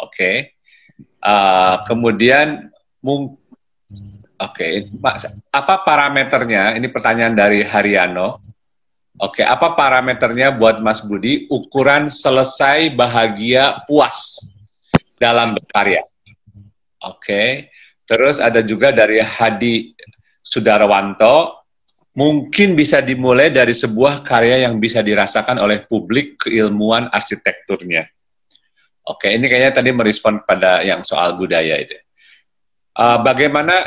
Oke. 0.03 0.11
Okay. 0.11 0.37
Uh, 1.23 1.79
kemudian 1.87 2.75
Mung 3.07 3.39
Oke, 4.43 4.83
okay. 4.99 5.31
apa 5.55 5.87
parameternya? 5.87 6.75
Ini 6.75 6.91
pertanyaan 6.91 7.39
dari 7.39 7.63
Haryono. 7.63 8.43
Oke, 9.23 9.47
apa 9.47 9.79
parameternya 9.79 10.51
buat 10.59 10.83
Mas 10.83 10.99
Budi 10.99 11.47
ukuran 11.47 12.11
selesai 12.11 12.91
bahagia 12.91 13.79
puas 13.87 14.35
dalam 15.15 15.55
berkarya? 15.55 16.03
Oke, 17.07 17.71
terus 18.03 18.43
ada 18.43 18.67
juga 18.67 18.91
dari 18.91 19.23
Hadi 19.23 19.95
Sudarwanto. 20.43 21.63
Mungkin 22.19 22.75
bisa 22.75 22.99
dimulai 22.99 23.55
dari 23.55 23.71
sebuah 23.73 24.27
karya 24.27 24.67
yang 24.67 24.83
bisa 24.83 25.01
dirasakan 25.07 25.63
oleh 25.63 25.87
publik 25.87 26.43
keilmuan 26.43 27.07
arsitekturnya. 27.09 28.03
Oke, 29.07 29.31
ini 29.31 29.47
kayaknya 29.47 29.73
tadi 29.81 29.91
merespon 29.95 30.43
pada 30.43 30.83
yang 30.83 31.07
soal 31.07 31.39
budaya 31.39 31.79
itu. 31.79 31.95
Uh, 32.99 33.23
bagaimana 33.23 33.87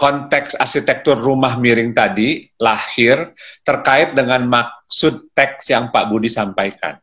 konteks 0.00 0.56
arsitektur 0.56 1.20
rumah 1.20 1.60
miring 1.60 1.92
tadi 1.92 2.48
lahir 2.56 3.36
terkait 3.60 4.16
dengan 4.16 4.48
maksud 4.48 5.28
teks 5.36 5.68
yang 5.68 5.92
Pak 5.92 6.08
Budi 6.08 6.32
sampaikan? 6.32 6.96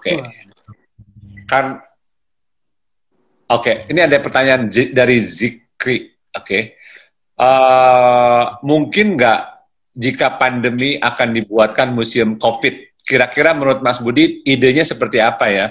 Oke, 0.00 0.16
okay. 0.16 0.16
kan, 1.46 1.78
oke, 3.52 3.60
okay. 3.60 3.76
ini 3.92 4.00
ada 4.00 4.16
pertanyaan 4.24 4.72
dari 4.72 5.20
Zikri. 5.20 6.08
Oke, 6.32 6.32
okay. 6.32 6.62
uh, 7.36 8.56
mungkin 8.64 9.20
nggak 9.20 9.40
jika 9.92 10.40
pandemi 10.40 10.96
akan 10.96 11.36
dibuatkan 11.36 11.92
museum 11.92 12.40
COVID? 12.40 13.04
Kira-kira 13.04 13.52
menurut 13.52 13.84
Mas 13.84 14.00
Budi 14.00 14.40
idenya 14.48 14.82
seperti 14.82 15.20
apa 15.20 15.52
ya? 15.52 15.66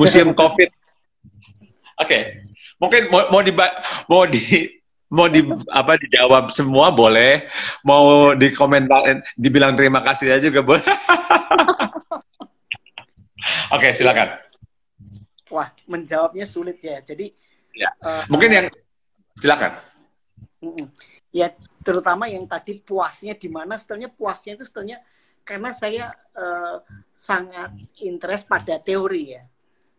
Museum 0.00 0.32
COVID. 0.40 0.70
Oke, 0.72 2.08
okay 2.08 2.22
mungkin 2.82 3.02
mau, 3.14 3.22
mau 3.30 3.40
di 3.46 3.52
mau 4.10 4.22
di 4.26 4.42
mau 5.12 5.28
di 5.28 5.44
apa 5.68 6.00
dijawab 6.00 6.48
semua 6.48 6.88
boleh. 6.88 7.44
Mau 7.84 8.32
dikomentar 8.32 9.22
dibilang 9.36 9.76
terima 9.76 10.00
kasih 10.00 10.32
aja 10.32 10.48
juga 10.48 10.64
boleh. 10.64 10.82
Oke 13.76 13.88
okay, 13.88 13.92
silakan. 13.92 14.40
Wah 15.52 15.68
menjawabnya 15.84 16.48
sulit 16.48 16.80
ya. 16.80 17.04
Jadi 17.04 17.28
ya. 17.76 17.92
Uh, 18.00 18.24
mungkin 18.32 18.50
yang 18.50 18.66
silakan. 19.36 19.76
Ya 21.28 21.52
terutama 21.84 22.32
yang 22.32 22.48
tadi 22.48 22.80
puasnya 22.80 23.36
di 23.36 23.52
mana. 23.52 23.76
Setelahnya 23.76 24.08
puasnya 24.08 24.56
itu 24.56 24.64
setelahnya 24.64 25.04
karena 25.44 25.76
saya 25.76 26.08
uh, 26.32 26.80
sangat 27.12 27.76
interest 28.00 28.48
pada 28.48 28.80
teori 28.80 29.36
ya. 29.36 29.44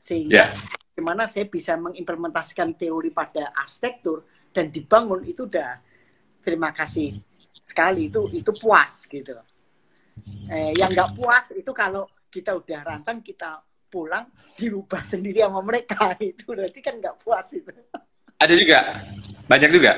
Sehingga 0.02 0.50
yeah 0.50 0.82
bagaimana 0.94 1.26
saya 1.26 1.50
bisa 1.50 1.74
mengimplementasikan 1.74 2.78
teori 2.78 3.10
pada 3.10 3.50
arsitektur 3.58 4.22
dan 4.54 4.70
dibangun 4.70 5.26
itu 5.26 5.50
udah 5.50 5.82
terima 6.40 6.70
kasih 6.70 7.18
sekali. 7.66 8.08
Itu 8.08 8.30
itu 8.32 8.54
puas 8.56 9.10
gitu. 9.10 9.34
Eh, 10.54 10.72
yang 10.78 10.94
nggak 10.94 11.18
puas 11.18 11.50
itu 11.58 11.74
kalau 11.74 12.06
kita 12.30 12.54
udah 12.54 12.80
rancang 12.86 13.26
kita 13.26 13.66
pulang 13.90 14.26
dirubah 14.58 15.02
sendiri 15.12 15.42
sama 15.46 15.62
mereka. 15.62 16.18
Itu 16.34 16.50
berarti 16.50 16.82
kan 16.82 16.98
nggak 16.98 17.22
puas 17.22 17.46
itu. 17.54 17.70
Ada 18.42 18.54
juga? 18.58 18.80
Banyak 19.46 19.70
juga? 19.70 19.94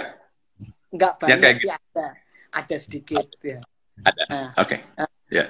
Nggak 0.92 1.14
banyak 1.24 1.38
kayak 1.40 1.56
sih 1.56 1.68
gitu. 1.72 1.76
ada. 1.76 2.08
Ada 2.52 2.76
sedikit 2.76 3.28
ya. 3.40 3.60
Ada? 4.04 4.24
Nah, 4.28 4.50
oke. 4.60 4.68
okay. 4.68 4.80
nah, 5.00 5.08
yeah. 5.32 5.48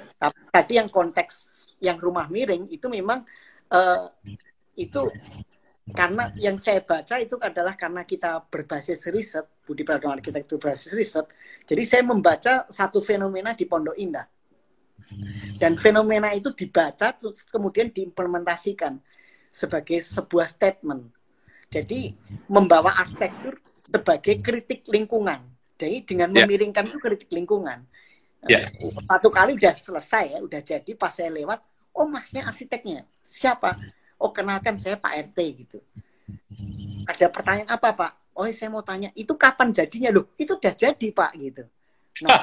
tadi 0.53 0.77
yang 0.77 0.89
konteks 0.93 1.33
yang 1.81 1.97
rumah 1.97 2.29
miring 2.29 2.69
itu 2.69 2.85
memang 2.85 3.25
uh, 3.73 4.09
itu 4.77 5.01
karena 5.85 6.33
yang 6.41 6.57
saya 6.57 6.81
baca 6.81 7.21
itu 7.21 7.37
adalah 7.37 7.77
karena 7.77 8.01
kita 8.01 8.41
berbasis 8.49 9.05
riset, 9.13 9.45
Budi 9.61 9.85
Pradono 9.85 10.17
Arsitektur 10.17 10.57
berbasis 10.57 10.97
riset, 10.97 11.29
jadi 11.69 11.83
saya 11.85 12.01
membaca 12.01 12.65
satu 12.73 12.97
fenomena 12.97 13.53
di 13.53 13.69
Pondok 13.69 13.93
Indah. 13.93 14.25
Dan 15.61 15.77
fenomena 15.77 16.33
itu 16.33 16.49
dibaca, 16.57 17.13
kemudian 17.53 17.93
diimplementasikan 17.93 18.97
sebagai 19.53 20.01
sebuah 20.01 20.49
statement. 20.49 21.13
Jadi 21.69 22.17
membawa 22.49 22.97
arsitektur 22.97 23.61
sebagai 23.85 24.41
kritik 24.41 24.89
lingkungan. 24.89 25.45
Jadi 25.77 26.01
dengan 26.01 26.33
ya. 26.33 26.49
memiringkan 26.49 26.89
itu 26.89 26.97
kritik 26.97 27.29
lingkungan. 27.29 27.85
Yeah. 28.49 28.73
Satu 29.05 29.29
kali 29.29 29.53
udah 29.53 29.73
selesai 29.77 30.33
ya, 30.33 30.39
udah 30.41 30.61
jadi 30.65 30.91
pas 30.97 31.13
saya 31.13 31.29
lewat, 31.29 31.61
oh 31.93 32.09
masnya 32.09 32.49
arsiteknya. 32.49 33.05
Siapa? 33.21 33.77
Oh 34.25 34.33
kenalkan 34.33 34.73
saya 34.81 34.97
Pak 34.97 35.29
RT 35.29 35.37
gitu. 35.61 35.77
Ada 37.05 37.29
pertanyaan 37.29 37.69
apa 37.69 37.93
Pak? 37.93 38.33
Oh 38.33 38.49
saya 38.49 38.73
mau 38.73 38.81
tanya, 38.81 39.13
itu 39.13 39.37
kapan 39.37 39.69
jadinya 39.69 40.09
loh? 40.09 40.33
Itu 40.33 40.57
udah 40.57 40.73
jadi 40.73 41.07
Pak 41.13 41.31
gitu. 41.37 41.63
Nah, 42.25 42.33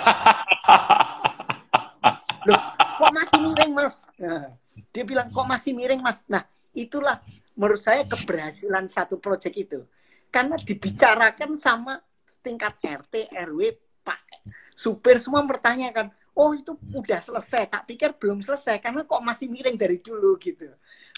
loh 2.46 2.60
kok 2.78 3.10
masih 3.10 3.38
miring 3.42 3.72
Mas? 3.74 4.06
Nah, 4.14 4.54
dia 4.94 5.02
bilang 5.02 5.26
kok 5.26 5.46
masih 5.50 5.74
miring 5.74 5.98
Mas? 5.98 6.22
Nah 6.30 6.46
itulah 6.70 7.18
menurut 7.58 7.82
saya 7.82 8.06
keberhasilan 8.06 8.86
satu 8.86 9.18
proyek 9.18 9.58
itu. 9.58 9.82
Karena 10.30 10.54
dibicarakan 10.56 11.58
sama 11.58 11.98
tingkat 12.40 12.78
RT, 12.80 13.34
RW, 13.34 13.60
Pak 14.00 14.20
supir 14.72 15.20
semua 15.20 15.44
mempertanyakan, 15.44 16.08
oh 16.36 16.50
itu 16.56 16.76
udah 16.96 17.20
selesai. 17.20 17.68
Tak 17.68 17.84
pikir 17.88 18.16
belum 18.16 18.40
selesai 18.40 18.80
karena 18.80 19.04
kok 19.04 19.22
masih 19.22 19.48
miring 19.52 19.76
dari 19.76 20.00
dulu 20.00 20.36
gitu. 20.40 20.68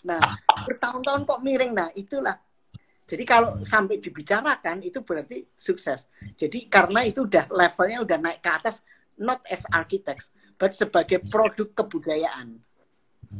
Nah 0.06 0.20
bertahun-tahun 0.66 1.22
kok 1.26 1.40
miring. 1.42 1.72
Nah 1.74 1.88
itulah. 1.94 2.38
Jadi 3.04 3.24
kalau 3.28 3.52
sampai 3.68 4.00
dibicarakan 4.00 4.80
itu 4.80 5.04
berarti 5.04 5.44
sukses. 5.54 6.08
Jadi 6.40 6.66
karena 6.72 7.04
itu 7.04 7.28
udah 7.28 7.52
levelnya 7.52 8.00
udah 8.00 8.16
naik 8.16 8.40
ke 8.40 8.50
atas 8.50 8.80
not 9.20 9.44
as 9.46 9.62
architects 9.70 10.32
but 10.56 10.72
sebagai 10.72 11.20
produk 11.28 11.68
kebudayaan. 11.76 12.58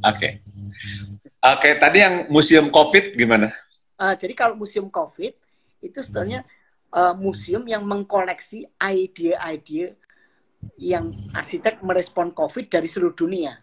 Oke. 0.05 0.17
Okay. 0.17 0.33
oke 1.45 1.61
okay, 1.61 1.73
tadi 1.81 1.99
yang 2.03 2.29
museum 2.29 2.69
covid 2.69 3.15
gimana? 3.17 3.53
Uh, 3.95 4.13
jadi 4.19 4.35
kalau 4.35 4.59
museum 4.59 4.91
covid 4.91 5.33
itu 5.81 6.01
sebenarnya 6.01 6.43
uh, 6.91 7.15
museum 7.15 7.63
yang 7.69 7.85
mengkoleksi 7.85 8.67
ide-ide 8.81 9.95
yang 10.81 11.09
arsitek 11.35 11.81
merespon 11.83 12.33
COVID 12.33 12.67
dari 12.69 12.89
seluruh 12.89 13.17
dunia. 13.17 13.57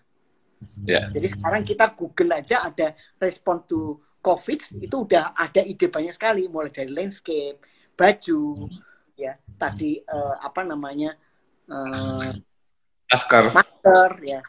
Yeah. 0.85 1.09
Jadi 1.09 1.27
sekarang 1.33 1.63
kita 1.65 1.97
Google 1.97 2.37
aja 2.37 2.69
ada 2.69 2.93
respon 3.17 3.65
to 3.65 3.97
COVID 4.21 4.77
itu 4.77 4.95
udah 5.01 5.33
ada 5.33 5.65
ide 5.65 5.89
banyak 5.89 6.13
sekali 6.13 6.45
mulai 6.45 6.69
dari 6.69 6.93
landscape, 6.93 7.57
baju, 7.97 8.53
ya 9.17 9.33
tadi 9.57 9.97
uh, 10.05 10.37
apa 10.45 10.61
namanya 10.61 11.17
uh, 11.65 12.29
masker, 13.09 13.49
masker 13.49 14.11
ya, 14.21 14.41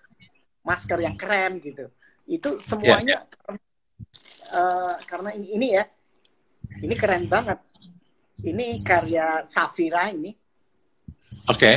masker 0.60 0.98
yang 1.00 1.16
keren 1.16 1.56
gitu. 1.64 1.88
Itu 2.28 2.60
semuanya 2.60 3.24
yeah, 3.24 3.48
yeah. 3.48 3.56
Uh, 4.52 4.94
karena 5.08 5.32
ini, 5.32 5.48
ini 5.56 5.66
ya, 5.80 5.84
ini 6.84 6.92
keren 6.92 7.24
banget. 7.32 7.56
Ini 8.42 8.82
karya 8.82 9.46
Safira 9.46 10.10
ini 10.10 10.34
Oke. 11.48 11.58
Okay. 11.58 11.74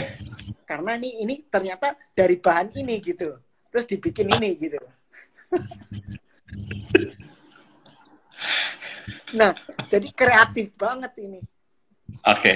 Karena 0.66 0.98
ini 0.98 1.22
ini 1.26 1.36
ternyata 1.50 1.96
dari 2.14 2.38
bahan 2.38 2.74
ini 2.78 3.02
gitu. 3.02 3.38
Terus 3.72 3.86
dibikin 3.90 4.30
ini 4.34 4.50
gitu. 4.56 4.80
nah, 9.40 9.52
jadi 9.90 10.08
kreatif 10.16 10.74
banget 10.80 11.12
ini. 11.22 11.40
Oke. 12.24 12.40
Okay. 12.40 12.56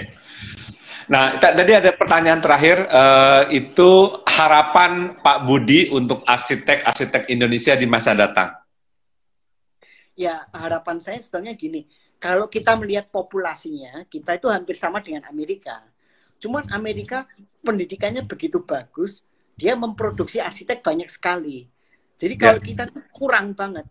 Nah, 1.09 1.41
tadi 1.41 1.73
ada 1.73 1.89
pertanyaan 1.97 2.37
terakhir, 2.37 2.85
uh, 2.85 3.49
itu 3.49 4.21
harapan 4.29 5.17
Pak 5.17 5.41
Budi 5.41 5.89
untuk 5.89 6.21
arsitek-arsitek 6.21 7.33
Indonesia 7.33 7.73
di 7.73 7.89
masa 7.89 8.13
datang. 8.13 8.53
Ya, 10.13 10.45
harapan 10.53 11.01
saya 11.01 11.17
sebenarnya 11.17 11.57
gini, 11.57 11.89
kalau 12.21 12.45
kita 12.45 12.77
melihat 12.77 13.09
populasinya, 13.09 14.05
kita 14.05 14.37
itu 14.37 14.53
hampir 14.53 14.77
sama 14.77 15.01
dengan 15.01 15.25
Amerika. 15.25 15.81
Cuman 16.39 16.65
Amerika 16.71 17.27
pendidikannya 17.61 18.23
begitu 18.25 18.63
bagus, 18.63 19.27
dia 19.59 19.75
memproduksi 19.75 20.39
arsitek 20.39 20.79
banyak 20.79 21.11
sekali. 21.11 21.67
Jadi 22.15 22.33
ya. 22.35 22.41
kalau 22.41 22.59
yeah. 22.59 22.67
kita 22.67 22.83
kurang 23.11 23.51
banget, 23.51 23.85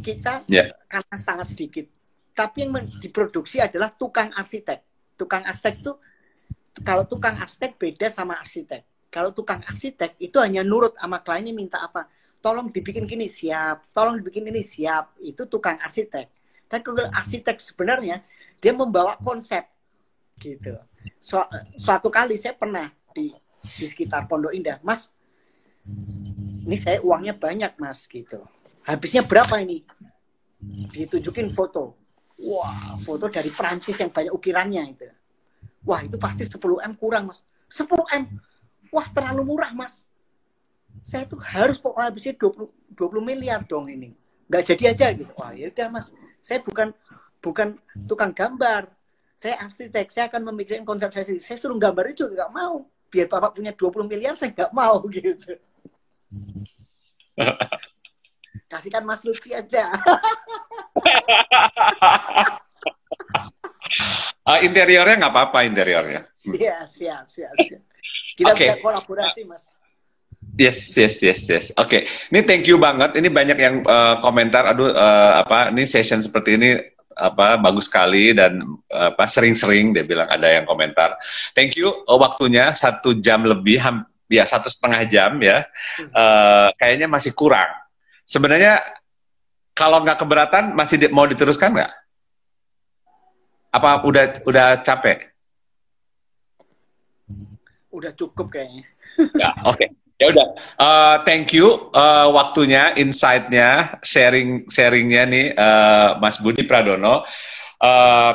kita 0.00 0.44
yeah. 0.48 0.72
karena 0.88 1.16
sangat 1.20 1.52
sedikit. 1.52 1.86
Tapi 2.32 2.64
yang 2.64 2.80
diproduksi 3.04 3.60
adalah 3.60 3.92
tukang 3.92 4.32
arsitek. 4.32 4.80
Tukang 5.18 5.44
arsitek 5.44 5.74
itu 5.84 5.92
kalau 6.86 7.04
tukang 7.04 7.36
arsitek 7.36 7.76
beda 7.76 8.08
sama 8.08 8.38
arsitek. 8.38 8.86
Kalau 9.08 9.34
tukang 9.34 9.58
arsitek 9.64 10.16
itu 10.20 10.36
hanya 10.38 10.62
nurut 10.62 10.94
sama 10.96 11.20
kliennya 11.20 11.52
minta 11.52 11.82
apa. 11.82 12.06
Tolong 12.38 12.70
dibikin 12.70 13.08
gini 13.08 13.26
siap, 13.26 13.90
tolong 13.90 14.22
dibikin 14.22 14.46
ini 14.46 14.62
siap. 14.62 15.18
Itu 15.18 15.50
tukang 15.50 15.76
arsitek. 15.82 16.30
Tapi 16.70 16.80
kalau 16.84 17.08
arsitek 17.10 17.56
sebenarnya 17.58 18.22
dia 18.62 18.72
membawa 18.76 19.18
konsep 19.18 19.64
gitu. 20.38 20.72
Su 21.18 21.42
suatu 21.76 22.08
kali 22.08 22.38
saya 22.38 22.54
pernah 22.54 22.88
di 23.12 23.34
di 23.58 23.84
sekitar 23.90 24.30
Pondok 24.30 24.54
Indah, 24.54 24.78
Mas, 24.86 25.10
ini 26.64 26.78
saya 26.78 27.02
uangnya 27.02 27.34
banyak 27.34 27.74
Mas 27.76 28.06
gitu. 28.06 28.40
Habisnya 28.86 29.26
berapa 29.26 29.58
ini? 29.60 29.82
Ditunjukin 30.94 31.50
foto. 31.52 31.98
wah 32.38 32.94
foto 33.02 33.26
dari 33.26 33.50
Prancis 33.50 33.98
yang 33.98 34.14
banyak 34.14 34.30
ukirannya 34.30 34.94
itu 34.94 35.10
wah 35.82 36.00
itu 36.02 36.16
pasti 36.18 36.46
10 36.46 36.60
m 36.86 36.92
kurang 36.94 37.30
mas 37.30 37.42
10 37.70 37.90
m 37.90 38.24
wah 38.94 39.06
terlalu 39.10 39.42
murah 39.54 39.74
mas 39.74 40.06
saya 41.02 41.26
tuh 41.26 41.38
harus 41.42 41.78
pokoknya 41.78 42.06
habisnya 42.10 42.34
20 42.38 42.94
20 42.94 43.28
miliar 43.28 43.60
dong 43.66 43.90
ini 43.90 44.14
nggak 44.48 44.62
jadi 44.74 44.84
aja 44.94 45.06
gitu 45.14 45.32
wah 45.34 45.50
ya 45.54 45.70
udah 45.70 45.88
mas 45.90 46.14
saya 46.38 46.62
bukan 46.62 46.94
bukan 47.42 47.78
tukang 48.06 48.30
gambar 48.34 48.90
saya 49.38 49.54
arsitek 49.62 50.10
saya 50.10 50.26
akan 50.26 50.50
memikirkan 50.50 50.82
konsep 50.82 51.14
saya 51.14 51.22
sendiri 51.22 51.46
saya 51.46 51.58
suruh 51.62 51.78
gambar 51.78 52.10
itu 52.10 52.26
nggak 52.26 52.50
mau 52.50 52.90
biar 53.06 53.30
bapak 53.30 53.54
punya 53.54 53.70
20 53.70 54.10
miliar 54.10 54.34
saya 54.34 54.50
nggak 54.50 54.74
mau 54.74 54.98
gitu 55.14 55.54
kasihkan 58.68 59.04
Mas 59.06 59.24
Lutfi 59.24 59.56
aja. 59.56 59.88
uh, 64.44 64.60
interiornya 64.66 65.16
nggak 65.24 65.32
apa-apa 65.32 65.64
interiornya. 65.64 66.28
Iya 66.44 66.84
siap 66.84 67.24
siap 67.32 67.54
siap. 67.56 67.82
Kita 68.36 68.52
okay. 68.54 68.76
bisa 68.76 68.84
kolaborasi 68.84 69.42
mas. 69.48 69.64
Yes, 70.58 70.94
yes, 70.94 71.22
yes, 71.22 71.40
yes. 71.50 71.66
Oke, 71.74 71.86
okay. 71.86 72.02
ini 72.30 72.42
thank 72.46 72.66
you 72.66 72.78
banget. 72.78 73.14
Ini 73.14 73.30
banyak 73.30 73.58
yang 73.58 73.74
uh, 73.82 74.22
komentar. 74.22 74.66
Aduh, 74.70 74.90
uh, 74.90 75.42
apa? 75.42 75.70
Ini 75.74 75.82
session 75.86 76.22
seperti 76.22 76.54
ini 76.58 76.78
apa 77.18 77.58
bagus 77.58 77.90
sekali 77.90 78.30
dan 78.30 78.62
apa 78.86 79.26
sering-sering 79.26 79.90
dia 79.90 80.06
bilang 80.06 80.30
ada 80.30 80.46
yang 80.46 80.64
komentar. 80.64 81.18
Thank 81.52 81.74
you. 81.74 81.90
Oh, 82.06 82.22
waktunya 82.22 82.70
satu 82.72 83.18
jam 83.18 83.42
lebih, 83.42 83.82
ya 84.30 84.46
satu 84.46 84.70
setengah 84.70 85.02
jam 85.10 85.42
ya. 85.42 85.66
Uh, 86.14 86.70
kayaknya 86.78 87.10
masih 87.10 87.34
kurang 87.34 87.68
Sebenarnya 88.28 88.84
kalau 89.72 90.04
nggak 90.04 90.20
keberatan 90.20 90.76
masih 90.76 91.00
di, 91.00 91.06
mau 91.08 91.24
diteruskan 91.24 91.72
nggak? 91.72 91.92
Apa 93.72 94.04
udah 94.04 94.44
udah 94.44 94.84
capek? 94.84 95.32
Udah 97.88 98.12
cukup 98.12 98.52
kayaknya. 98.52 98.84
Ya, 99.32 99.56
oke. 99.64 99.80
Okay. 99.80 99.88
Ya 100.18 100.34
udah. 100.34 100.48
Uh, 100.82 101.16
thank 101.22 101.54
you 101.54 101.90
uh, 101.94 102.26
waktunya, 102.34 102.90
insight-nya, 102.98 104.02
sharing 104.02 104.66
sharingnya 104.66 105.22
nih 105.30 105.46
uh, 105.54 106.18
Mas 106.18 106.42
Budi 106.42 106.66
Pradono. 106.66 107.22
Uh, 107.78 108.32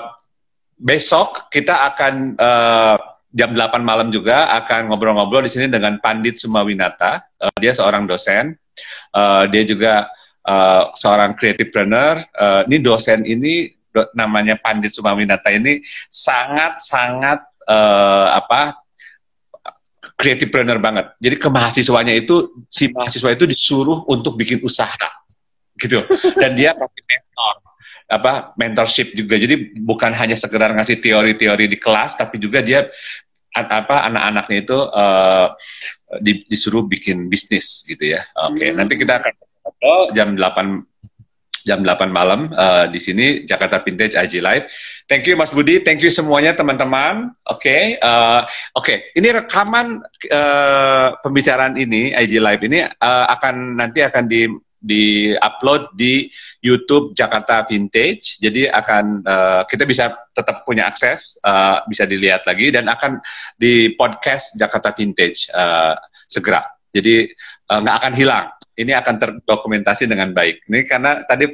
besok 0.79 1.51
kita 1.51 1.91
akan 1.91 2.39
uh, 2.39 2.95
jam 3.35 3.51
8 3.51 3.83
malam 3.83 4.15
juga 4.15 4.47
akan 4.63 4.95
ngobrol-ngobrol 4.95 5.43
di 5.43 5.51
sini 5.51 5.67
dengan 5.67 5.99
Pandit 5.99 6.39
Sumawinata. 6.39 7.19
Uh, 7.35 7.51
dia 7.59 7.75
seorang 7.75 8.07
dosen 8.07 8.55
Uh, 9.13 9.45
dia 9.53 9.63
juga 9.63 10.09
uh, 10.45 10.89
seorang 10.97 11.37
creativepreneur. 11.37 12.25
Uh, 12.33 12.61
ini 12.65 12.77
dosen 12.81 13.21
ini 13.29 13.69
do, 13.93 14.09
namanya 14.17 14.57
Pandit 14.57 14.89
Sumawinata 14.89 15.53
ini 15.53 15.85
sangat-sangat 16.09 17.45
uh, 17.69 18.27
apa 18.33 18.82
creativepreneur 20.17 20.79
banget. 20.79 21.05
Jadi 21.19 21.35
ke 21.41 21.49
mahasiswanya 21.49 22.13
itu 22.13 22.65
si 22.69 22.89
mahasiswa 22.93 23.33
itu 23.33 23.45
disuruh 23.49 24.05
untuk 24.07 24.37
bikin 24.37 24.61
usaha 24.61 25.09
gitu. 25.77 26.05
Dan 26.41 26.53
dia 26.53 26.77
pakai 26.77 27.01
mentor 27.03 27.55
apa 28.13 28.33
mentorship 28.59 29.17
juga. 29.17 29.35
Jadi 29.39 29.73
bukan 29.81 30.13
hanya 30.13 30.37
sekedar 30.37 30.69
ngasih 30.73 31.01
teori-teori 31.01 31.65
di 31.65 31.77
kelas 31.81 32.19
tapi 32.19 32.37
juga 32.37 32.61
dia 32.61 32.87
apa 33.53 34.09
anak-anaknya 34.09 34.57
itu 34.65 34.77
uh, 34.77 35.53
di, 36.17 36.41
disuruh 36.49 36.85
bikin 36.89 37.29
bisnis 37.29 37.85
gitu 37.85 38.17
ya. 38.17 38.25
Oke, 38.49 38.57
okay. 38.57 38.67
hmm. 38.73 38.77
nanti 38.81 38.93
kita 38.97 39.21
akan 39.21 39.33
ngobrol 39.61 40.01
jam 40.17 40.33
8 40.33 40.92
jam 41.63 41.81
8 41.81 42.11
malam 42.11 42.51
uh, 42.51 42.85
di 42.91 42.99
sini 42.99 43.47
Jakarta 43.47 43.81
Vintage 43.81 44.19
IG 44.19 44.43
Live. 44.43 44.67
Thank 45.07 45.27
you 45.27 45.35
Mas 45.35 45.51
Budi, 45.51 45.83
thank 45.83 46.03
you 46.03 46.11
semuanya 46.11 46.55
teman-teman. 46.55 47.31
Oke, 47.47 47.67
okay. 47.67 47.83
uh, 47.99 48.43
oke. 48.75 48.85
Okay. 48.85 48.97
Ini 49.15 49.43
rekaman 49.43 50.03
uh, 50.31 51.07
pembicaraan 51.23 51.79
ini 51.79 52.11
IG 52.13 52.39
Live 52.39 52.63
ini 52.67 52.83
uh, 52.83 53.25
akan 53.31 53.79
nanti 53.79 54.03
akan 54.03 54.27
di 54.27 54.47
di 54.83 55.31
upload 55.31 55.95
di 55.95 56.27
YouTube 56.59 57.15
Jakarta 57.15 57.63
Vintage. 57.63 58.43
Jadi 58.43 58.67
akan 58.67 59.23
uh, 59.23 59.61
kita 59.63 59.87
bisa 59.87 60.11
tetap 60.35 60.67
punya 60.67 60.91
akses, 60.91 61.39
uh, 61.39 61.79
bisa 61.87 62.03
dilihat 62.03 62.43
lagi 62.43 62.67
dan 62.75 62.91
akan 62.91 63.23
di 63.55 63.95
podcast 63.95 64.59
Jakarta 64.59 64.91
Vintage 64.91 65.47
uh, 65.55 65.95
segera. 66.27 66.67
Jadi 66.93 67.25
nggak 67.69 67.95
uh, 67.95 67.99
akan 68.03 68.13
hilang. 68.13 68.47
Ini 68.73 68.89
akan 68.97 69.15
terdokumentasi 69.21 70.09
dengan 70.09 70.33
baik. 70.33 70.65
Ini 70.65 70.81
karena 70.89 71.21
tadi 71.29 71.45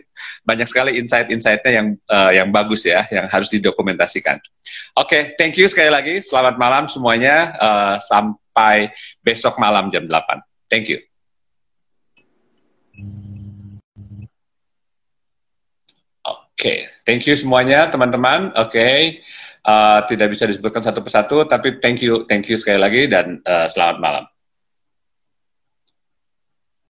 banyak 0.47 0.67
sekali 0.71 0.95
insight-insightnya 1.03 1.71
yang 1.75 1.87
uh, 2.07 2.31
yang 2.31 2.47
bagus 2.47 2.87
ya, 2.87 3.03
yang 3.11 3.27
harus 3.27 3.51
didokumentasikan. 3.51 4.39
Oke, 4.39 4.55
okay, 4.95 5.21
thank 5.35 5.59
you 5.59 5.67
sekali 5.67 5.91
lagi. 5.91 6.23
Selamat 6.23 6.55
malam 6.55 6.87
semuanya. 6.87 7.59
Uh, 7.59 7.95
sampai 7.99 8.95
besok 9.19 9.59
malam 9.59 9.91
jam 9.91 10.07
8. 10.07 10.71
Thank 10.71 10.87
you. 10.87 11.03
Oke, 16.23 16.43
okay. 16.55 16.79
thank 17.03 17.27
you 17.27 17.35
semuanya 17.35 17.91
teman-teman. 17.91 18.55
Oke, 18.55 18.79
okay. 18.79 18.97
uh, 19.67 20.03
tidak 20.07 20.35
bisa 20.35 20.47
disebutkan 20.47 20.83
satu 20.83 21.03
persatu, 21.03 21.43
tapi 21.47 21.83
thank 21.83 21.99
you, 21.99 22.23
thank 22.27 22.47
you 22.47 22.55
sekali 22.55 22.79
lagi 22.79 23.07
dan 23.11 23.39
uh, 23.43 23.67
selamat 23.67 23.97
malam. 23.99 24.23